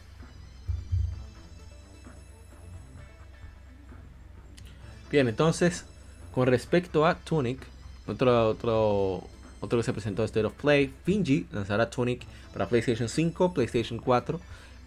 [5.10, 5.86] Bien, entonces,
[6.34, 7.60] con respecto a Tunic,
[8.08, 9.24] otro, otro,
[9.62, 14.40] otro que se presentó State of Play, Finji lanzará Tunic para PlayStation 5, PlayStation 4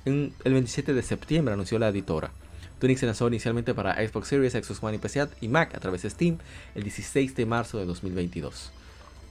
[0.04, 2.30] en el 27 de septiembre, anunció la editora.
[2.78, 6.02] Tunic se lanzó inicialmente para Xbox Series, Xbox One y PC y Mac a través
[6.02, 6.38] de Steam
[6.74, 8.72] el 16 de marzo de 2022.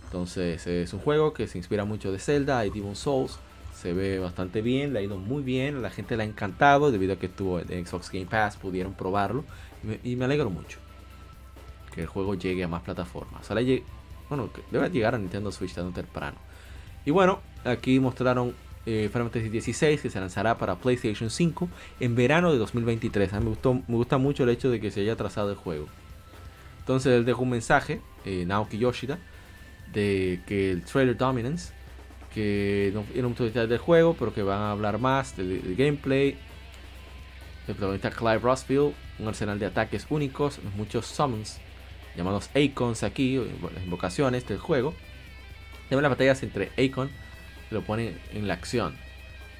[0.09, 3.37] Entonces es un juego que se inspira mucho de Zelda y Demon Souls.
[3.75, 7.13] Se ve bastante bien, le ha ido muy bien, la gente le ha encantado debido
[7.13, 9.45] a que estuvo en Xbox Game Pass, pudieron probarlo
[10.03, 10.79] y me, alegro mucho
[11.93, 13.47] que el juego llegue a más plataformas.
[14.29, 16.37] bueno, debe llegar a Nintendo Switch tan temprano.
[17.05, 18.55] Y bueno, aquí mostraron
[18.87, 21.69] eh, Final Fantasy XVI que se lanzará para PlayStation 5
[21.99, 23.31] en verano de 2023.
[23.33, 25.55] A mí me, gustó, me gusta mucho el hecho de que se haya trazado el
[25.55, 25.87] juego.
[26.79, 29.19] Entonces él dejó un mensaje, eh, Naoki Yoshida,
[29.93, 31.73] de que el trailer Dominance,
[32.33, 36.37] que no tiene mucho detalle del juego, pero que van a hablar más del, gameplay.
[37.67, 41.59] El protagonista Clive Rossfield, un arsenal de ataques únicos, muchos summons
[42.15, 44.93] llamados Acons aquí, las invocaciones del juego.
[45.87, 47.09] Tenemos las batallas entre Acon,
[47.69, 48.95] que lo ponen en la acción.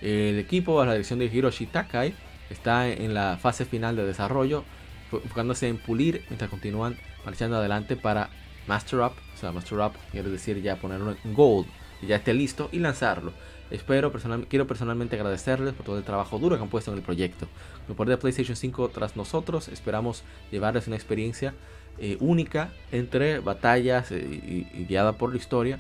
[0.02, 2.14] El equipo, a la dirección de Hiroshi Takai,
[2.50, 4.64] está en la fase final de desarrollo,
[5.12, 8.30] enfocándose en pulir mientras continúan marchando adelante para
[8.70, 11.66] Master Up, o sea, Master Up quiere decir ya ponerlo en Gold,
[12.04, 13.34] y ya esté listo y lanzarlo.
[13.72, 14.12] Espero,
[14.48, 17.48] quiero personalmente agradecerles por todo el trabajo duro que han puesto en el proyecto.
[17.88, 21.56] Con poder de PlayStation 5 tras nosotros, esperamos llevarles una experiencia
[21.98, 25.80] eh, única entre batallas eh, y, guiada por la historia.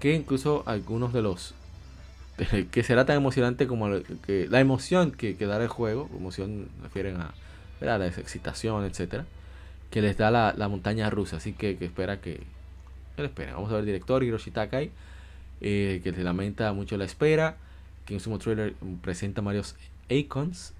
[0.00, 1.54] Que incluso algunos de los
[2.72, 3.88] que será tan emocionante como
[4.26, 7.34] que, la emoción que, que dará el juego, emoción refieren a
[7.80, 9.24] la excitación, etcétera
[9.90, 11.36] que les da la, montaña rusa.
[11.36, 12.40] Así que, espera que.
[13.16, 13.54] ¿Qué espera?
[13.54, 14.90] Vamos a ver el director Hiroshi Takai,
[15.60, 17.56] eh, que se lamenta mucho la espera.
[18.04, 19.76] Que en último trailer presenta varios
[20.08, 20.72] icons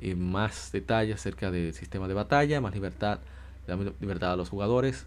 [0.00, 3.18] y más detalles acerca del sistema de batalla, más libertad,
[4.00, 5.06] libertad a los jugadores,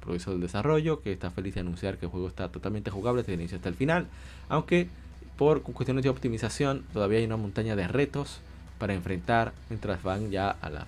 [0.00, 3.34] progreso del desarrollo, que está feliz de anunciar que el juego está totalmente jugable desde
[3.34, 4.06] el inicio hasta el final,
[4.48, 4.88] aunque
[5.36, 8.40] por cuestiones de optimización todavía hay una montaña de retos
[8.78, 10.86] para enfrentar mientras van ya al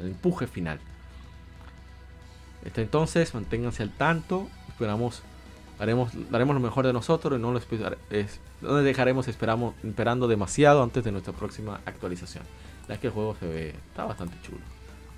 [0.00, 0.78] empuje final.
[2.66, 5.22] Hasta entonces, manténganse al tanto, Esperamos,
[5.78, 11.04] haremos, daremos lo mejor de nosotros y no es- les dejaremos esperamos, esperando demasiado antes
[11.04, 12.42] de nuestra próxima actualización.
[12.88, 14.58] La que el juego se ve, está bastante chulo.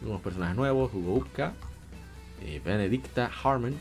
[0.03, 1.55] Unos personajes nuevos, Hugo Upka,
[2.43, 3.75] eh, Benedicta Harmon,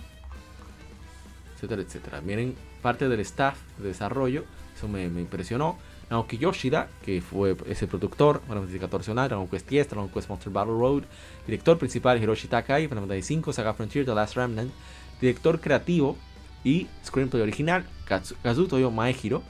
[1.55, 2.21] etcétera, etcétera.
[2.21, 4.45] Miren parte del staff de desarrollo,
[4.77, 5.77] eso me impresionó.
[6.09, 10.29] Naoki Yoshida, que fue ese productor, Final Fantasy XIV Online, Dragon Quest X, Dragon Quest
[10.29, 11.03] Monster Battle Road,
[11.47, 14.71] director principal Hiroshi Takai, Final Fantasy V, Saga Frontier, The Last Remnant,
[15.19, 16.15] director creativo
[16.63, 19.41] y screenplay original, Kazu- Kazutoyo Maehiro,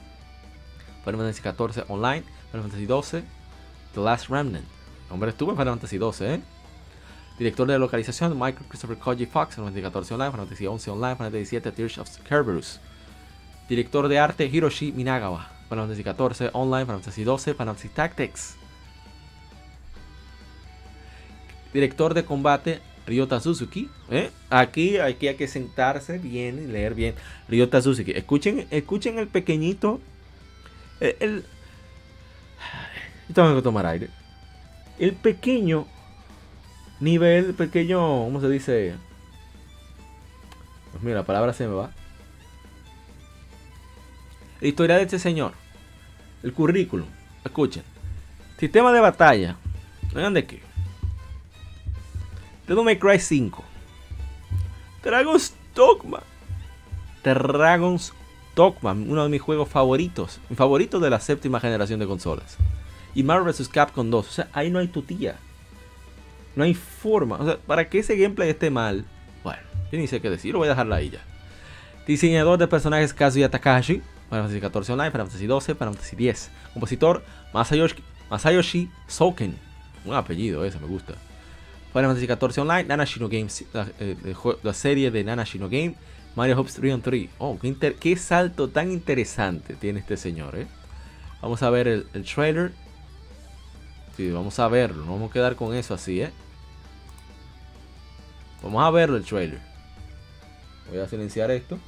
[1.04, 3.24] Final Fantasy XIV Online, Final Fantasy XII,
[3.94, 4.64] The Last Remnant.
[5.10, 6.40] Hombre, estuvo en Final Fantasy XII, ¿eh?
[7.38, 11.16] Director de localización, Michael Christopher Koji Fox, Final Fantasy XIV Online, Final Fantasy XI Online,
[11.16, 12.80] Final Fantasy VII, Tears of Cerberus.
[13.68, 18.56] Director de arte, Hiroshi Minagawa, Final Fantasy XIV Online, Final Fantasy XII, Tactics.
[21.72, 23.90] Director de combate, Ryota Suzuki.
[24.10, 24.30] ¿eh?
[24.50, 27.14] Aquí, aquí hay que sentarse bien y leer bien.
[27.48, 28.12] Ryota Suzuki.
[28.12, 30.00] Escuchen, escuchen el pequeñito.
[31.00, 31.44] El, el-
[33.28, 34.08] Yo tengo que tomar aire.
[34.98, 35.86] El pequeño
[37.00, 38.94] nivel, pequeño, ¿cómo se dice?
[40.92, 41.90] Pues mira, la palabra se me va.
[44.60, 45.52] La historia de este señor.
[46.42, 47.06] El currículum.
[47.44, 47.82] Escuchen.
[48.58, 49.56] Sistema de batalla.
[50.14, 50.62] Oigan de qué.
[52.66, 53.64] Devil May Cry 5.
[55.02, 56.22] Dragon's Dogma.
[57.22, 58.12] Dragon's
[58.54, 58.92] Dogma.
[58.92, 60.40] Uno de mis juegos favoritos.
[60.48, 62.56] Mi favorito de la séptima generación de consolas.
[63.14, 63.68] Y Marvel vs.
[63.68, 64.26] Capcom 2.
[64.26, 65.36] O sea, ahí no hay tutía.
[66.54, 67.36] No hay forma.
[67.36, 69.04] O sea, para que ese gameplay esté mal.
[69.44, 69.62] Bueno,
[69.92, 70.52] yo ni sé qué decir.
[70.52, 71.20] Lo voy a dejarla ahí ya.
[72.06, 74.02] Diseñador de personajes Kazuya Takahashi.
[74.28, 76.50] Final Fantasy XIV Online, Final Fantasy XII, Final Fantasy X.
[76.72, 79.56] Compositor Masayoshi, Masayoshi Soken.
[80.04, 81.14] Un apellido ese, me gusta.
[81.92, 84.16] Final Fantasy XIV Online, Nana Shino Games, la, eh,
[84.62, 85.94] la serie de Nana Shino Game,
[86.34, 87.30] Mario Hops 3 on 3.
[87.38, 90.66] Oh, qué, inter- qué salto tan interesante tiene este señor, eh.
[91.40, 92.72] Vamos a ver el, el trailer.
[94.16, 95.04] Sí, vamos a verlo.
[95.04, 96.30] No vamos a quedar con eso así, eh.
[98.62, 99.60] Vamos a verlo el trailer.
[100.90, 101.78] Voy a silenciar esto.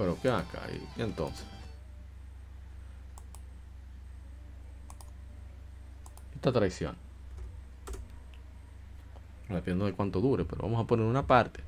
[0.00, 0.62] Pero ¿qué acá?
[0.96, 1.44] ¿Y entonces?
[6.34, 6.96] Esta traición.
[9.50, 11.60] Dependiendo de cuánto dure, pero vamos a poner una parte.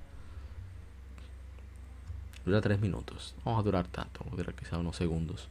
[2.46, 3.34] Dura tres minutos.
[3.44, 4.20] Vamos a durar tanto.
[4.20, 5.48] Vamos a durar quizá unos segundos.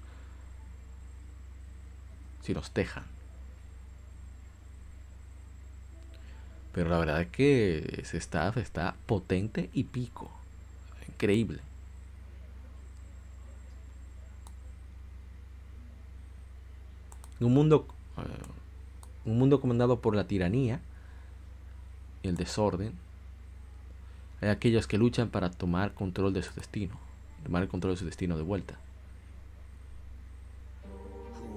[2.41, 3.05] Si nos dejan.
[6.73, 10.31] Pero la verdad es que ese staff está potente y pico.
[11.07, 11.61] Increíble.
[17.41, 17.87] Un mundo,
[18.17, 18.21] eh,
[19.25, 20.79] un mundo comandado por la tiranía
[22.23, 22.93] y el desorden.
[24.41, 26.95] Hay aquellos que luchan para tomar control de su destino,
[27.43, 28.77] tomar el control de su destino de vuelta.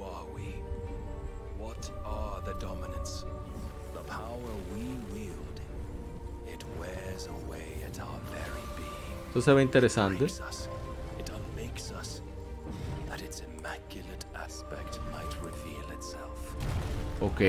[0.03, 0.55] Are we?
[1.59, 1.91] What
[17.25, 17.41] Ok.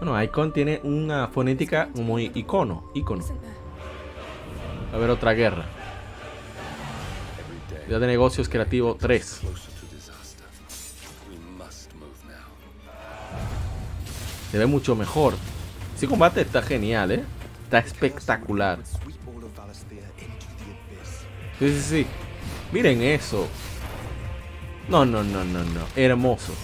[0.00, 2.90] Bueno, Icon tiene una fonética i- icono.
[2.94, 3.24] Icono.
[4.92, 5.64] A haber otra guerra.
[7.86, 9.38] Idea de negocios creativo 3.
[9.40, 10.46] closer to disaster.
[11.30, 12.48] We must move now.
[14.52, 15.34] Se ve mucho mejor.
[15.96, 17.24] Ese combate está genial, ¿eh?
[17.64, 18.78] Está espectacular.
[21.58, 22.06] Sí, sí, sí.
[22.72, 23.48] Miren eso.
[24.88, 25.86] No, no, no, no, no.
[25.94, 26.54] Hermoso.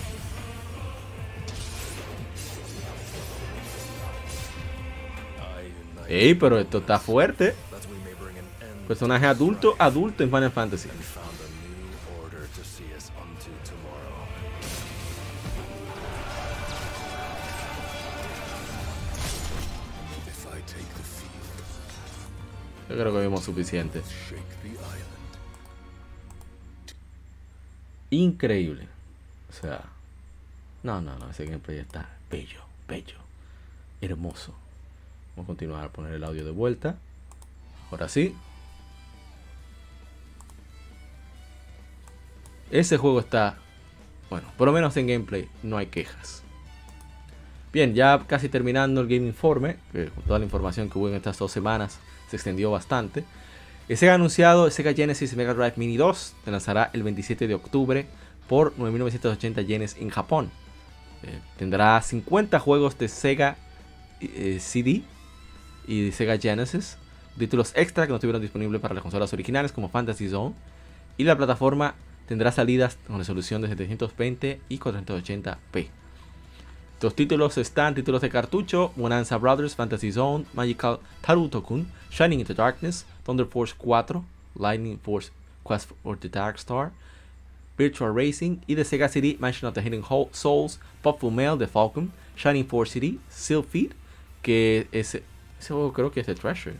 [6.08, 7.54] Ey, pero esto está fuerte.
[8.88, 10.88] Personaje adulto, adulto en Final Fantasy.
[22.88, 24.02] Yo creo que vimos suficiente.
[28.14, 28.86] Increíble.
[29.50, 29.82] O sea.
[30.82, 31.30] No, no, no.
[31.30, 33.16] Ese gameplay está bello, bello.
[34.00, 34.54] Hermoso.
[35.34, 36.96] Vamos a continuar a poner el audio de vuelta.
[37.90, 38.34] Ahora sí.
[42.70, 43.56] Ese juego está.
[44.30, 46.42] Bueno, por lo menos en gameplay no hay quejas.
[47.72, 51.36] Bien, ya casi terminando el Game Informe, con toda la información que hubo en estas
[51.38, 51.98] dos semanas
[52.30, 53.24] se extendió bastante.
[53.88, 58.06] Sega anunciado Sega Genesis Mega Drive Mini 2 se lanzará el 27 de octubre
[58.48, 60.50] por 9.980 yenes en Japón.
[61.22, 63.56] Eh, tendrá 50 juegos de Sega
[64.20, 65.02] eh, CD
[65.86, 66.96] y de Sega Genesis,
[67.38, 70.54] títulos extra que no estuvieron disponibles para las consolas originales como Fantasy Zone.
[71.16, 71.94] Y la plataforma
[72.26, 75.88] tendrá salidas con resolución de 720 y 480p.
[77.04, 83.04] Los títulos están títulos de cartucho, Bonanza Brothers, Fantasy Zone, Magical Taruto-kun, Shining into Darkness,
[83.26, 84.24] Thunder Force 4,
[84.54, 85.30] Lightning Force
[85.62, 86.92] Quest for the Dark Star,
[87.76, 90.02] Virtual Racing y de Sega CD Mansion of the Hidden
[90.32, 93.92] Souls, Popful Mail de Falcon, Shining Force CD, Feed,
[94.40, 95.22] que es, ese
[95.68, 96.76] juego creo que es de Treasure,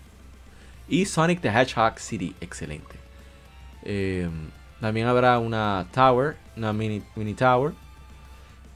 [0.88, 2.96] y Sonic the Hedgehog CD, excelente.
[3.82, 4.30] Eh,
[4.80, 7.74] también habrá una Tower, una mini, mini Tower.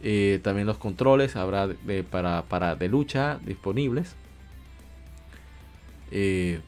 [0.01, 1.69] Eh, también los controles habrá
[2.11, 4.15] para, para, de lucha disponibles.
[6.11, 6.61] Eh,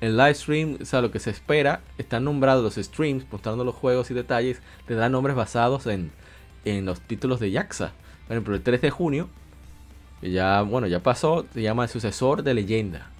[0.00, 3.74] el live stream, o sea, lo que se espera, están nombrados los streams, mostrando los
[3.74, 6.10] juegos y detalles, tendrán nombres basados en,
[6.64, 7.92] en los títulos de Yaxa.
[8.26, 9.28] Por ejemplo, el 3 de junio,
[10.20, 13.10] que ya, bueno, ya pasó, se llama el sucesor de leyenda.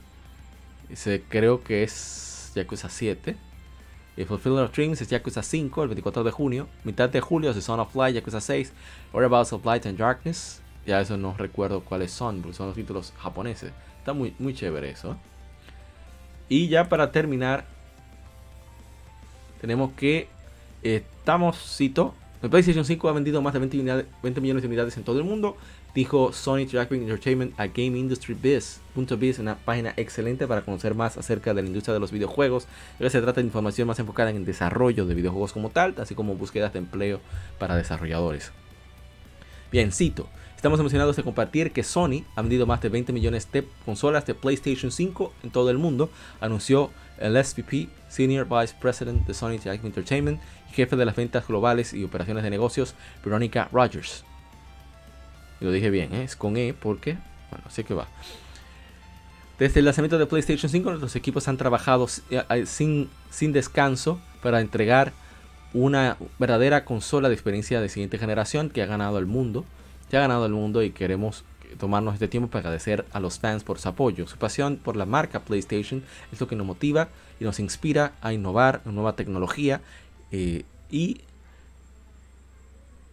[0.90, 3.36] Ese creo que es Yakuza 7.
[4.16, 6.68] El Fulfillment of Dreams es Yakuza 5, el 24 de junio.
[6.84, 8.72] Mitad de julio es The Son of Light, Yakuza 6.
[9.12, 10.62] Whereabouts of Light and Darkness.
[10.86, 13.72] Ya eso no recuerdo cuáles son, porque son los títulos japoneses.
[13.98, 15.12] Está muy, muy chévere eso.
[15.12, 15.16] ¿eh?
[16.48, 17.66] Y ya para terminar,
[19.60, 20.28] tenemos que
[20.82, 25.18] estamos, cito, el PlayStation 5 ha vendido más de 20, millones de unidades en todo
[25.18, 25.56] el mundo,
[25.96, 28.80] dijo Sony Interactive Entertainment a Game Industry Biz.
[29.18, 32.68] Biz, una página excelente para conocer más acerca de la industria de los videojuegos.
[33.00, 36.14] Ya se trata de información más enfocada en el desarrollo de videojuegos como tal, así
[36.14, 37.20] como búsquedas de empleo
[37.58, 38.52] para desarrolladores.
[39.72, 40.28] Bien, cito.
[40.54, 44.34] Estamos emocionados de compartir que Sony ha vendido más de 20 millones de consolas de
[44.34, 46.10] PlayStation 5 en todo el mundo,
[46.40, 50.40] anunció el SVP, Senior Vice President de Sony Interactive Entertainment
[50.70, 52.94] y jefe de las ventas globales y operaciones de negocios,
[53.24, 54.24] Veronica Rogers.
[55.60, 57.16] Lo dije bien, es con E porque,
[57.50, 58.08] bueno, sé que va.
[59.58, 62.08] Desde el lanzamiento de PlayStation 5, nuestros equipos han trabajado
[62.66, 65.12] sin, sin descanso para entregar
[65.72, 69.64] una verdadera consola de experiencia de siguiente generación que ha ganado el mundo
[70.10, 71.44] ya ha ganado el mundo y queremos
[71.78, 74.26] tomarnos este tiempo para agradecer a los fans por su apoyo.
[74.26, 76.02] Su pasión por la marca PlayStation
[76.32, 77.08] es lo que nos motiva
[77.40, 79.80] y nos inspira a innovar en nueva tecnología
[80.30, 81.20] eh, y,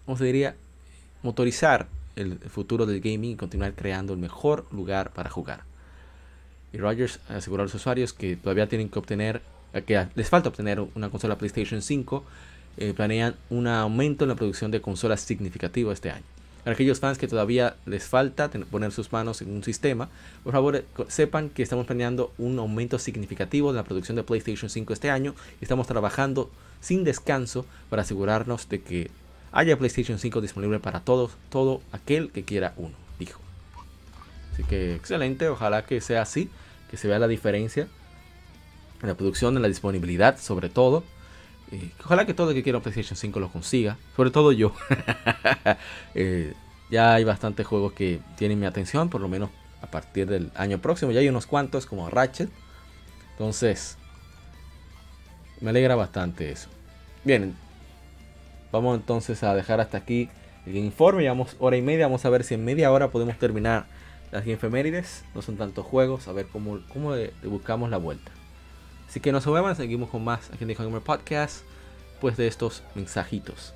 [0.06, 0.56] ¿cómo se diría?
[1.24, 5.64] Motorizar el futuro del gaming y continuar creando el mejor lugar para jugar.
[6.72, 9.42] Y Rogers aseguró a los usuarios que todavía tienen que obtener,
[9.74, 12.24] eh, que les falta obtener una consola PlayStation 5,
[12.78, 16.24] eh, planean un aumento en la producción de consolas significativo este año.
[16.64, 20.10] Para aquellos fans que todavía les falta poner sus manos en un sistema,
[20.44, 24.70] por favor eh, sepan que estamos planeando un aumento significativo de la producción de PlayStation
[24.70, 26.50] 5 este año y estamos trabajando
[26.80, 29.12] sin descanso para asegurarnos de que
[29.54, 33.40] haya PlayStation 5 disponible para todos, todo aquel que quiera uno, dijo.
[34.52, 36.50] Así que excelente, ojalá que sea así,
[36.92, 37.88] que se vea la diferencia
[39.02, 41.04] en la producción, en la disponibilidad sobre todo
[42.04, 43.98] ojalá que todo el que quiera un PlayStation 5 lo consiga.
[44.16, 44.74] Sobre todo yo.
[46.16, 46.54] Eh,
[46.92, 49.50] ya hay bastantes juegos que tienen mi atención, por lo menos
[49.82, 51.12] a partir del año próximo.
[51.12, 52.50] Ya hay unos cuantos como Ratchet.
[53.32, 53.98] Entonces,
[55.60, 56.70] me alegra bastante eso.
[57.24, 57.56] Bien,
[58.74, 60.30] vamos entonces a dejar hasta aquí
[60.66, 61.22] el informe.
[61.22, 62.08] Llevamos hora y media.
[62.08, 63.86] Vamos a ver si en media hora podemos terminar
[64.32, 65.24] las efemérides.
[65.34, 66.28] No son tantos juegos.
[66.28, 67.14] A ver cómo, cómo
[67.44, 68.32] buscamos la vuelta.
[69.08, 71.64] Así que no se seguimos con más aquí en The Podcast,
[72.20, 73.76] pues de estos mensajitos.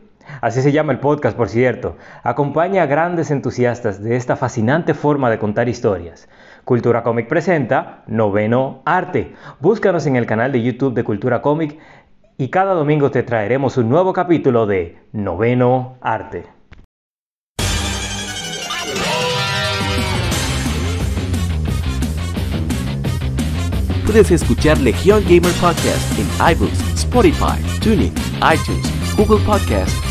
[0.41, 1.97] Así se llama el podcast, por cierto.
[2.23, 6.27] Acompaña a grandes entusiastas de esta fascinante forma de contar historias.
[6.65, 9.33] Cultura Cómic presenta Noveno Arte.
[9.59, 11.79] Búscanos en el canal de YouTube de Cultura Cómic
[12.37, 16.45] y cada domingo te traeremos un nuevo capítulo de Noveno Arte.
[24.05, 30.10] Puedes escuchar Legión Gamer Podcast en iBooks, Spotify, TuneIn, iTunes, Google Podcast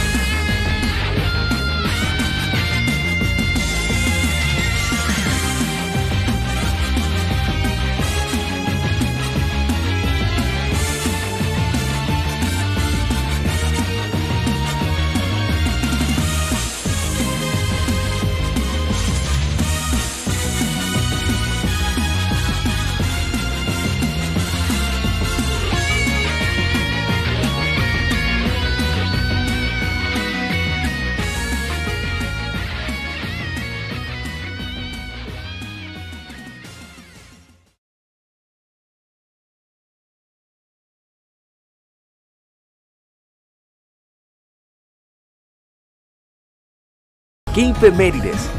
[47.55, 48.49] Gamefemérides.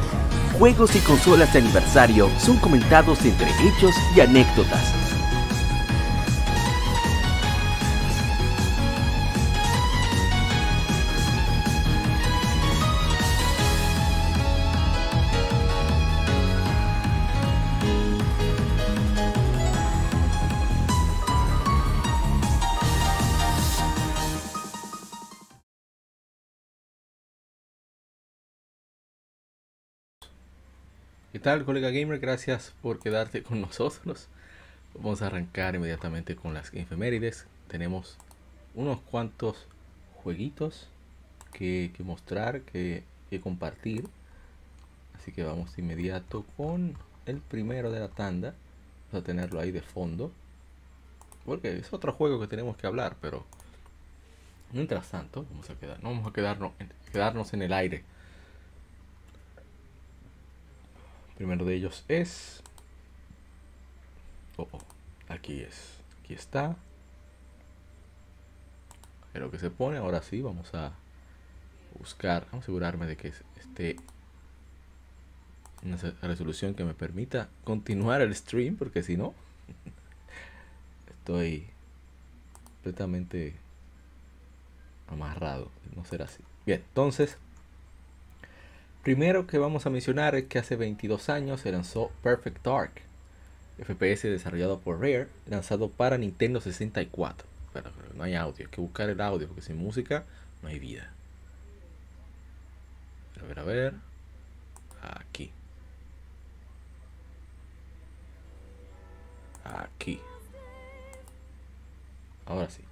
[0.59, 5.02] Juegos y consolas de aniversario son comentados entre hechos y anécdotas.
[31.33, 32.19] ¿Qué tal, colega gamer?
[32.19, 34.29] Gracias por quedarte con nosotros.
[34.93, 37.47] Vamos a arrancar inmediatamente con las efemérides.
[37.69, 38.19] Tenemos
[38.75, 39.67] unos cuantos
[40.23, 40.91] jueguitos
[41.55, 44.05] que, mostrar, que, que compartir.
[45.17, 48.55] Así que vamos de inmediato con el primero de la tanda.
[49.11, 50.31] Vamos a tenerlo ahí de fondo.
[51.47, 53.47] Porque es otro juego que tenemos que hablar, pero
[54.71, 56.73] mientras tanto, vamos a quedar, no vamos a quedarnos,
[57.11, 58.05] quedarnos en el aire.
[61.37, 62.63] Primero de ellos es
[64.57, 64.81] oh, oh,
[65.29, 66.77] aquí es aquí está.
[69.35, 70.93] Lo que se pone ahora sí vamos a
[71.99, 73.97] buscar vamos a asegurarme de que esté
[75.83, 79.35] una resolución que me permita continuar el stream porque si no
[81.19, 81.67] estoy
[82.65, 83.55] completamente
[85.09, 85.71] amarrado.
[85.97, 86.43] No será así.
[86.67, 87.39] Bien entonces
[89.03, 92.93] Primero que vamos a mencionar es que hace 22 años se lanzó Perfect Dark,
[93.79, 97.49] FPS desarrollado por Rare, lanzado para Nintendo 64.
[97.73, 100.25] Pero, no hay audio, hay que buscar el audio porque sin música
[100.63, 101.11] no hay vida.
[103.43, 103.95] A ver, a ver.
[105.03, 105.51] Aquí.
[109.65, 110.21] Aquí.
[112.47, 112.83] Ahora sí.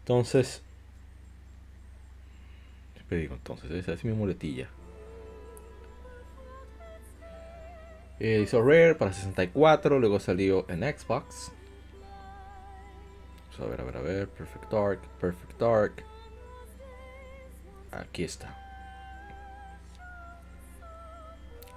[0.00, 0.60] Entonces.
[3.08, 3.70] ¿Qué entonces?
[3.70, 4.68] Esa es mi muletilla.
[8.20, 11.52] Eh, hizo Rare para 64, luego salió en Xbox.
[13.60, 14.28] a ver, a ver, a ver.
[14.28, 16.04] Perfect Dark, Perfect Dark.
[17.92, 18.56] Aquí está.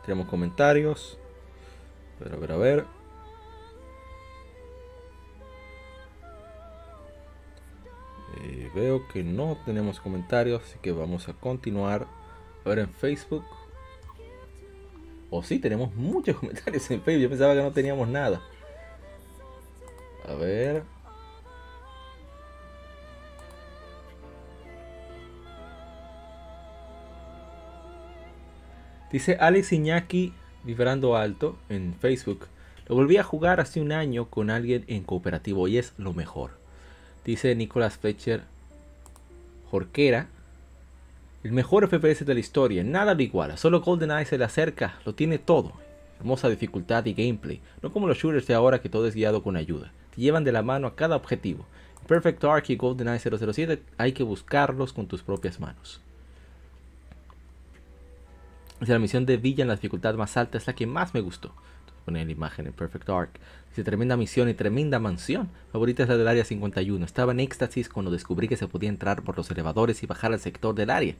[0.06, 1.18] Tenemos comentarios.
[2.20, 2.86] A ver, a ver, a ver.
[8.38, 12.08] Eh, veo que no tenemos comentarios, así que vamos a continuar.
[12.66, 13.46] A ver en Facebook.
[15.32, 17.24] O sí, tenemos muchos comentarios en Facebook.
[17.24, 18.42] Yo pensaba que no teníamos nada.
[20.28, 20.84] A ver.
[29.12, 30.34] Dice Alex Iñaki
[30.64, 32.48] vibrando alto en Facebook.
[32.88, 36.52] Lo volví a jugar hace un año con alguien en cooperativo y es lo mejor.
[37.26, 38.44] Dice Nicolas Fletcher
[39.70, 40.28] Jorquera
[41.44, 45.16] el mejor FPS de la historia, nada lo iguala, solo GoldenEye se le acerca, lo
[45.16, 45.74] tiene todo.
[46.20, 49.56] Hermosa dificultad y gameplay, no como los shooters de ahora que todo es guiado con
[49.56, 49.92] ayuda.
[50.14, 51.66] Te llevan de la mano a cada objetivo.
[52.08, 56.00] Perfect Dark y GoldenEye 007 hay que buscarlos con tus propias manos.
[58.80, 61.54] La misión de Villa en la dificultad más alta es la que más me gustó.
[62.06, 63.30] Pone la imagen en Perfect Dark.
[63.70, 65.50] Dice, tremenda misión y tremenda mansión.
[65.72, 67.06] Favorita es la del área 51.
[67.06, 70.40] Estaba en éxtasis cuando descubrí que se podía entrar por los elevadores y bajar al
[70.40, 71.16] sector del área.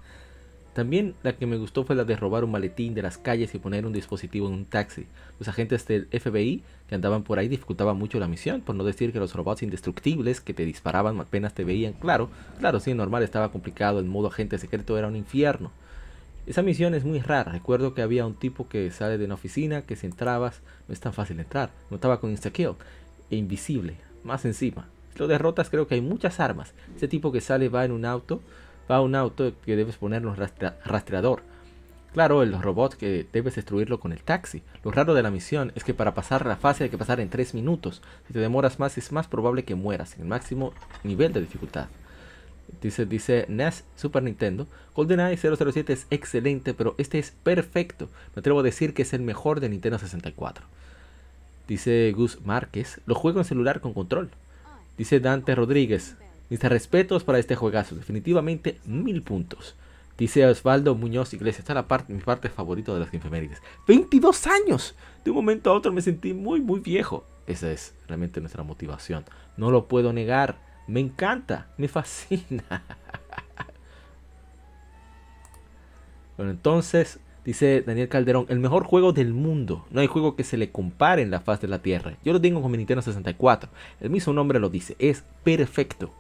[0.74, 3.60] También la que me gustó fue la de robar un maletín de las calles y
[3.60, 5.06] poner un dispositivo en un taxi.
[5.38, 9.12] Los agentes del FBI que andaban por ahí dificultaban mucho la misión, por no decir
[9.12, 11.94] que los robots indestructibles que te disparaban apenas te veían.
[11.94, 12.30] Claro,
[12.60, 15.72] claro, sí, normal, estaba complicado, el modo agente secreto era un infierno.
[16.48, 17.52] Esa misión es muy rara.
[17.52, 21.00] Recuerdo que había un tipo que sale de una oficina, que si entrabas no es
[21.00, 21.70] tan fácil entrar.
[21.90, 22.74] No estaba con insta-kill
[23.30, 24.88] e invisible, más encima.
[25.18, 26.74] Lo derrotas creo que hay muchas armas.
[26.96, 28.42] Ese tipo que sale va en un auto
[28.90, 31.44] va a un auto que debes poner un rastreador.
[32.14, 34.64] Claro, los robots que debes destruirlo con el taxi.
[34.84, 37.30] Lo raro de la misión es que para pasar la fase hay que pasar en
[37.30, 38.02] 3 minutos.
[38.28, 40.74] Si te demoras más es más probable que mueras en el máximo
[41.04, 41.88] nivel de dificultad.
[42.82, 44.68] Dice, dice NES Super Nintendo.
[44.96, 48.10] GoldenEye 007 es excelente, pero este es perfecto.
[48.36, 50.66] Me atrevo a decir que es el mejor de Nintendo 64.
[51.68, 53.02] Dice Gus Márquez.
[53.06, 54.30] Lo juego en celular con control.
[54.98, 56.16] Dice Dante Rodríguez.
[56.50, 59.76] Dice respetos para este juegazo, definitivamente mil puntos.
[60.18, 63.62] Dice Osvaldo Muñoz Iglesias, esta es la parte, mi parte favorita de las infemérides.
[63.88, 64.96] 22 años.
[65.24, 67.26] De un momento a otro me sentí muy, muy viejo.
[67.48, 69.24] Esa es realmente nuestra motivación.
[69.56, 70.60] No lo puedo negar.
[70.92, 72.64] Me encanta, me fascina.
[76.38, 79.86] bueno, entonces, dice Daniel Calderón, el mejor juego del mundo.
[79.90, 82.18] No hay juego que se le compare en la faz de la Tierra.
[82.24, 83.70] Yo lo tengo con mi Nintendo 64.
[84.02, 86.12] El mismo nombre lo dice, es perfecto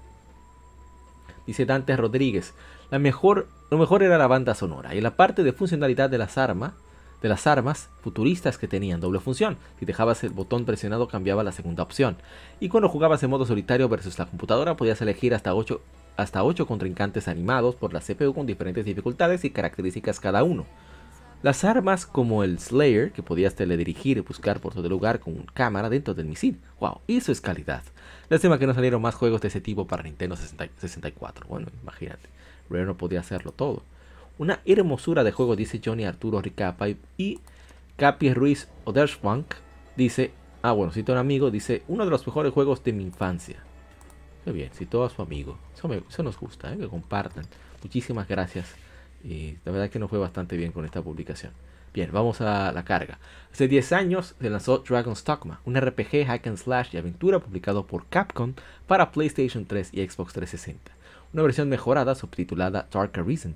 [1.45, 2.53] dice Dante Rodríguez.
[2.89, 6.37] La mejor, lo mejor era la banda sonora y la parte de funcionalidad de las
[6.37, 6.73] armas,
[7.21, 9.57] de las armas futuristas que tenían doble función.
[9.79, 12.17] Si dejabas el botón presionado cambiaba la segunda opción.
[12.59, 15.81] Y cuando jugabas en modo solitario versus la computadora podías elegir hasta 8,
[16.17, 20.65] hasta 8 contrincantes animados por la CPU con diferentes dificultades y características cada uno.
[21.43, 25.89] Las armas como el Slayer, que podías teledirigir y buscar por todo lugar con cámara
[25.89, 26.59] dentro del misil.
[26.79, 27.01] ¡Wow!
[27.07, 27.81] Eso es calidad.
[28.29, 31.47] Lástima que no salieron más juegos de ese tipo para Nintendo 64.
[31.49, 32.29] Bueno, imagínate.
[32.69, 33.83] Rare no podía hacerlo todo.
[34.41, 36.87] Una hermosura de juego, dice Johnny Arturo Ricapa.
[37.15, 37.39] Y
[37.95, 39.53] Capi Ruiz Oderschwank
[39.95, 40.31] dice,
[40.63, 43.57] ah bueno, cito a un amigo, dice, uno de los mejores juegos de mi infancia.
[44.43, 45.59] Qué bien, citó a su amigo.
[45.75, 46.77] Eso, nos gusta, ¿eh?
[46.79, 47.45] que compartan.
[47.83, 48.73] Muchísimas gracias
[49.23, 51.53] y la verdad que nos fue bastante bien con esta publicación.
[51.93, 53.19] Bien, vamos a la carga.
[53.53, 57.85] Hace 10 años se lanzó Dragon's Dogma, un RPG hack and slash y aventura publicado
[57.85, 58.55] por Capcom
[58.87, 60.91] para PlayStation 3 y Xbox 360.
[61.31, 63.55] Una versión mejorada subtitulada Dark Arisen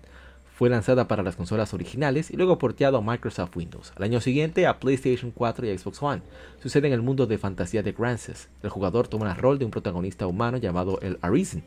[0.56, 3.94] fue lanzada para las consolas originales y luego porteado a Microsoft Windows.
[3.96, 6.22] Al año siguiente a PlayStation 4 y Xbox One.
[6.64, 8.50] Sucede en el mundo de fantasía de Grances.
[8.64, 11.64] El jugador toma el rol de un protagonista humano llamado el Arisen,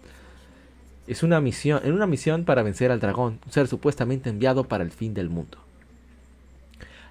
[1.09, 4.85] es una misión, en una misión para vencer al dragón, un ser supuestamente enviado para
[4.85, 5.59] el fin del mundo.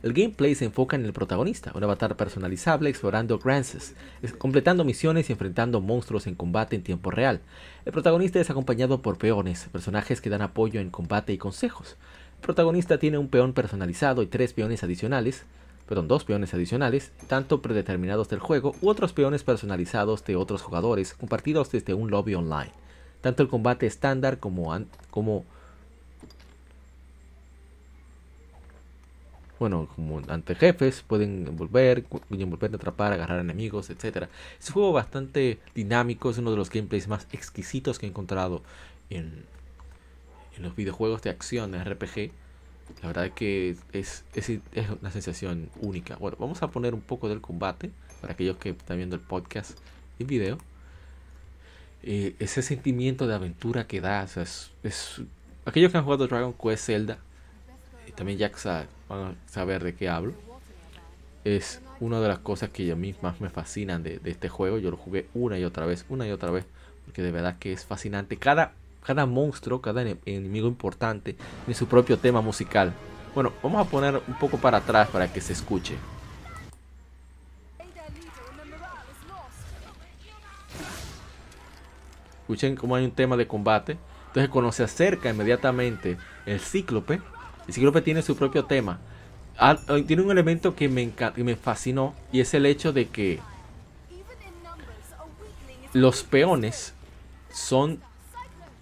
[0.08, 3.94] El gameplay se enfoca en el protagonista, un avatar personalizable explorando Grances,
[4.38, 7.42] completando misiones y enfrentando monstruos en combate en tiempo real.
[7.84, 11.98] El protagonista es acompañado por peones, personajes que dan apoyo en combate y consejos.
[12.36, 15.44] El protagonista tiene un peón personalizado y tres peones adicionales,
[15.90, 21.16] perdón, dos peones adicionales, tanto predeterminados del juego u otros peones personalizados de otros jugadores,
[21.16, 22.72] compartidos desde un lobby online
[23.22, 24.74] tanto el combate estándar como,
[25.10, 25.44] como
[29.60, 34.28] bueno, como ante jefes, pueden envolver, envolver, atrapar, agarrar enemigos, etc.
[34.60, 38.64] Es un juego bastante dinámico, es uno de los gameplays más exquisitos que he encontrado
[39.10, 39.46] en,
[40.56, 42.32] en los videojuegos de acción de RPG.
[43.02, 46.16] La verdad es que es, es, es, una sensación única.
[46.18, 49.78] Bueno, vamos a poner un poco del combate para aquellos que están viendo el podcast
[50.20, 50.58] en video.
[52.04, 54.24] Eh, ese sentimiento de aventura que da.
[54.24, 54.72] es,
[55.66, 57.27] aquellos que han jugado Dragon Quest Zelda, y
[58.18, 58.52] también ya
[59.08, 60.34] van a saber de qué hablo.
[61.44, 64.80] Es una de las cosas que a mí más me fascinan de, este juego.
[64.80, 66.66] Yo lo jugué una y otra vez, una y otra vez,
[67.06, 68.36] porque de verdad que es fascinante.
[68.38, 68.74] Cada,
[69.06, 71.34] cada monstruo, cada enemigo importante
[71.66, 72.92] tiene su propio tema musical.
[73.36, 75.96] Bueno, vamos a poner un poco para atrás para que se escuche.
[82.42, 84.00] Escuchen cómo hay un tema de combate.
[84.28, 86.18] Entonces cuando se acerca inmediatamente
[86.48, 87.22] el cíclope,
[87.74, 89.00] cíclope tiene su propio tema.
[89.58, 93.08] Ah, eh, tiene un elemento que me, que me fascinó y es el hecho de
[93.08, 93.40] que
[95.94, 96.94] los peones
[97.52, 98.00] son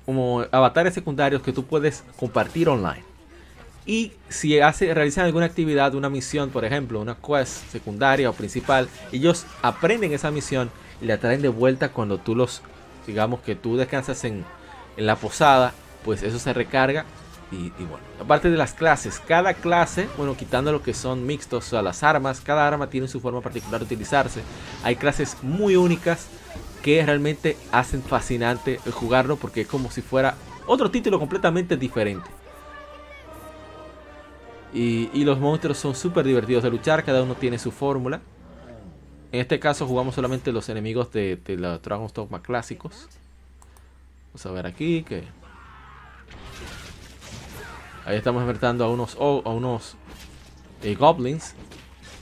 [0.05, 3.03] como avatares secundarios que tú puedes compartir online.
[3.87, 9.45] Y si realizan alguna actividad, una misión, por ejemplo, una quest secundaria o principal, ellos
[9.61, 10.71] aprenden esa misión
[11.01, 12.61] y la traen de vuelta cuando tú los
[13.05, 14.43] digamos que tú descansas en,
[14.97, 15.73] la posada,
[16.05, 17.03] pues eso se recarga
[17.51, 21.81] Y, bueno, aparte de las clases, cada clase, bueno, quitando lo que son mixtos a
[21.81, 24.41] las armas, cada arma tiene su forma particular de utilizarse.
[24.83, 26.27] Hay clases muy únicas
[26.81, 30.35] que realmente hacen fascinante jugarlo porque es como si fuera
[30.65, 32.29] otro título completamente diferente.
[34.73, 38.21] Y, y los monstruos son súper divertidos de luchar, cada uno tiene su fórmula.
[39.31, 43.07] En este caso jugamos solamente los enemigos de, de los Dragon's Dogma clásicos.
[44.33, 45.44] Vamos a ver aquí que...
[48.05, 49.95] Ahí estamos enfrentando a unos, a unos
[50.83, 51.55] eh, goblins.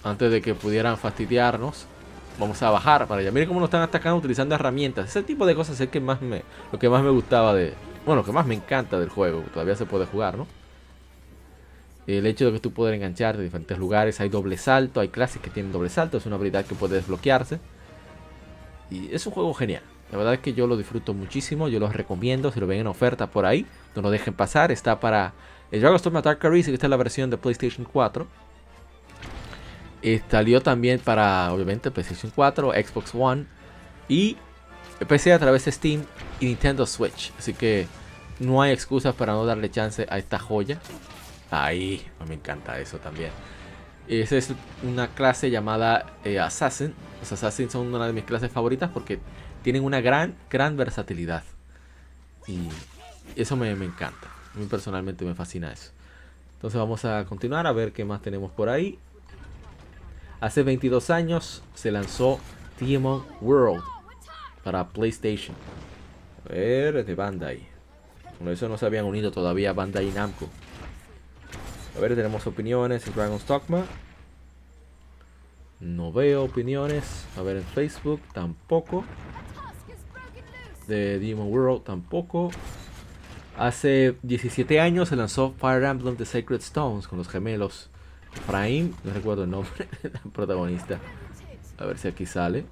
[0.04, 1.88] Antes de que pudieran fastidiarnos.
[2.40, 3.32] Vamos a bajar para allá.
[3.32, 5.10] Miren cómo nos están atacando utilizando herramientas.
[5.10, 7.74] Ese tipo de cosas es que más me, lo que más me gustaba de...
[8.06, 9.44] Bueno, lo que más me encanta del juego.
[9.54, 10.48] Todavía se puede jugar, ¿no?
[12.08, 14.20] El hecho de que tú puedas enganchar de diferentes lugares.
[14.20, 15.02] Hay doble salto.
[15.02, 16.18] Hay clases que tienen doble salto.
[16.18, 17.60] Es una habilidad que puede desbloquearse.
[18.90, 19.84] Y es un juego genial.
[20.12, 21.68] La verdad es que yo lo disfruto muchísimo.
[21.68, 22.52] Yo los recomiendo.
[22.52, 23.66] Si lo ven en oferta por ahí.
[23.96, 24.72] No lo dejen pasar.
[24.72, 25.34] Está para
[25.74, 26.72] el Dragon's Dogma Dark Arisen.
[26.72, 28.28] Que está en la versión de PlayStation 4.
[30.04, 33.46] Eh, salió también para, obviamente, PlayStation 4, Xbox One
[34.08, 34.38] y
[35.08, 36.04] PC a través de Steam
[36.40, 37.32] y Nintendo Switch.
[37.40, 37.88] Así que
[38.40, 40.80] no hay excusas para no darle chance a esta joya.
[41.50, 43.32] Ahí, me encanta eso también.
[44.08, 46.94] Esa es una clase llamada eh, Assassin.
[47.20, 49.20] Los Assassins son una de mis clases favoritas porque
[49.64, 51.44] tienen una gran, gran versatilidad.
[52.46, 52.60] Y
[53.36, 54.33] eso me, me encanta.
[54.54, 55.92] A mí personalmente me fascina eso.
[56.56, 59.00] Entonces vamos a continuar a ver qué más tenemos por ahí.
[60.40, 62.40] Hace 22 años se lanzó
[62.80, 63.84] Demon World
[64.64, 65.56] para PlayStation.
[66.46, 67.68] A ver, es de Bandai.
[68.38, 70.50] Con eso no se habían unido todavía Bandai y Namco.
[71.96, 73.86] A ver, tenemos opiniones en Dragon's Dogma.
[75.80, 77.26] No veo opiniones.
[77.38, 79.04] A ver, en Facebook tampoco.
[80.88, 82.52] De Demon World tampoco.
[83.58, 87.90] Hace 17 años se lanzó Fire Emblem The Sacred Stones con los gemelos
[88.36, 91.00] Efraín, no recuerdo el nombre del protagonista.
[91.78, 92.66] A ver si aquí sale.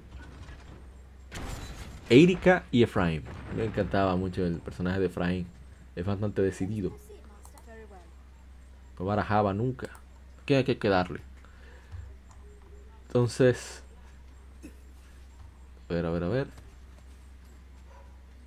[2.10, 3.22] Erika y Efraín.
[3.56, 5.46] Me encantaba mucho el personaje de Efraín.
[5.94, 6.96] Es bastante decidido.
[8.98, 9.88] No barajaba nunca.
[10.46, 11.20] ¿Qué hay que darle?
[13.06, 13.82] Entonces.
[15.88, 16.46] A ver, a ver, a ver.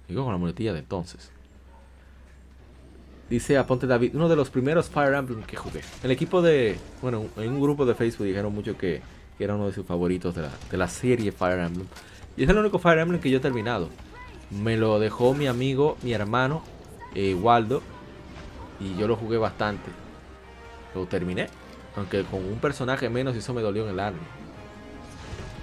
[0.07, 1.31] Digo con la muletilla de entonces.
[3.29, 5.81] Dice Aponte David, uno de los primeros Fire Emblem que jugué.
[6.03, 6.77] El equipo de.
[7.01, 9.01] Bueno, en un grupo de Facebook dijeron mucho que,
[9.39, 11.87] era uno de sus favoritos de la, de la, serie Fire Emblem.
[12.37, 13.89] Y es el único Fire Emblem que yo he terminado.
[14.51, 16.61] Me lo dejó mi amigo, mi hermano,
[17.15, 17.81] eh, Waldo.
[18.79, 19.89] Y yo lo jugué bastante.
[20.93, 21.47] Lo terminé.
[21.95, 24.19] Aunque con un personaje menos, eso me dolió en el alma.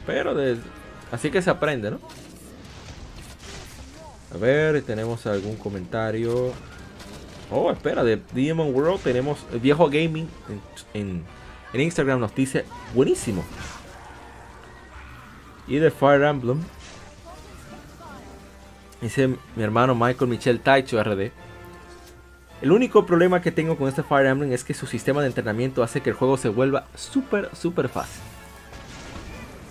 [0.04, 0.34] Pero
[1.12, 2.00] así que se aprende, ¿no?
[4.34, 6.52] A ver, tenemos algún comentario.
[7.54, 10.26] Oh, espera, de Demon World tenemos viejo gaming
[10.94, 11.22] en,
[11.74, 12.64] en, Instagram nos dice
[12.94, 13.44] buenísimo.
[15.68, 16.60] Y de Fire Emblem
[19.02, 21.30] dice mi hermano Michael Michel Taicho RD.
[22.62, 25.82] El único problema que tengo con este Fire Emblem es que su sistema de entrenamiento
[25.82, 28.22] hace que el juego se vuelva súper, súper fácil.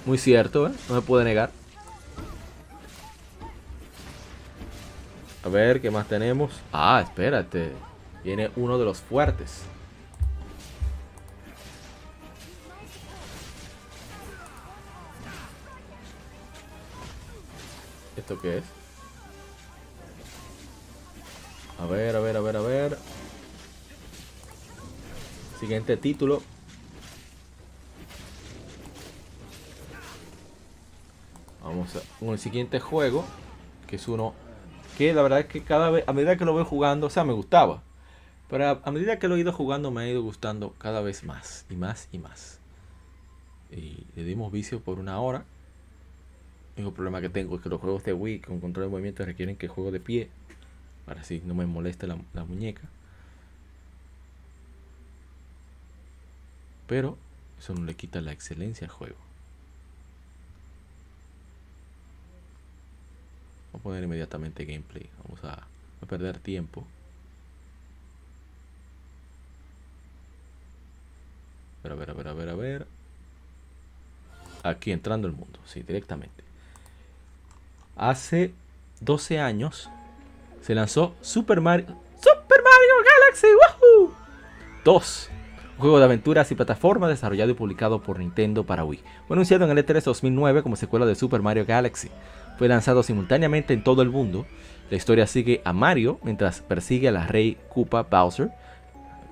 [0.06, 0.72] Muy cierto, ¿eh?
[0.88, 1.61] no me puede negar.
[5.44, 6.52] A ver, ¿qué más tenemos?
[6.72, 7.72] Ah, espérate.
[8.24, 9.64] Viene uno de los fuertes.
[18.16, 18.64] ¿Esto qué es?
[21.80, 22.98] A ver, a ver, a ver, a ver.
[25.60, 26.44] Siguiente título.
[31.64, 33.26] Vamos a, con el siguiente juego.
[33.88, 34.36] Que es uno
[34.98, 37.24] que la verdad es que cada vez, a medida que lo voy jugando, o sea,
[37.24, 37.84] me gustaba.
[38.50, 41.66] Pero a, medida que lo he ido jugando, me ha ido gustando cada vez más,
[41.70, 42.60] y más, y más.
[43.72, 45.46] Y le dimos vicio por una hora.
[46.76, 49.26] El único problema que tengo es que los juegos de Wii con control de movimiento
[49.26, 50.30] requieren que juego de pie.
[51.06, 52.82] Para así no me moleste la, la muñeca.
[56.88, 57.18] Pero
[57.58, 59.31] eso no le quita la excelencia al juego.
[63.72, 65.10] Vamos a poner inmediatamente gameplay.
[65.24, 66.86] Vamos a, a perder tiempo.
[71.84, 72.88] A ver, a ver, a ver, a ver, a ver.
[74.64, 76.44] Aquí entrando el mundo, sí, directamente.
[77.96, 78.54] Hace
[79.00, 79.90] 12 años
[80.62, 81.88] se lanzó Super Mario.
[82.16, 84.14] Super Mario Galaxy, ¡Woohoo!
[84.86, 85.30] 2.
[85.82, 89.04] Juego de aventuras y plataformas desarrollado y publicado por Nintendo para Wii.
[89.28, 92.10] Fue anunciado en el E3 2009 como secuela de Super Mario Galaxy.
[92.58, 94.46] Fue lanzado simultáneamente en todo el mundo.
[94.90, 98.52] La historia sigue a Mario mientras persigue a la rey Koopa Bowser.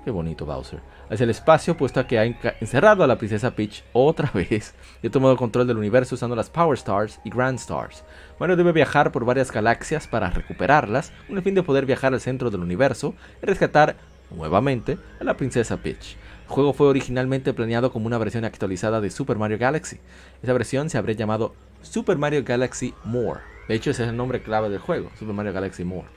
[0.03, 0.80] Qué bonito Bowser.
[1.09, 2.26] Hacia el espacio puesto que ha
[2.59, 4.73] encerrado a la princesa Peach otra vez
[5.03, 8.03] y ha tomado control del universo usando las Power Stars y Grand Stars.
[8.39, 12.21] Mario debe viajar por varias galaxias para recuperarlas, con el fin de poder viajar al
[12.21, 13.95] centro del universo y rescatar
[14.31, 16.17] nuevamente a la princesa Peach.
[16.49, 19.99] El juego fue originalmente planeado como una versión actualizada de Super Mario Galaxy.
[20.41, 21.53] Esa versión se habría llamado
[21.84, 23.41] Super Mario Galaxy More.
[23.67, 26.07] De hecho, ese es el nombre clave del juego, Super Mario Galaxy More.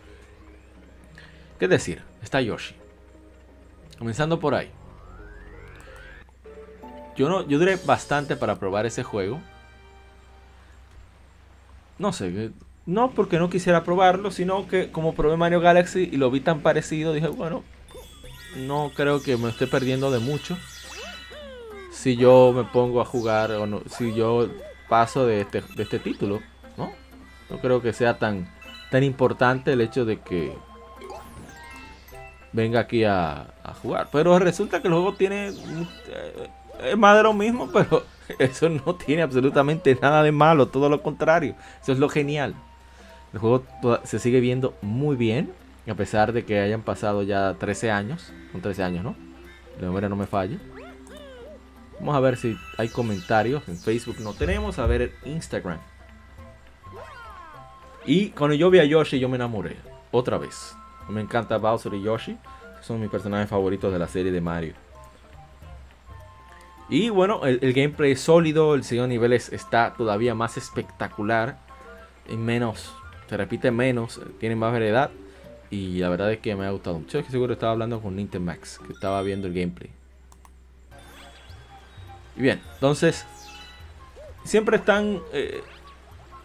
[1.58, 2.00] ¿Qué decir?
[2.22, 2.74] Está Yoshi.
[3.98, 4.70] Comenzando por ahí.
[7.14, 9.38] Yo, no, yo duré bastante para probar ese juego.
[11.98, 12.52] No sé,
[12.86, 16.60] no porque no quisiera probarlo, sino que como probé Mario Galaxy y lo vi tan
[16.60, 17.64] parecido, dije, bueno,
[18.56, 20.56] no creo que me esté perdiendo de mucho.
[21.90, 24.48] Si yo me pongo a jugar o no, si yo
[24.88, 26.40] paso de este, de este título,
[26.76, 26.92] ¿no?
[27.48, 28.50] No creo que sea tan,
[28.90, 30.52] tan importante el hecho de que
[32.52, 34.08] venga aquí a, jugar.
[34.12, 35.48] Pero resulta que el juego tiene...
[35.48, 36.50] Eh,
[36.84, 38.04] es más de lo mismo, pero
[38.38, 41.54] eso no tiene absolutamente nada de malo, todo lo contrario.
[41.82, 42.54] Eso es lo genial.
[43.32, 43.64] El juego
[44.04, 45.52] se sigue viendo muy bien.
[45.88, 48.32] A pesar de que hayan pasado ya 13 años.
[48.52, 49.16] Son 13 años, ¿no?
[49.80, 50.58] La memoria no me falle.
[51.98, 53.68] Vamos a ver si hay comentarios.
[53.68, 54.78] En Facebook no tenemos.
[54.78, 55.78] A ver en Instagram.
[58.04, 59.76] Y cuando yo vi a Yoshi yo me enamoré.
[60.12, 60.74] Otra vez.
[61.08, 62.38] Me encanta Bowser y Yoshi.
[62.80, 64.74] Son mis personajes favoritos de la serie de Mario.
[66.88, 68.74] Y bueno, el, gameplay es sólido.
[68.74, 71.58] El segundo nivel está todavía más espectacular.
[72.28, 72.94] Y menos.
[73.28, 74.20] Se repite menos.
[74.38, 75.10] Tiene más variedad.
[75.72, 77.18] Y la verdad es que me ha gustado mucho.
[77.18, 79.90] Es que seguro estaba hablando con Nintendo Max, que estaba viendo el gameplay.
[82.36, 83.24] Y bien, entonces,
[84.44, 85.62] siempre están eh,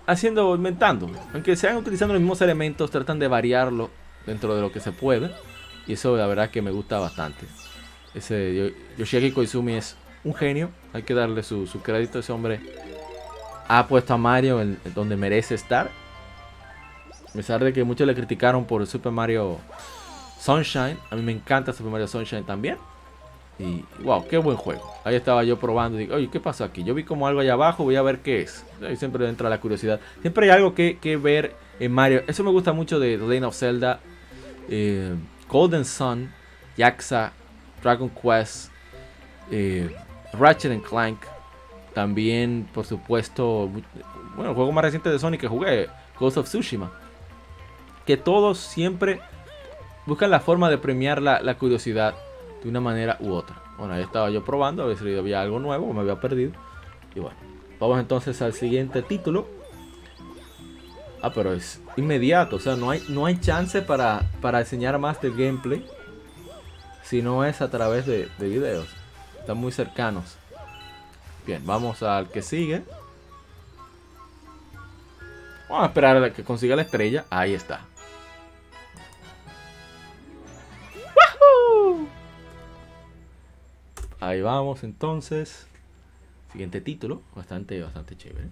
[0.06, 1.12] haciendo, inventando.
[1.34, 3.90] Aunque sean utilizando los mismos elementos, tratan de variarlo
[4.26, 5.30] dentro de lo que se puede.
[5.88, 7.48] Y eso la verdad que me gusta bastante.
[8.16, 10.72] Ese Yoshiaki Koizumi es un genio.
[10.94, 12.20] Hay que darle su, crédito.
[12.20, 12.62] Ese hombre
[13.68, 15.92] ha puesto a Mario en donde merece estar.
[17.30, 19.58] A pesar de que muchos le criticaron por Super Mario
[20.40, 20.98] Sunshine.
[21.10, 22.78] A mí me encanta Super Mario Sunshine también.
[23.60, 24.94] Y wow, qué buen juego.
[25.04, 26.84] Ahí estaba yo probando y digo, oye, ¿qué pasó aquí?
[26.84, 28.64] Yo vi como algo allá abajo, voy a ver qué es.
[28.82, 30.00] Ahí siempre entra la curiosidad.
[30.22, 32.24] Siempre hay algo que, ver en Mario.
[32.28, 34.00] Eso me gusta mucho de The Legend of Zelda,
[34.70, 35.16] eh,
[35.50, 36.32] Golden Sun,
[36.78, 37.34] Yaxa,
[37.82, 38.72] Dragon Quest,
[39.52, 39.96] eh,
[40.34, 41.20] Ratchet and Clank.
[41.96, 43.72] También, por supuesto,
[44.36, 45.88] bueno, el juego más reciente de Sonic que jugué,
[46.20, 46.92] Ghost of Tsushima
[48.08, 49.20] que todos siempre
[50.06, 52.16] buscan la forma de premiar la, curiosidad
[52.64, 53.62] de una manera u otra.
[53.78, 56.54] Bueno, ahí estaba yo probando, a ver si había algo nuevo, me había perdido.
[57.14, 57.38] Y bueno,
[57.80, 59.46] vamos entonces al siguiente título.
[61.22, 65.22] Ah, pero es inmediato, o sea, no hay, no hay chance para, para enseñar más
[65.22, 65.86] del gameplay.
[67.04, 68.88] Si no es a través de, de videos.
[69.40, 70.38] Están muy cercanos.
[71.46, 72.84] Bien, vamos al que sigue.
[75.68, 77.26] Vamos a esperar a que consiga la estrella.
[77.30, 77.87] Ahí está.
[84.20, 85.68] Ahí vamos entonces.
[86.52, 88.48] Siguiente título, bastante, bastante chévere.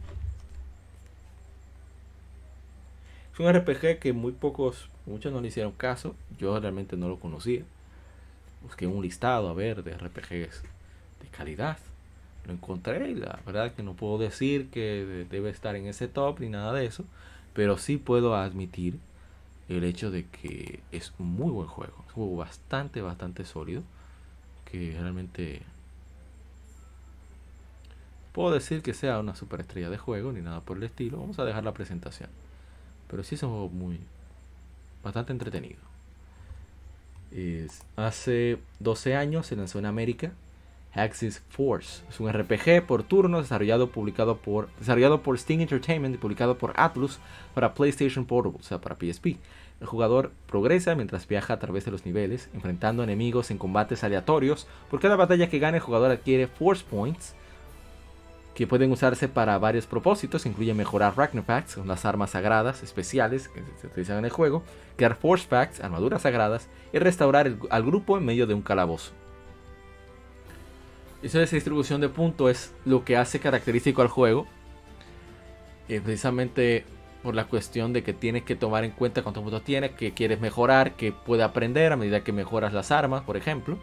[3.34, 6.16] Es un RPG que muy pocos, muchos no le hicieron caso.
[6.38, 7.64] Yo realmente no lo conocía.
[8.62, 10.62] Busqué un listado a ver de RPGs
[11.22, 11.80] de calidad.
[12.46, 16.42] Lo encontré y la verdad que no puedo decir que debe estar en ese top
[16.42, 17.06] ni nada de eso.
[17.54, 19.00] Pero sí puedo admitir
[19.68, 21.96] el hecho de que es un muy buen juego.
[22.08, 23.82] Es un juego bastante, bastante sólido
[24.66, 25.62] que realmente
[28.32, 31.20] puedo decir que sea una superestrella de juego ni nada por el estilo.
[31.20, 32.30] Vamos a dejar la presentación.
[33.10, 34.00] Pero sí es un juego muy
[35.04, 35.80] bastante entretenido.
[37.96, 40.32] hace 12 años se lanzó en América
[40.96, 42.04] Axis Force.
[42.10, 46.74] Es un RPG por turno desarrollado, publicado por, desarrollado por Sting Entertainment y publicado por
[46.78, 47.20] Atlus
[47.54, 49.38] para PlayStation Portable, o sea, para PSP.
[49.81, 54.68] El jugador progresa mientras viaja a través de los niveles, enfrentando enemigos en combates aleatorios.
[54.89, 57.35] Por cada batalla que gane, el jugador adquiere Force Points,
[58.56, 60.45] que pueden usarse para varios propósitos.
[60.45, 64.64] Incluye mejorar Facts, las armas sagradas especiales que se utilizan en el juego,
[64.95, 69.11] crear Force Facts, armaduras sagradas, y restaurar al grupo en medio de un calabozo.
[71.22, 74.47] Esa distribución de puntos es lo que hace característico al juego.
[75.89, 76.85] Eh, precisamente
[77.26, 80.39] por la cuestión de que tienes que tomar en cuenta cuántos puntos tienes, que quieres
[80.39, 83.80] mejorar, que puede aprender a medida que mejoras las armas, por ejemplo.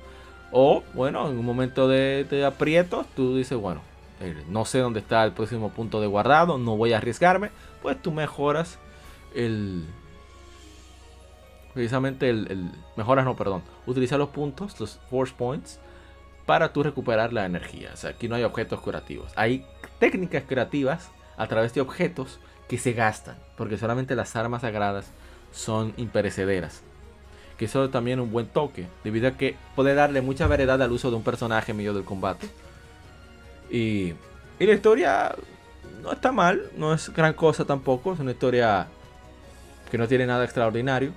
[0.53, 3.81] O, bueno, en un momento de, de aprietos, tú dices, bueno,
[4.21, 7.51] eh, no sé dónde está el próximo punto de guardado, no voy a arriesgarme,
[7.83, 8.79] pues tú mejoras
[9.35, 9.87] el...
[11.75, 15.81] Precisamente el, mejoras, no, perdón, utiliza los puntos, los force points,
[16.47, 17.91] para tú recuperar la energía.
[17.93, 19.33] O sea, aquí no hay objetos curativos.
[19.35, 19.67] Hay
[19.99, 22.39] técnicas creativas a través de objetos
[22.73, 25.05] que se gastan, porque solamente las armas sagradas
[25.53, 26.81] son imperecederas.
[27.59, 31.11] Que eso también un buen toque, debido a que puede darle mucha variedad al uso
[31.11, 32.49] de un personaje en medio del combate.
[33.71, 34.15] Y,
[34.59, 35.35] y la historia
[36.03, 38.87] no está mal, no es gran cosa tampoco, es una historia
[39.91, 41.13] que no tiene nada extraordinario.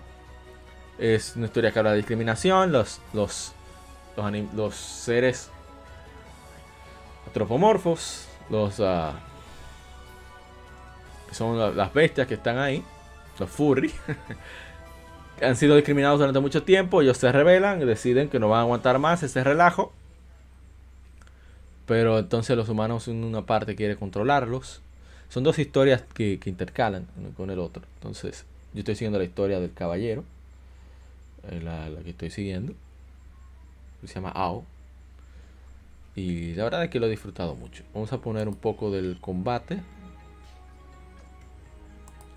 [1.00, 3.54] Es una historia que habla de discriminación, los, los,
[4.18, 5.50] los, los seres
[7.28, 9.14] antropomorfos, los ah,
[11.36, 12.84] son la- las bestias que están ahí,
[13.40, 13.92] los furry,
[15.42, 18.62] han sido discriminados durante mucho tiempo, ellos se rebelan y deciden que no van a
[18.64, 19.92] aguantar más ese relajo.
[21.86, 24.82] Pero entonces los humanos en una parte quiere controlarlos.
[25.30, 27.84] Son dos historias que, intercalan uno con el otro.
[27.96, 30.24] Entonces yo estoy siguiendo la historia del caballero.
[31.50, 32.74] eh, La, que estoy siguiendo.
[34.06, 34.64] Se llama Ao.
[36.16, 37.84] Y la verdad es que lo he disfrutado mucho.
[37.94, 39.82] Vamos a poner un poco del combate.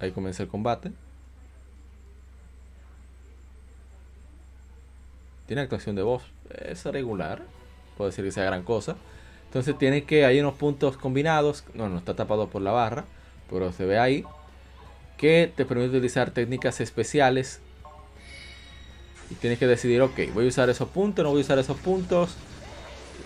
[0.00, 0.92] Ahí comienza el combate.
[5.46, 6.22] Tiene actuación de voz.
[6.50, 7.42] Es regular.
[7.96, 8.96] Puedo decir que sea gran cosa.
[9.46, 10.24] Entonces tiene que.
[10.24, 11.64] Hay unos puntos combinados.
[11.74, 13.06] No, no está tapado por la barra.
[13.50, 14.24] Pero se ve ahí.
[15.16, 17.60] Que te permite utilizar técnicas especiales.
[19.30, 21.76] Y tienes que decidir, ok, voy a usar esos puntos, no voy a usar esos
[21.78, 22.36] puntos.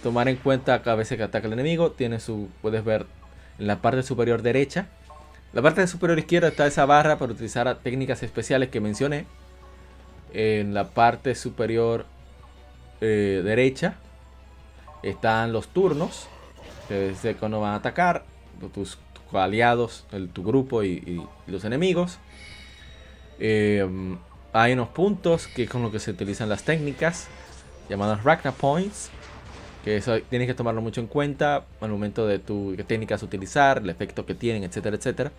[0.03, 1.91] Tomar en cuenta cada vez que ataca el enemigo.
[1.91, 2.49] Tiene su.
[2.63, 3.07] Puedes ver
[3.59, 4.87] en la parte superior derecha.
[5.53, 9.27] La parte superior izquierda está esa barra para utilizar técnicas especiales que mencioné.
[10.33, 12.07] En la parte superior
[13.03, 13.97] eh, derecha
[15.03, 16.29] están los turnos.
[16.89, 18.25] Que es de cuando van a atacar.
[18.73, 18.99] Tus,
[19.33, 22.19] aliados, tu grupo y, los enemigos.
[23.39, 23.87] Eh,
[24.55, 27.29] hay unos puntos que con los que se utilizan las técnicas.
[27.91, 29.11] Llamadas Ragnar Points.
[29.85, 33.79] Que eso tienes que tomarlo mucho en cuenta al momento de tu qué técnicas utilizar,
[33.79, 35.33] el efecto que tienen, etcétera, etcétera.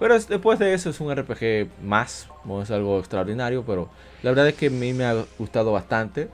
[0.00, 3.88] Pero es- después de eso es un RPG más, no es algo extraordinario, pero
[4.22, 6.28] la verdad es que a mí me ha gustado bastante.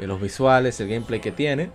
[0.00, 1.70] eh, los visuales, el gameplay que tiene.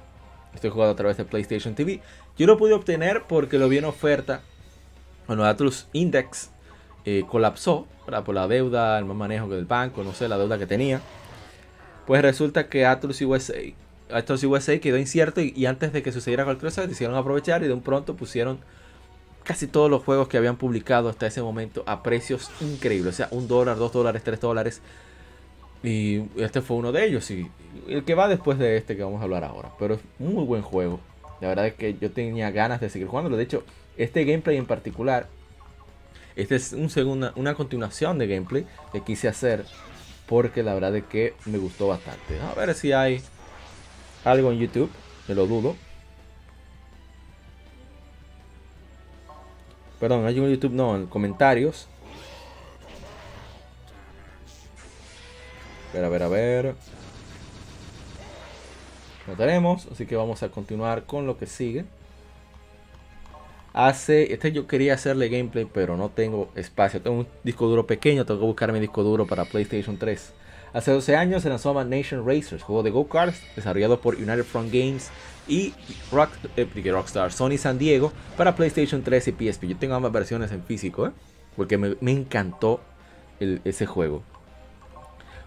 [0.53, 2.01] Estoy jugando a través de PlayStation TV.
[2.37, 4.41] Yo lo pude obtener porque lo vi en oferta.
[5.25, 6.49] Bueno, Atlus Index
[7.05, 8.25] eh, colapsó ¿verdad?
[8.25, 10.99] por la deuda, el mal manejo del banco, no sé, la deuda que tenía.
[12.05, 13.53] Pues resulta que Atlus USA,
[14.11, 17.73] Atlus USA quedó incierto y, antes de que sucediera cualquier cosa, decidieron aprovechar y de
[17.73, 18.59] un pronto pusieron
[19.43, 23.13] casi todos los juegos que habían publicado hasta ese momento a precios increíbles.
[23.13, 24.81] O sea, un dólar, dos dólares, tres dólares.
[25.83, 27.29] Y este fue uno de ellos.
[27.31, 27.49] Y
[27.87, 29.71] el que va después de este que vamos a hablar ahora.
[29.79, 30.99] Pero es muy buen juego.
[31.41, 33.37] La verdad es que yo tenía ganas de seguir jugándolo.
[33.37, 33.63] De hecho,
[33.97, 35.27] este gameplay en particular.
[36.35, 39.65] Este es un segunda, una continuación de gameplay que quise hacer.
[40.25, 42.39] Porque la verdad es que me gustó bastante.
[42.39, 43.21] A ver si hay
[44.23, 44.89] algo en YouTube.
[45.27, 45.75] Me lo dudo.
[49.99, 51.87] Perdón, hay en YouTube, no, en comentarios.
[55.89, 56.75] A ver, a ver, a ver.
[59.27, 61.85] Lo tenemos, así que vamos a continuar con lo que sigue.
[63.73, 67.01] Hace, este yo quería hacerle gameplay, pero no tengo espacio.
[67.01, 70.33] Tengo un disco duro pequeño, tengo que buscar mi disco duro para PlayStation 3.
[70.73, 75.09] Hace 12 años se lanzó Nation Racers, juego de go-karts desarrollado por United Front Games
[75.47, 75.73] y
[76.11, 79.63] Rock, eh, Rockstar, Sony San Diego para PlayStation 3 y PSP.
[79.67, 81.11] Yo tengo ambas versiones en físico, ¿eh?
[81.55, 82.81] porque me, encantó
[83.39, 84.21] ese juego.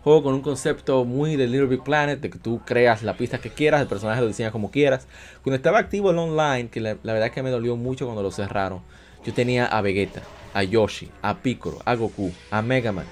[0.02, 3.38] Juego con un concepto muy de Little Big Planet, de que tú creas la pista
[3.38, 5.06] que quieras, el personaje lo diseñas como quieras.
[5.44, 8.22] Cuando estaba activo el online, que la, la verdad es que me dolió mucho cuando
[8.24, 8.82] lo cerraron,
[9.24, 10.22] yo tenía a Vegeta,
[10.52, 13.06] a Yoshi, a Piccolo, a Goku, a Mega Man.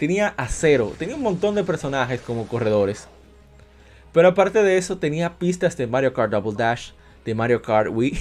[0.00, 3.06] Tenía a Zero, tenía un montón de personajes como corredores.
[4.14, 6.92] Pero aparte de eso, tenía pistas de Mario Kart Double Dash,
[7.26, 8.18] de Mario Kart Wii.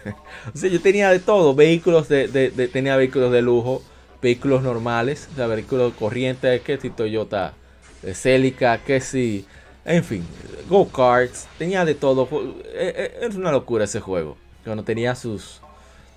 [0.52, 2.26] o sea, yo tenía de todo, vehículos de,
[2.72, 3.84] tenía vehículos de lujo,
[4.20, 7.54] vehículos normales, o sea, vehículos corrientes, que si Toyota
[8.02, 9.46] eh, Celica, que si,
[9.84, 10.26] en fin,
[10.68, 12.28] go-karts, tenía de todo.
[12.64, 14.36] Eh, eh, Es una locura ese juego.
[14.64, 15.60] Cuando tenía sus,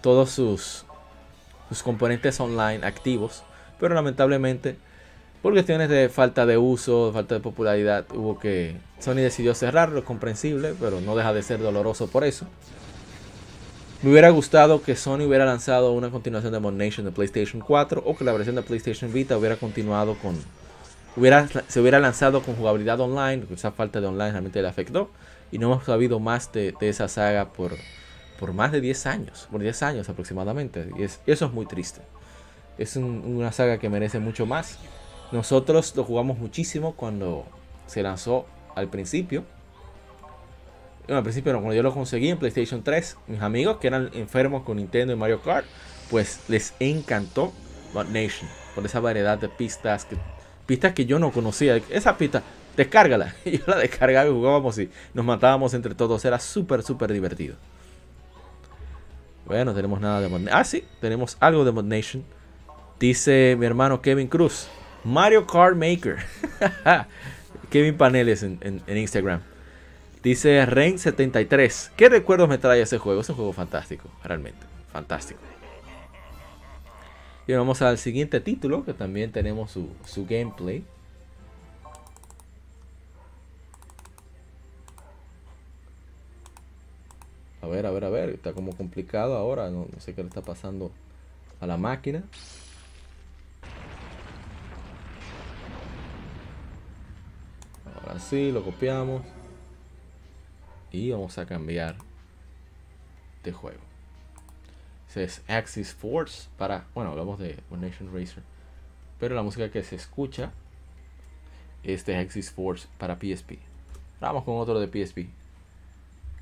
[0.01, 0.83] todos sus,
[1.69, 3.43] sus componentes online activos,
[3.79, 4.77] pero lamentablemente
[5.45, 10.03] por cuestiones de falta de uso, falta de popularidad, hubo que Sony decidió cerrarlo, es
[10.03, 12.47] comprensible, pero no deja de ser doloroso por eso.
[14.01, 18.01] Me hubiera gustado que Sony hubiera lanzado una continuación de Mod Nation de PlayStation 4
[18.03, 20.35] o que la versión de PlayStation Vita hubiera continuado con,
[21.15, 25.11] hubiera, se hubiera lanzado con jugabilidad online, esa falta de online realmente le afectó.
[25.51, 27.73] Y no hemos sabido más de, esa saga por,
[28.39, 30.89] por más de 10 años, por 10 años aproximadamente.
[30.97, 32.01] Y es, eso es muy triste.
[32.79, 34.79] Es un- una saga que merece mucho más.
[35.31, 37.45] Nosotros lo jugamos muchísimo cuando
[37.87, 38.45] se lanzó
[38.75, 39.43] al principio.
[41.05, 44.63] Bueno, al principio cuando yo lo conseguí en PlayStation 3, mis amigos que eran enfermos
[44.63, 45.65] con Nintendo y Mario Kart,
[46.09, 47.51] pues les encantó
[47.93, 50.17] Mod Nation por esa variedad de pistas que
[50.65, 51.77] pistas que yo no conocía.
[51.89, 52.43] Esa pista,
[52.75, 53.35] descárgala.
[53.45, 56.23] Yo la descargaba y jugábamos y nos matábamos entre todos.
[56.25, 57.55] Era súper, súper divertido.
[59.45, 60.47] Bueno, no tenemos nada de Mod.
[60.51, 62.23] Ah, sí, tenemos algo de Mod Nation.
[62.99, 64.67] Dice mi hermano Kevin Cruz.
[65.05, 66.17] Mario Kart Maker.
[67.69, 69.41] Kevin Paneles en, Instagram.
[70.23, 71.91] Dice Rain73.
[71.95, 73.21] ¿Qué recuerdos me trae ese juego?
[73.21, 74.65] Es un juego fantástico, realmente.
[74.91, 75.39] Fantástico.
[77.47, 80.83] Y vamos al siguiente título, que también tenemos su, gameplay.
[87.61, 88.29] A ver, a ver, a ver.
[88.29, 89.69] Está como complicado ahora.
[89.69, 90.91] No sé qué le está pasando
[91.61, 92.23] a la máquina.
[98.05, 99.23] Ahora sí, lo copiamos.
[100.91, 101.95] Y vamos a cambiar
[103.43, 103.81] de juego.
[105.15, 106.87] Es Axis Force para.
[106.93, 108.43] Bueno, hablamos de One Nation Racer.
[109.17, 110.51] Pero la música que se escucha
[111.83, 113.59] es de Axis Force para PSP.
[114.19, 115.29] Vamos con otro de PSP.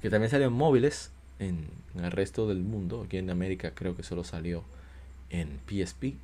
[0.02, 3.04] Que también salió en móviles en, el resto del mundo.
[3.06, 4.64] Aquí en América creo que solo salió
[5.30, 6.16] en PSP.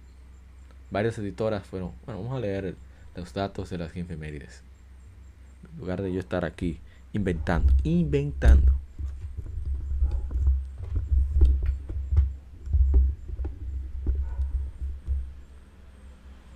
[0.89, 1.91] Varias editoras fueron.
[2.05, 2.75] Bueno, vamos a leer
[3.15, 4.63] los datos de las efemérides.
[5.73, 6.79] En lugar de yo estar aquí
[7.13, 7.73] inventando.
[7.83, 8.73] Inventando.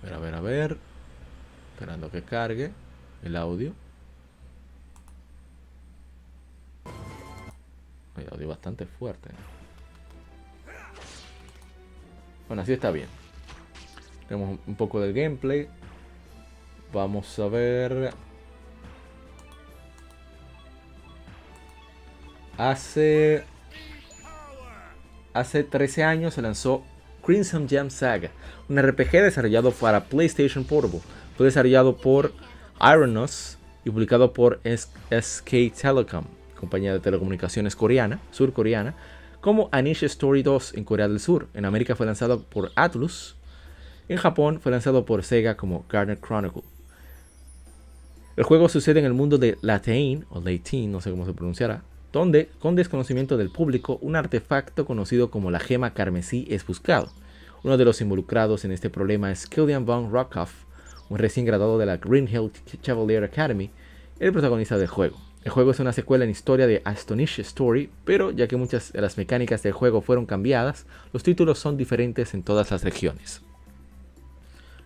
[0.02, 0.78] A ver, a ver, a ver.
[1.72, 2.72] Esperando que cargue
[3.22, 3.72] el audio.
[8.16, 9.30] El audio bastante fuerte.
[12.46, 13.08] Bueno, así está bien.
[14.28, 15.68] Tenemos un poco del gameplay.
[16.92, 18.14] Vamos a ver.
[22.56, 23.44] Hace.
[25.32, 26.84] Hace 13 años se lanzó
[27.24, 28.30] Crimson Jam Saga,
[28.68, 31.00] un RPG desarrollado para PlayStation Portable.
[31.36, 32.32] Fue desarrollado por
[32.80, 35.50] Ironos y publicado por SK
[35.80, 36.24] Telecom,
[36.58, 38.94] compañía de telecomunicaciones coreana, surcoreana,
[39.40, 41.48] como Anish Story 2 en Corea del Sur.
[41.54, 43.34] En América fue lanzado por Atlus.
[44.08, 46.62] En Japón fue lanzado por Sega como Garnet Chronicle.
[48.36, 51.82] El juego sucede en el mundo de Latain, o Latin, no sé cómo se pronunciará,
[52.14, 57.10] donde, con desconocimiento del público, un artefacto conocido como la gema carmesí es buscado.
[57.64, 60.52] Uno de los involucrados en este problema es Killian Von Rockhoff,
[61.08, 63.68] un recién graduado de la Green Hill Chevalier Academy,
[64.20, 65.18] el protagonista del juego.
[65.42, 69.00] El juego es una secuela en historia de Astonish Story, pero ya que muchas de
[69.00, 73.42] las mecánicas del juego fueron cambiadas, los títulos son diferentes en todas las regiones.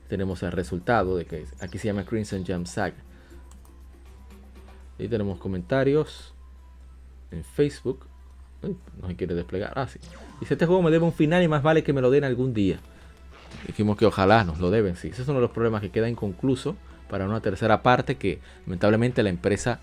[0.09, 2.97] Tenemos el resultado de que aquí se llama Crimson Jam Saga.
[4.99, 6.33] Ahí tenemos comentarios
[7.31, 8.07] en Facebook.
[8.63, 9.73] No se quiere desplegar.
[9.77, 10.01] Ah, sí.
[10.41, 12.55] Dice: Este juego me debe un final y más vale que me lo den algún
[12.55, 12.81] día.
[13.67, 15.09] Dijimos que ojalá nos lo deben, sí.
[15.09, 16.77] Ese es uno de los problemas que queda inconcluso
[17.09, 19.81] para una tercera parte que lamentablemente la empresa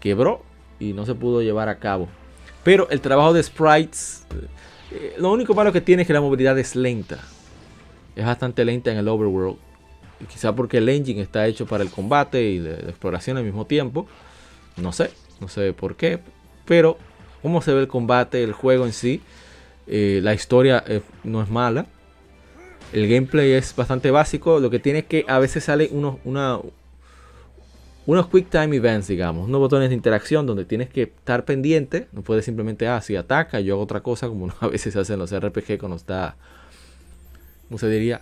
[0.00, 0.42] quebró
[0.78, 2.08] y no se pudo llevar a cabo.
[2.64, 4.26] Pero el trabajo de sprites,
[4.90, 7.18] eh, lo único malo que tiene es que la movilidad es lenta.
[8.14, 9.56] Es bastante lenta en el overworld.
[10.20, 13.66] Y quizá porque el engine está hecho para el combate y de exploración al mismo
[13.66, 14.06] tiempo.
[14.76, 15.10] No sé,
[15.40, 16.20] no sé por qué.
[16.68, 16.98] Pero
[17.42, 19.22] cómo se ve el combate, el juego en sí.
[19.86, 21.86] eh, la historia eh, no es mala.
[22.92, 24.60] El gameplay es bastante básico.
[24.60, 26.62] Lo que tiene es que a veces sale unos, unos
[28.28, 29.48] quick time events, digamos.
[29.48, 32.06] Unos botones de interacción donde tienes que estar pendiente.
[32.12, 34.28] No puedes simplemente, ah, si ataca, yo hago otra cosa.
[34.28, 36.36] Como a veces se hacen los RPG cuando está.
[37.68, 38.20] ¿Cómo se diría?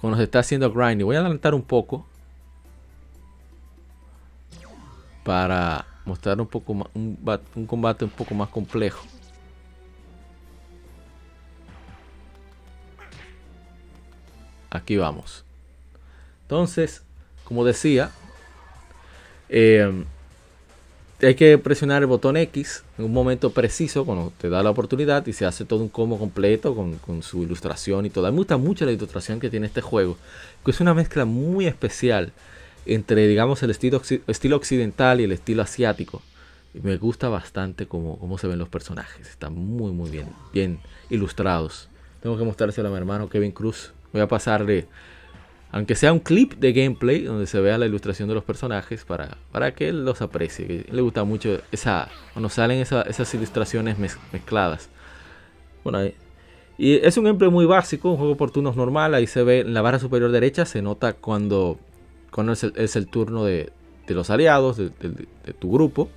[0.00, 1.06] Cuando se está haciendo grinding.
[1.06, 2.06] Voy a adelantar un poco.
[5.24, 7.18] Para mostrar un poco más, un,
[7.54, 9.04] un combate un poco más complejo.
[14.70, 15.44] Aquí vamos.
[16.42, 17.02] Entonces,
[17.44, 18.10] como decía,
[19.48, 20.04] eh,
[21.20, 25.24] hay que presionar el botón X en un momento preciso cuando te da la oportunidad
[25.26, 28.30] y se hace todo un combo completo con, su ilustración y todo.
[28.32, 30.16] Me gusta mucho la ilustración que tiene este juego,
[30.64, 32.32] que es una mezcla muy especial
[32.86, 36.22] entre, digamos, el estilo, estilo occidental y el estilo asiático.
[36.74, 39.28] Me gusta bastante cómo, cómo se ven los personajes.
[39.28, 40.80] Están muy, muy bien, bien
[41.10, 41.88] ilustrados.
[42.22, 43.92] Tengo que mostrárselo a mi hermano Kevin Cruz.
[44.12, 44.86] Voy a pasarle
[45.72, 49.38] aunque sea un clip de gameplay donde se vea la ilustración de los personajes para,
[49.50, 50.84] para que él los aprecie.
[50.90, 54.90] Le gusta mucho esa cuando salen esas ilustraciones mezcladas.
[55.82, 56.00] Bueno,
[56.76, 59.14] y es un gameplay muy básico, un juego por turnos normal.
[59.14, 61.78] Ahí se ve en la barra superior derecha, se nota cuando,
[62.32, 63.72] cuando es, el, turno de,
[64.08, 64.90] los aliados, de,
[65.58, 66.10] tu grupo.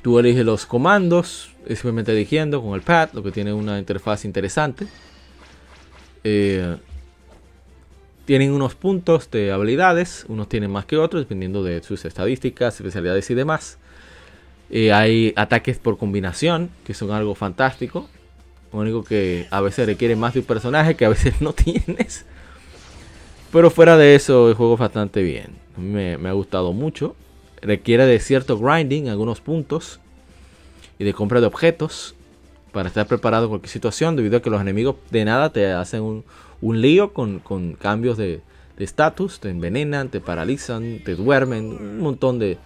[0.00, 4.86] Tú eliges los comandos, simplemente eligiendo con el pad, lo que tiene una interfaz interesante.
[6.24, 6.76] Eh,
[8.24, 13.30] tienen unos puntos de habilidades, unos tienen más que otros, dependiendo de sus estadísticas, especialidades
[13.30, 13.78] y demás.
[14.70, 18.08] Eh, hay ataques por combinación, que son algo fantástico.
[18.72, 22.24] Lo único que a veces requiere más de un personaje que a veces no tienes.
[23.52, 25.56] Pero fuera de eso, el juego es bastante bien.
[25.76, 27.14] Me, me ha gustado mucho.
[27.60, 30.00] Requiere de cierto grinding algunos puntos.
[30.98, 32.14] Y de compra de objetos.
[32.72, 34.16] Para estar preparado en cualquier situación.
[34.16, 36.24] Debido a que los enemigos de nada te hacen un,
[36.62, 37.40] un lío con,
[37.78, 38.40] cambios de
[38.78, 42.58] estatus, te envenenan, te paralizan, te duermen, un montón de,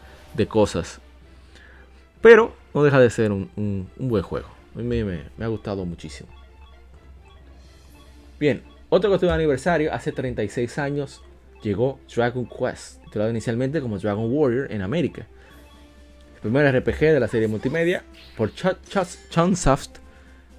[0.49, 1.01] cosas.
[2.21, 4.49] Pero no deja de ser un, buen juego.
[4.75, 6.29] A mí me, ha gustado muchísimo.
[8.39, 8.63] Bien,
[8.97, 11.23] otro cuestión de aniversario, hace 36 años
[11.63, 15.27] llegó Dragon Quest, titulado inicialmente como Dragon Warrior en América.
[16.37, 18.05] El primer RPG de la serie multimedia
[18.37, 19.99] por Chunsoft,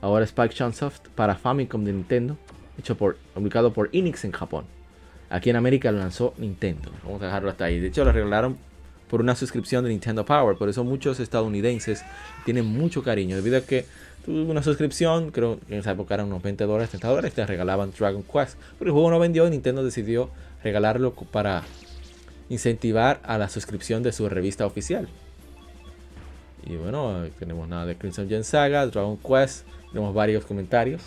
[0.01, 2.37] ahora Spike Chunsoft, para Famicom de Nintendo
[2.77, 4.65] hecho por, publicado por Enix en Japón.
[5.29, 6.91] Aquí en América lo lanzó Nintendo.
[7.03, 7.79] Vamos a dejarlo hasta ahí.
[7.79, 8.57] De hecho, lo regalaron
[9.09, 10.57] por una suscripción de Nintendo Power.
[10.57, 12.03] Por eso muchos estadounidenses
[12.45, 13.35] tienen mucho cariño.
[13.35, 13.85] Debido a que
[14.27, 17.45] tuve una suscripción, creo que en esa época eran unos 20 dólares, 30 dólares, te
[17.45, 18.57] regalaban Dragon Quest.
[18.77, 20.29] Pero el juego no vendió y Nintendo decidió
[20.61, 21.63] regalarlo para
[22.49, 25.07] incentivar a la suscripción de su revista oficial.
[26.65, 31.01] Y bueno, tenemos nada de Crimson Gen Saga, Dragon Quest, tenemos varios comentarios.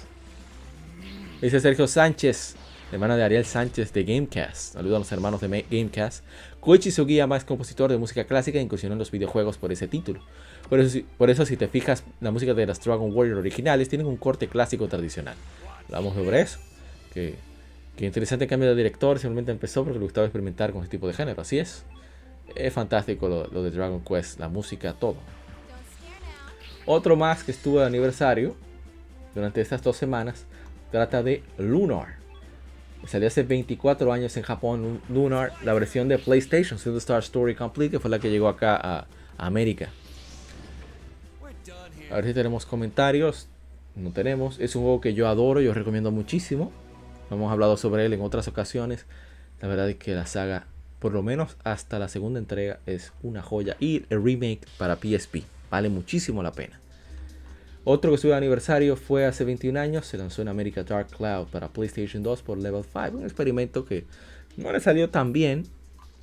[1.42, 2.56] Dice Sergio Sánchez,
[2.90, 4.72] hermano de Ariel Sánchez de Gamecast.
[4.72, 6.24] Saludos a los hermanos de Gamecast.
[6.58, 10.20] Koichi Sugiyama es compositor de música clásica e incursionó en los videojuegos por ese título.
[10.70, 14.06] Por eso, por eso si te fijas, la música de las Dragon Warrior originales tienen
[14.06, 15.34] un corte clásico tradicional.
[15.86, 16.60] Hablamos sobre eso.
[17.12, 17.34] Que,
[17.98, 19.18] interesante cambio de director.
[19.18, 21.42] Simplemente empezó porque le gustaba experimentar con este tipo de género.
[21.42, 21.84] Así es.
[22.54, 25.16] Es fantástico lo, de Dragon Quest, la música, todo.
[26.86, 28.56] Otro más que estuvo de aniversario
[29.34, 30.46] durante estas dos semanas
[30.92, 32.20] trata de Lunar.
[33.06, 37.92] Salió hace 24 años en Japón, Lunar, la versión de PlayStation, Single Star Story Complete,
[37.92, 39.06] que fue la que llegó acá a,
[39.38, 39.88] América.
[42.10, 43.46] A ver si tenemos comentarios.
[43.94, 44.58] No tenemos.
[44.58, 46.72] Es un juego que yo adoro, yo recomiendo muchísimo.
[47.30, 49.06] Hemos hablado sobre él en otras ocasiones.
[49.60, 50.66] La verdad es que la saga,
[50.98, 53.76] por lo menos hasta la segunda entrega, es una joya.
[53.78, 56.80] Y el remake para PSP vale muchísimo la pena.
[57.84, 61.46] Otro que estuvo de aniversario fue hace 21 años, se lanzó en América Dark Cloud
[61.46, 64.04] para PlayStation 2 por Level 5, un experimento que
[64.58, 65.64] no le salió tan bien,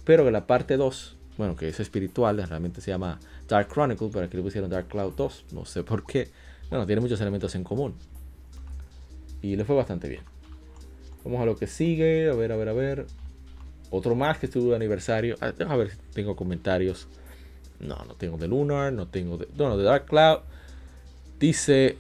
[0.03, 4.29] pero que la parte 2, bueno, que es espiritual, realmente se llama Dark Chronicle, para
[4.29, 6.29] que le pusieron Dark Cloud 2, no sé por qué,
[6.69, 7.95] bueno, tiene muchos elementos en común.
[9.41, 10.23] Y le fue bastante bien.
[11.23, 13.05] Vamos a lo que sigue, a ver, a ver, a ver.
[13.89, 15.35] Otro más que estuvo de aniversario.
[15.39, 17.07] Ah, a ver si tengo comentarios.
[17.79, 19.47] No, no tengo de Lunar, no tengo de.
[19.55, 20.39] No, de Dark Cloud.
[21.39, 21.97] Dice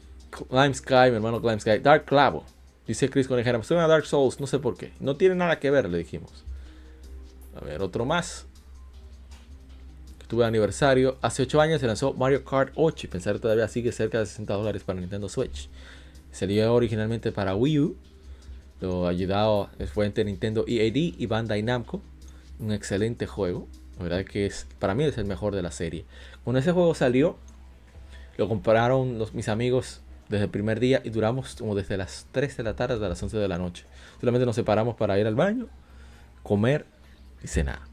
[0.49, 2.43] Climb Sky, mi hermano Climb Sky, Dark Clavo.
[2.87, 4.91] Dice Chris Conejera, estoy a Dark Souls, no sé por qué.
[4.99, 6.45] No tiene nada que ver, le dijimos.
[7.55, 8.46] A ver, otro más.
[10.27, 11.17] Estuve de aniversario.
[11.21, 14.55] Hace 8 años se lanzó Mario Kart 8 y pensar todavía sigue cerca de 60
[14.55, 15.69] dólares para Nintendo Switch.
[16.33, 17.95] Salió originalmente para Wii U.
[18.81, 22.01] Lo ayudado fue entre Nintendo EAD y Bandai Namco.
[22.59, 23.69] Un excelente juego.
[23.95, 26.03] La verdad que es, para mí es el mejor de la serie.
[26.43, 27.37] Cuando ese juego salió,
[28.35, 32.57] lo compraron los, mis amigos desde el primer día y duramos como desde las 3
[32.57, 33.85] de la tarde hasta las 11 de la noche.
[34.19, 35.69] Solamente nos separamos para ir al baño,
[36.43, 36.85] comer
[37.41, 37.86] y cenar.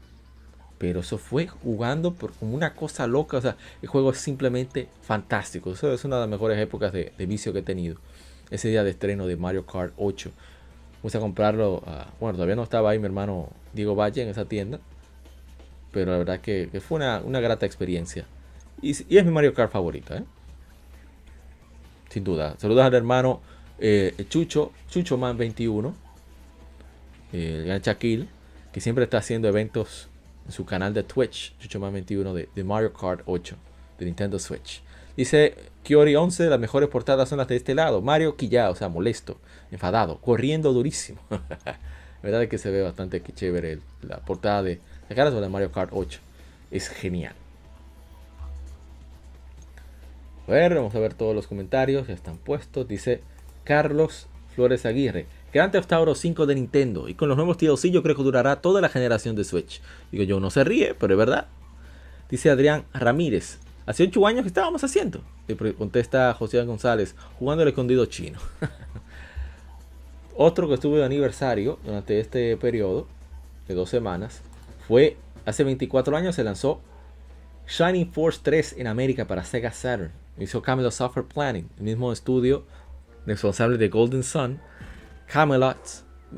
[0.77, 3.37] Pero eso fue jugando por como una cosa loca.
[3.37, 5.71] O sea, el juego es simplemente fantástico.
[5.71, 7.97] Eso es una de las mejores épocas de, vicio que he tenido.
[8.49, 10.31] Ese día de estreno de Mario Kart 8.
[11.01, 11.83] Puse a comprarlo.
[12.19, 14.79] bueno, todavía no estaba ahí mi hermano Diego Valle en esa tienda.
[15.91, 18.25] Pero la verdad que, fue una, grata experiencia.
[18.81, 20.17] Y, es mi Mario Kart favorita.
[20.17, 20.23] ¿eh?
[22.15, 22.55] sin duda.
[22.57, 23.41] Saludos al hermano
[23.77, 25.93] eh, Chucho, Chucho Man 21,
[27.33, 28.27] eh, el gran Shaquille,
[28.71, 30.07] que siempre está haciendo eventos
[30.45, 33.55] en su canal de Twitch, Chucho Man 21 de, Mario Kart 8
[33.99, 34.81] de Nintendo Switch.
[35.17, 38.01] Dice Kiori 11, las mejores portadas son las de este lado.
[38.01, 39.37] Mario quillado, o sea, molesto,
[39.71, 41.21] enfadado, corriendo durísimo.
[41.29, 41.77] la
[42.21, 45.91] verdad es que se ve bastante chévere la portada de la cara de Mario Kart
[45.93, 46.19] 8.
[46.71, 47.35] Es genial.
[50.47, 52.87] A ver, vamos a ver todos los comentarios, ya están puestos.
[52.87, 53.21] Dice
[53.63, 55.25] Carlos Flores Aguirre.
[55.55, 57.07] Grand Theft Auto 5 de Nintendo.
[57.07, 59.81] Y con los nuevos DLC yo creo que durará toda la generación de Switch.
[60.11, 61.47] Digo yo, no se ríe, pero es verdad.
[62.29, 63.59] Dice Adrián Ramírez.
[63.85, 65.21] Hace 8 años que estábamos haciendo.
[65.47, 68.37] Le contesta José González, jugando el escondido chino.
[70.35, 73.07] Otro que estuvo de aniversario durante este periodo
[73.69, 74.41] de dos semanas
[74.89, 75.15] fue
[75.45, 76.81] hace 24 años se lanzó
[77.65, 80.11] Shining Force 3 en América para Sega Saturn.
[80.37, 82.65] Hizo Camelot Software Planning, el mismo estudio
[83.25, 84.59] responsable de Golden Sun,
[85.27, 85.77] Camelot,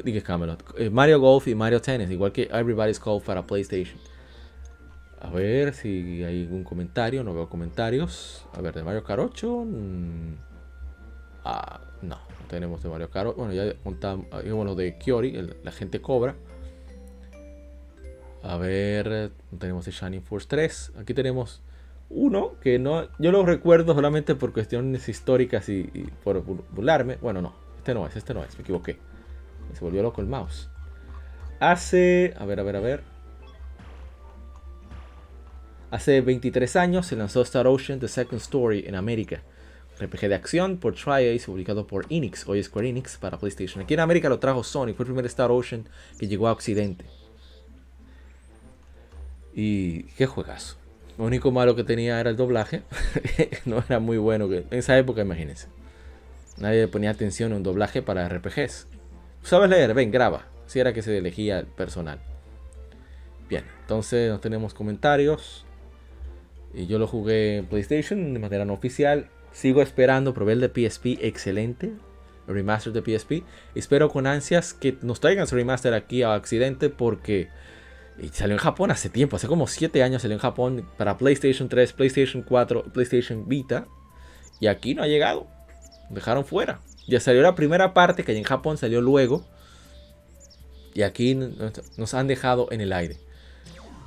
[0.04, 4.00] dije Camelot, eh, Mario Golf y Mario Tennis, igual que Everybody's Golf para PlayStation.
[5.20, 8.46] A ver si hay algún comentario, no veo comentarios.
[8.54, 9.66] A ver, de Mario Kart 8.
[9.66, 10.36] Mm,
[11.44, 13.36] ah, no, no tenemos de Mario Kart.
[13.36, 15.32] Bueno, ya contamos, lo de Kiori,
[15.64, 16.36] la gente cobra.
[18.44, 20.94] A ver, tenemos el Shining Force 3.
[21.00, 21.64] Aquí tenemos
[22.10, 25.84] uno que no, yo lo recuerdo solamente por cuestiones históricas y,
[26.24, 27.18] por burlarme.
[27.22, 27.54] Bueno, no,
[27.88, 28.98] este no es, este no es, me equivoqué.
[29.74, 30.70] Se volvió loco el mouse.
[31.62, 33.04] Hace, a ver, a ver, a ver.
[35.90, 39.42] Hace 23 años se lanzó Star Ocean The Second Story en América.
[40.02, 43.82] RPG de acción por Tri-Ace, publicado por Enix, hoy Square Enix, para PlayStation.
[43.82, 45.88] Aquí en América lo trajo Sony, fue el primer Star Ocean
[46.20, 47.06] que llegó a Occidente.
[49.54, 50.76] Y qué juegazo.
[51.18, 52.84] Lo único malo que tenía era el doblaje.
[53.66, 54.52] no era muy bueno.
[54.52, 55.70] En esa época, imagínense.
[56.58, 58.88] Nadie ponía atención a un doblaje para RPGs.
[59.44, 59.94] ¿Sabes leer?
[59.94, 60.48] Ven, graba.
[60.66, 62.20] Si era que se elegía el personal.
[63.48, 65.66] Bien, entonces no tenemos comentarios.
[66.74, 69.30] Y yo lo jugué en PlayStation de manera no oficial.
[69.52, 71.94] Sigo esperando, probé el de PSP, excelente.
[72.48, 73.44] El remaster de PSP.
[73.76, 77.50] Espero con ansias que nos traigan su remaster aquí a Occidente porque
[78.32, 81.94] salió en Japón hace tiempo, hace como 7 años salió en Japón para PlayStation 3,
[81.94, 83.88] PlayStation 4, PlayStation Vita.
[84.60, 85.48] Y aquí no ha llegado.
[86.10, 86.80] Dejaron fuera.
[87.08, 89.46] Ya salió la primera parte que en Japón salió luego.
[90.94, 93.18] Y aquí nos han dejado en el aire.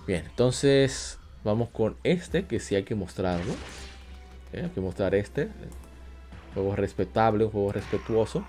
[0.06, 3.52] Bien, entonces vamos con este, que sí hay que mostrarlo.
[4.52, 5.44] Eh, hay que mostrar este.
[5.44, 8.44] Un juego respetable, un juego respetuoso.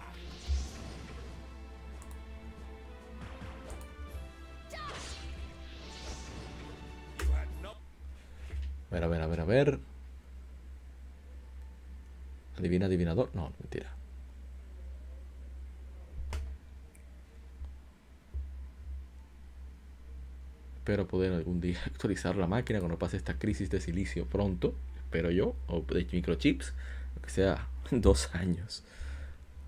[8.89, 9.90] A ver, a ver, a ver, a ver.
[12.57, 13.29] Adivina, adivinador.
[13.33, 13.95] No, mentira.
[20.77, 24.73] Espero poder algún día actualizar la máquina cuando pase esta crisis de silicio pronto.
[24.97, 25.55] Espero yo.
[25.67, 26.73] O de microchips.
[27.23, 28.83] Que sea dos años.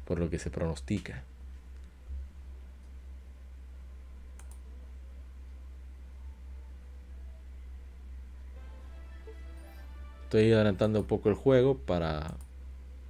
[0.06, 1.24] Por lo que se pronostica.
[10.24, 12.38] Estoy adelantando un poco el juego para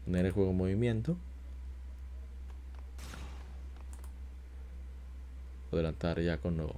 [0.05, 1.17] poner el juego en movimiento.
[5.71, 6.75] Adelantar ya con lo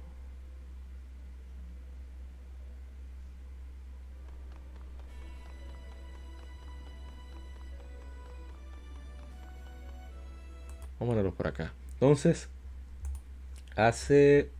[10.98, 11.72] Vamos a verlo por acá.
[11.94, 12.48] Entonces,
[13.76, 14.50] hace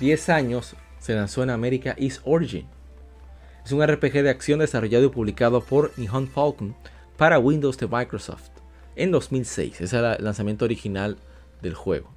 [0.00, 2.73] 10 años se lanzó en América East Origin.
[3.64, 6.76] Es un RPG de acción desarrollado y publicado por Nihon Falcon
[7.16, 8.50] para Windows de Microsoft
[8.94, 9.80] en 2006.
[9.80, 11.16] Ese era el lanzamiento original
[11.62, 12.10] del juego.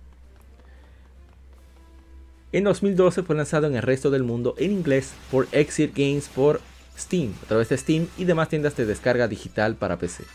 [2.52, 6.60] En 2012 fue lanzado en el resto del mundo en inglés por Exit Games por
[6.98, 10.26] Steam, a través de Steam y demás tiendas de descarga digital para PC.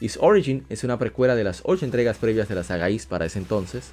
[0.00, 3.38] Is Origin es una precuela de las 8 entregas previas de la saga para ese
[3.38, 3.92] entonces.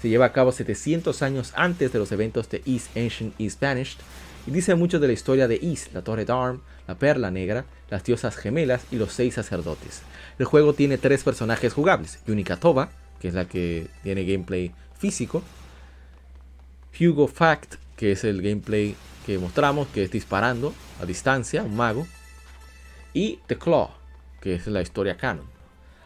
[0.00, 3.98] Se lleva a cabo 700 años antes de los eventos de Is Ancient Is Vanished
[4.46, 8.04] y dice mucho de la historia de Is, la Torre d'Arm, la Perla Negra, las
[8.04, 10.02] diosas gemelas y los seis sacerdotes.
[10.38, 12.90] El juego tiene tres personajes jugables, Yunika Toba,
[13.20, 15.42] que es la que tiene gameplay físico,
[16.98, 18.94] Hugo Fact, que es el gameplay
[19.24, 22.06] que mostramos, que es disparando a distancia, un mago,
[23.14, 23.90] y The Claw,
[24.40, 25.46] que es la historia canon.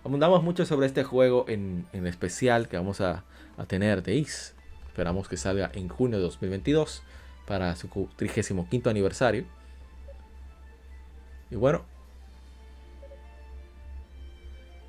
[0.05, 3.25] Abundamos mucho sobre este juego en, en especial que vamos a,
[3.57, 4.55] a tener de Is.
[4.87, 7.03] Esperamos que salga en junio de 2022
[7.49, 9.47] para su 35 aniversario.
[11.51, 11.83] Y bueno,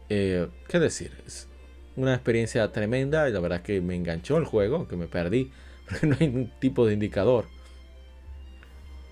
[0.10, 1.14] eh, ¿qué decir?
[1.26, 1.48] Es
[1.95, 5.52] una experiencia tremenda y la verdad que me enganchó el juego, aunque me perdí,
[5.90, 7.45] porque no hay un tipo de indicador.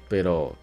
[0.09, 0.57] Pero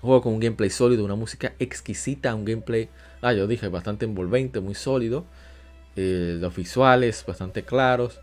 [0.00, 2.88] juego con un gameplay sólido, una música exquisita, un gameplay,
[3.20, 5.26] ah, yo dije, bastante envolvente, muy sólido.
[5.94, 8.18] Eh, los visuales bastante claros.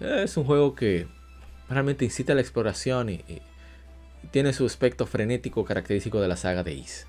[0.00, 1.06] Es un juego que
[1.72, 3.24] realmente incita a la exploración y,
[4.30, 7.06] tiene su aspecto frenético característico de la saga de Is.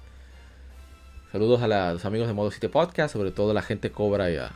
[1.31, 4.37] Saludos a, los amigos de Modo 7 Podcast, sobre todo a la gente Cobra y
[4.37, 4.51] a,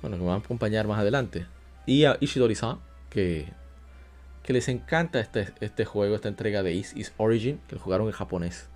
[0.00, 1.46] bueno, que me van a acompañar más adelante.
[1.84, 2.78] Y a Ishidori-san,
[3.10, 3.48] que,
[4.44, 8.06] que les encanta este, este juego, esta entrega de Is, Is Origin, que lo jugaron
[8.06, 8.68] en japonés.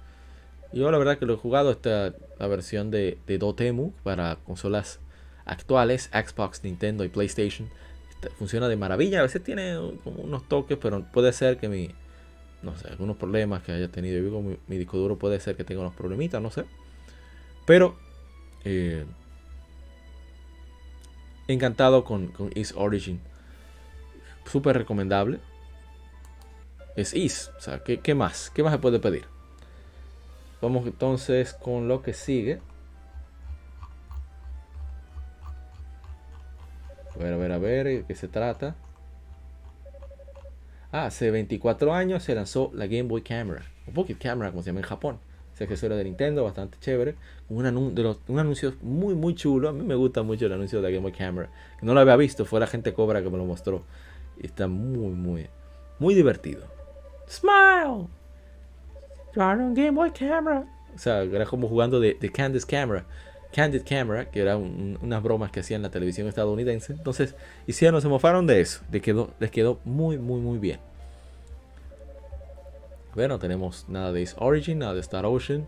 [0.73, 5.01] Yo la verdad que lo he jugado, esta la versión de, de Dotemu para consolas
[5.45, 7.69] actuales, Xbox, Nintendo y PlayStation.
[8.31, 9.75] Funciona de maravilla, a veces tiene
[10.05, 11.91] como unos toques, pero puede ser que mi,
[12.63, 14.23] no sé, algunos problemas que haya tenido.
[14.23, 16.65] Yo mi, mi disco duro puede ser que tenga unos problemitas, no sé.
[17.67, 17.97] Pero
[18.65, 19.05] eh,
[21.49, 23.21] encantado con, con Is Origin.
[24.51, 25.41] Súper recomendable.
[26.97, 27.51] Es Is.
[27.59, 28.51] O sea, ¿qué, ¿qué, más?
[28.51, 29.25] ¿Qué más se puede pedir?
[30.61, 32.61] Vamos entonces con lo que sigue.
[37.23, 38.77] Ver, a ver, a ver, ¿de qué se trata?
[40.91, 44.71] Ah, hace 24 años se lanzó la Game Boy Camera, o Pocket Camera, como se
[44.71, 45.19] llama en Japón.
[45.55, 47.15] Ese accesorio de Nintendo, bastante chévere.
[47.49, 49.69] Un, un anuncio muy, muy chulo.
[49.69, 51.51] A mí me gusta mucho el anuncio de la Game Boy Camera.
[51.83, 53.85] No lo había visto, fue la gente Cobra que me lo mostró.
[54.39, 55.47] Y está muy, muy,
[55.99, 56.67] muy divertido.
[57.29, 58.09] Smile.
[59.37, 60.65] on Game Boy Camera.
[60.95, 62.31] O sea, era como jugando de, de
[62.67, 63.05] Camera.
[63.55, 66.93] Candid Camera, que era unas bromas que hacían la televisión estadounidense.
[66.93, 67.35] Entonces,
[67.67, 68.81] hicieron, se mofaron de eso.
[68.91, 70.81] Les quedó muy, muy, muy bien.
[73.15, 75.67] Bueno, tenemos nada de Ace Origin, nada de Star Ocean.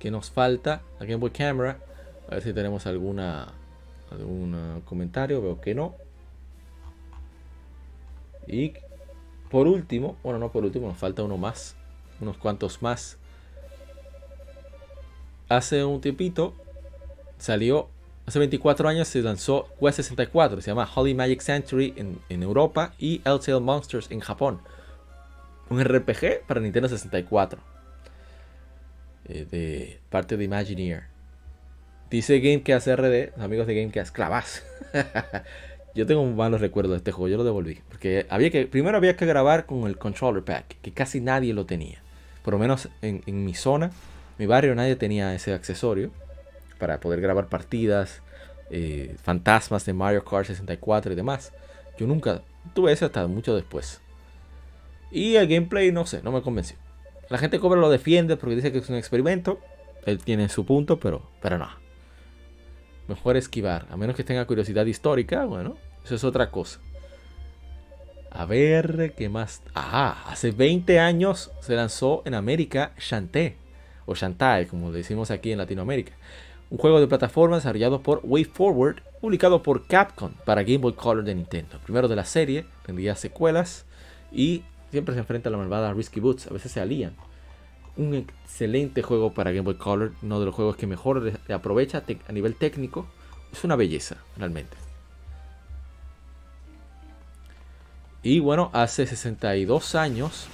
[0.00, 0.82] ¿Qué nos falta?
[0.98, 1.78] La Game Boy Camera.
[2.26, 3.52] A ver si tenemos alguna
[4.10, 5.40] algún comentario.
[5.40, 5.94] Veo que no.
[8.48, 8.72] Y
[9.50, 11.76] por último, bueno, no por último, nos falta uno más.
[12.20, 13.18] Unos cuantos más.
[15.48, 16.54] Hace un tiempito
[17.40, 17.88] salió,
[18.26, 20.60] hace 24 años se lanzó Quest 64.
[20.60, 24.60] Se llama Holy Magic Century en, Europa y LTL Monsters en Japón
[25.70, 27.60] un RPG para Nintendo 64.
[29.26, 31.04] Eh, de parte de Imagineer.
[32.10, 34.64] Dice Gamecast RD, amigos de Gamecast, clavas.
[35.94, 37.80] yo tengo malos recuerdos de este juego, yo lo devolví.
[37.88, 41.66] Porque había que, primero había que grabar con el controller pack, que casi nadie lo
[41.66, 42.02] tenía.
[42.42, 43.92] Por lo menos en, mi zona,
[44.38, 46.10] mi barrio, nadie tenía ese accesorio
[46.80, 48.22] para poder grabar partidas,
[48.70, 51.52] eh, fantasmas de Mario Kart 64 y demás.
[51.98, 52.42] Yo nunca
[52.74, 54.00] tuve ese hasta mucho después.
[55.10, 56.76] Y el gameplay, no sé, no me convenció.
[57.28, 59.60] La gente Cobra lo defiende porque dice que es un experimento.
[60.04, 61.68] Él tiene su punto, pero, pero no.
[63.06, 63.86] Mejor esquivar.
[63.90, 66.80] A menos que tenga curiosidad histórica, bueno, eso es otra cosa.
[68.30, 69.62] A ver, ¿qué más?
[69.74, 73.56] Ah, hace 20 años se lanzó en América Shantae.
[74.06, 76.12] O Shantae, como decimos aquí en Latinoamérica.
[76.70, 81.34] Un juego de plataforma desarrollado por WayForward, publicado por Capcom para Game Boy Color de
[81.34, 81.78] Nintendo.
[81.82, 83.86] Primero de la serie, tendría secuelas
[84.30, 87.16] y siempre se enfrenta a la malvada Risky Boots, a veces se alían.
[87.96, 92.32] Un excelente juego para Game Boy Color, uno de los juegos que mejor aprovecha a
[92.32, 93.06] nivel técnico.
[93.52, 94.76] Es una belleza, realmente.
[98.22, 100.46] Y bueno, hace 62 años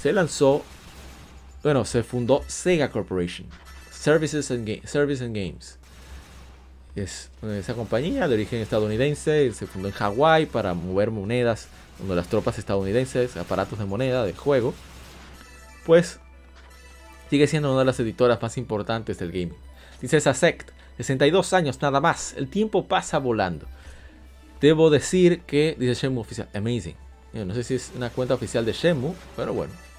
[0.00, 0.62] se lanzó,
[1.62, 3.48] bueno, se fundó Sega Corporation,
[4.00, 5.76] Services and, Service and Games.
[6.96, 11.68] Es esa compañía de origen estadounidense, se fundó en Hawái para mover monedas
[11.98, 14.72] de las tropas estadounidenses, aparatos de moneda, de juego,
[15.84, 16.18] pues
[17.28, 19.56] sigue siendo una de las editoras más importantes del gaming.
[20.00, 23.66] Dice esa sect, 62 años nada más, el tiempo pasa volando.
[24.62, 26.96] Debo decir que, dice Shenmue oficial, amazing.
[27.34, 29.89] no sé si es una cuenta oficial de Shenmue, pero bueno.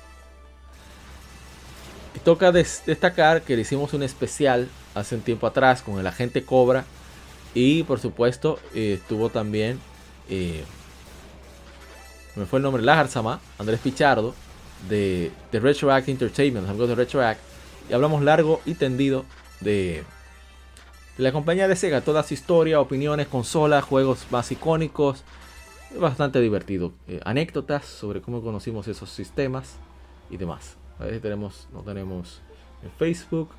[2.23, 6.85] Toca destacar que le hicimos un especial hace un tiempo atrás con el agente Cobra.
[7.53, 9.79] Y por supuesto eh, estuvo también
[10.29, 10.63] eh,
[12.35, 14.33] me fue el nombre, Lajar Sama, Andrés Pichardo,
[14.89, 17.39] de, Retroact Entertainment, los amigos de Retroact,
[17.89, 19.25] y hablamos largo y tendido
[19.59, 20.03] de,
[21.17, 25.23] la compañía de Sega, toda su historia, opiniones, consolas, juegos más icónicos,
[25.99, 26.93] bastante divertido.
[27.07, 29.75] Eh, anécdotas sobre cómo conocimos esos sistemas
[30.29, 30.77] y demás.
[31.01, 32.41] A ver si tenemos, no tenemos
[32.83, 33.49] en Facebook.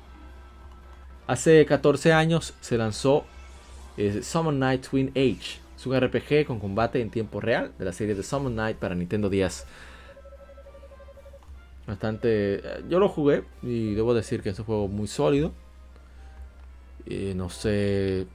[1.27, 3.25] Hace 14 años se lanzó
[3.97, 7.91] eh, Summon Night Twin Age, es un RPG con combate en tiempo real de la
[7.91, 9.65] serie de Summon Night para Nintendo 10.
[11.85, 12.55] Bastante.
[12.55, 15.51] Eh, yo lo jugué y debo decir que es un juego muy sólido.
[17.35, 18.25] no sé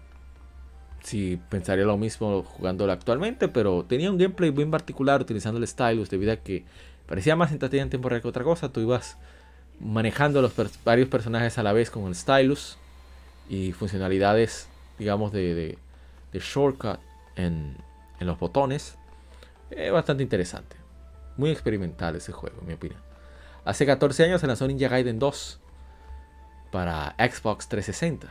[1.03, 6.11] si pensaría lo mismo jugándolo actualmente, pero tenía un gameplay muy particular utilizando el stylus
[6.11, 6.67] debido a que
[7.09, 8.69] parecía más entretenido en tiempo real que otra cosa.
[8.69, 9.17] Tú ibas
[9.81, 10.53] manejando los
[10.85, 12.77] varios personajes a la vez con el stylus
[13.49, 14.69] y funcionalidades,
[14.99, 15.79] digamos, de,
[16.33, 17.01] shortcut
[17.37, 17.77] en,
[18.21, 18.97] los botones.
[19.71, 20.77] Es bastante interesante.
[21.37, 23.01] Muy experimental ese juego, en mi opinión.
[23.65, 25.61] Hace 14 años se lanzó Ninja Gaiden 2
[26.71, 28.29] para Xbox 360.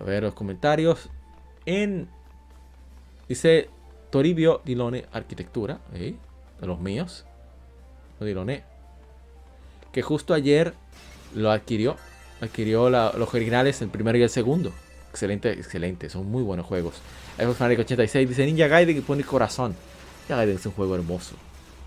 [0.00, 1.10] A ver los comentarios.
[1.66, 2.08] en.
[3.28, 3.68] Dice
[4.10, 6.14] Toribio Dilone Arquitectura, ¿eh?
[6.60, 7.24] De los míos.
[8.20, 8.64] Dilone.
[9.92, 10.74] Que justo ayer
[11.34, 11.96] lo adquirió.
[12.40, 14.72] Adquirió los originales, el primero y el segundo.
[15.10, 16.08] Excelente, excelente.
[16.10, 16.96] Son muy buenos juegos.
[17.36, 19.74] Xbox Fanatic 86 dice Ninja Gaiden y pone corazón.
[20.22, 21.34] Ninja Gaiden es un juego hermoso.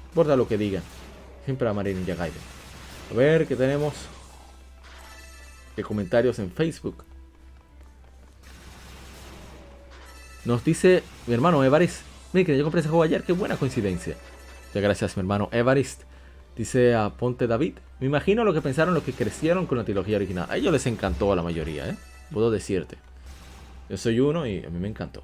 [0.09, 0.83] Importa lo que digan.
[1.45, 2.41] Siempre amaré Ninja Gaiden.
[3.11, 3.93] A ver qué tenemos.
[5.75, 7.05] De comentarios en Facebook.
[10.43, 12.01] Nos dice mi hermano Evarist.
[12.33, 13.23] Mire que yo compré ese juego ayer.
[13.23, 14.15] Qué buena coincidencia.
[14.71, 16.03] Muchas gracias, mi hermano Evarist.
[16.55, 17.73] Dice a Ponte David.
[17.99, 20.47] Me imagino lo que pensaron los que crecieron con la trilogía original.
[20.49, 21.97] A ellos les encantó a la mayoría, ¿eh?
[22.31, 22.95] Puedo decirte.
[23.89, 25.23] Yo soy uno y a mí me encantó.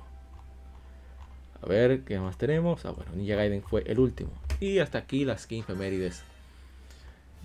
[1.62, 2.84] A ver, ¿qué más tenemos?
[2.86, 4.32] Ah, bueno, Ninja Gaiden fue el último.
[4.60, 6.24] Y hasta aquí las 15 efemérides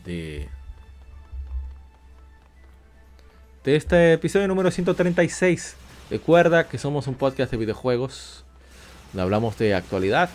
[0.05, 0.49] de,
[3.63, 5.77] de este episodio número 136.
[6.11, 8.45] Recuerda que somos un podcast de videojuegos.
[9.13, 10.31] Donde hablamos de actualidad,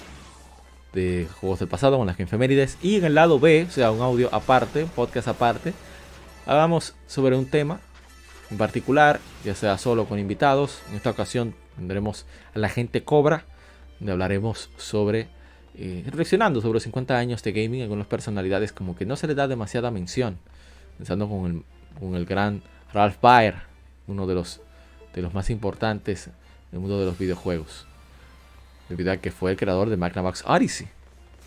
[0.94, 2.78] de juegos del pasado con las efemérides.
[2.82, 5.74] Y en el lado B, o sea, un audio aparte, un podcast aparte,
[6.46, 7.80] hablamos sobre un tema
[8.50, 10.80] en particular, ya sea solo con invitados.
[10.90, 13.46] En esta ocasión tendremos a la gente Cobra,
[14.00, 15.28] donde hablaremos sobre,
[15.76, 19.36] eh, reflexionando sobre los 50 años de gaming, algunas personalidades como que no se le
[19.36, 20.38] da demasiada mención,
[20.98, 21.64] pensando con el,
[22.00, 22.62] con el gran
[22.94, 23.56] Ralph Baer,
[24.08, 24.62] uno de los,
[25.14, 26.30] de los más importantes
[26.72, 27.86] del mundo de los videojuegos,
[28.90, 30.88] debido que fue el creador de Magnavox Odyssey.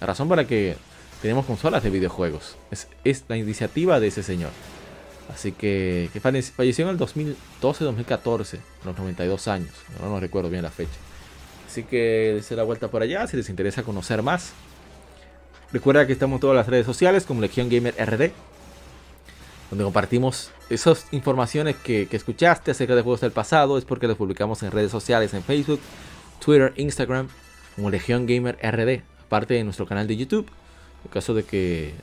[0.00, 0.76] La razón por la que
[1.22, 4.50] tenemos consolas de videojuegos es, es la iniciativa de ese señor.
[5.32, 9.70] Así que, que falle- falleció en el 2012-2014, a los 92 años.
[10.00, 10.90] No, no recuerdo bien la fecha.
[11.68, 14.52] Así que dense la vuelta por allá si les interesa conocer más.
[15.72, 18.32] Recuerda que estamos en todas las redes sociales como Legion Gamer RD,
[19.70, 23.78] donde compartimos esas informaciones que, que escuchaste acerca de juegos del pasado.
[23.78, 25.78] Es porque las publicamos en redes sociales, en Facebook,
[26.40, 27.28] Twitter, Instagram,
[27.76, 30.46] como Legion Gamer RD, aparte de nuestro canal de YouTube.
[31.04, 31.94] En caso de que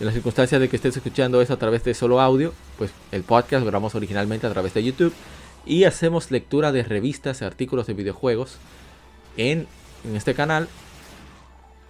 [0.00, 3.22] en las circunstancias de que estés escuchando esto a través de solo audio, pues el
[3.22, 5.12] podcast lo grabamos originalmente a través de YouTube
[5.66, 8.56] y hacemos lectura de revistas y artículos de videojuegos
[9.36, 9.66] en,
[10.04, 10.68] en este canal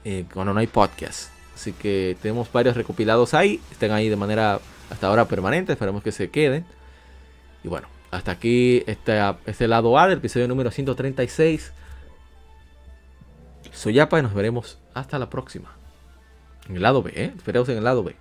[0.04, 1.30] eh, cuando no hay podcast.
[1.54, 4.60] Así que tenemos varios recopilados ahí, están ahí de manera
[4.90, 6.64] hasta ahora permanente, esperamos que se queden.
[7.62, 11.72] Y bueno, hasta aquí este, este lado A del episodio número 136.
[13.72, 15.70] Soy Yapa y nos veremos hasta la próxima.
[16.68, 17.32] En el lado B, ¿eh?
[17.36, 18.16] Esperamos en el lado B.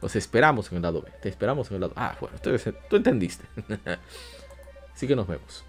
[0.00, 1.10] Los esperamos en el lado B.
[1.22, 2.50] Te esperamos en el lado Ah, bueno, tú,
[2.88, 3.44] tú entendiste.
[4.94, 5.64] Así que nos vemos.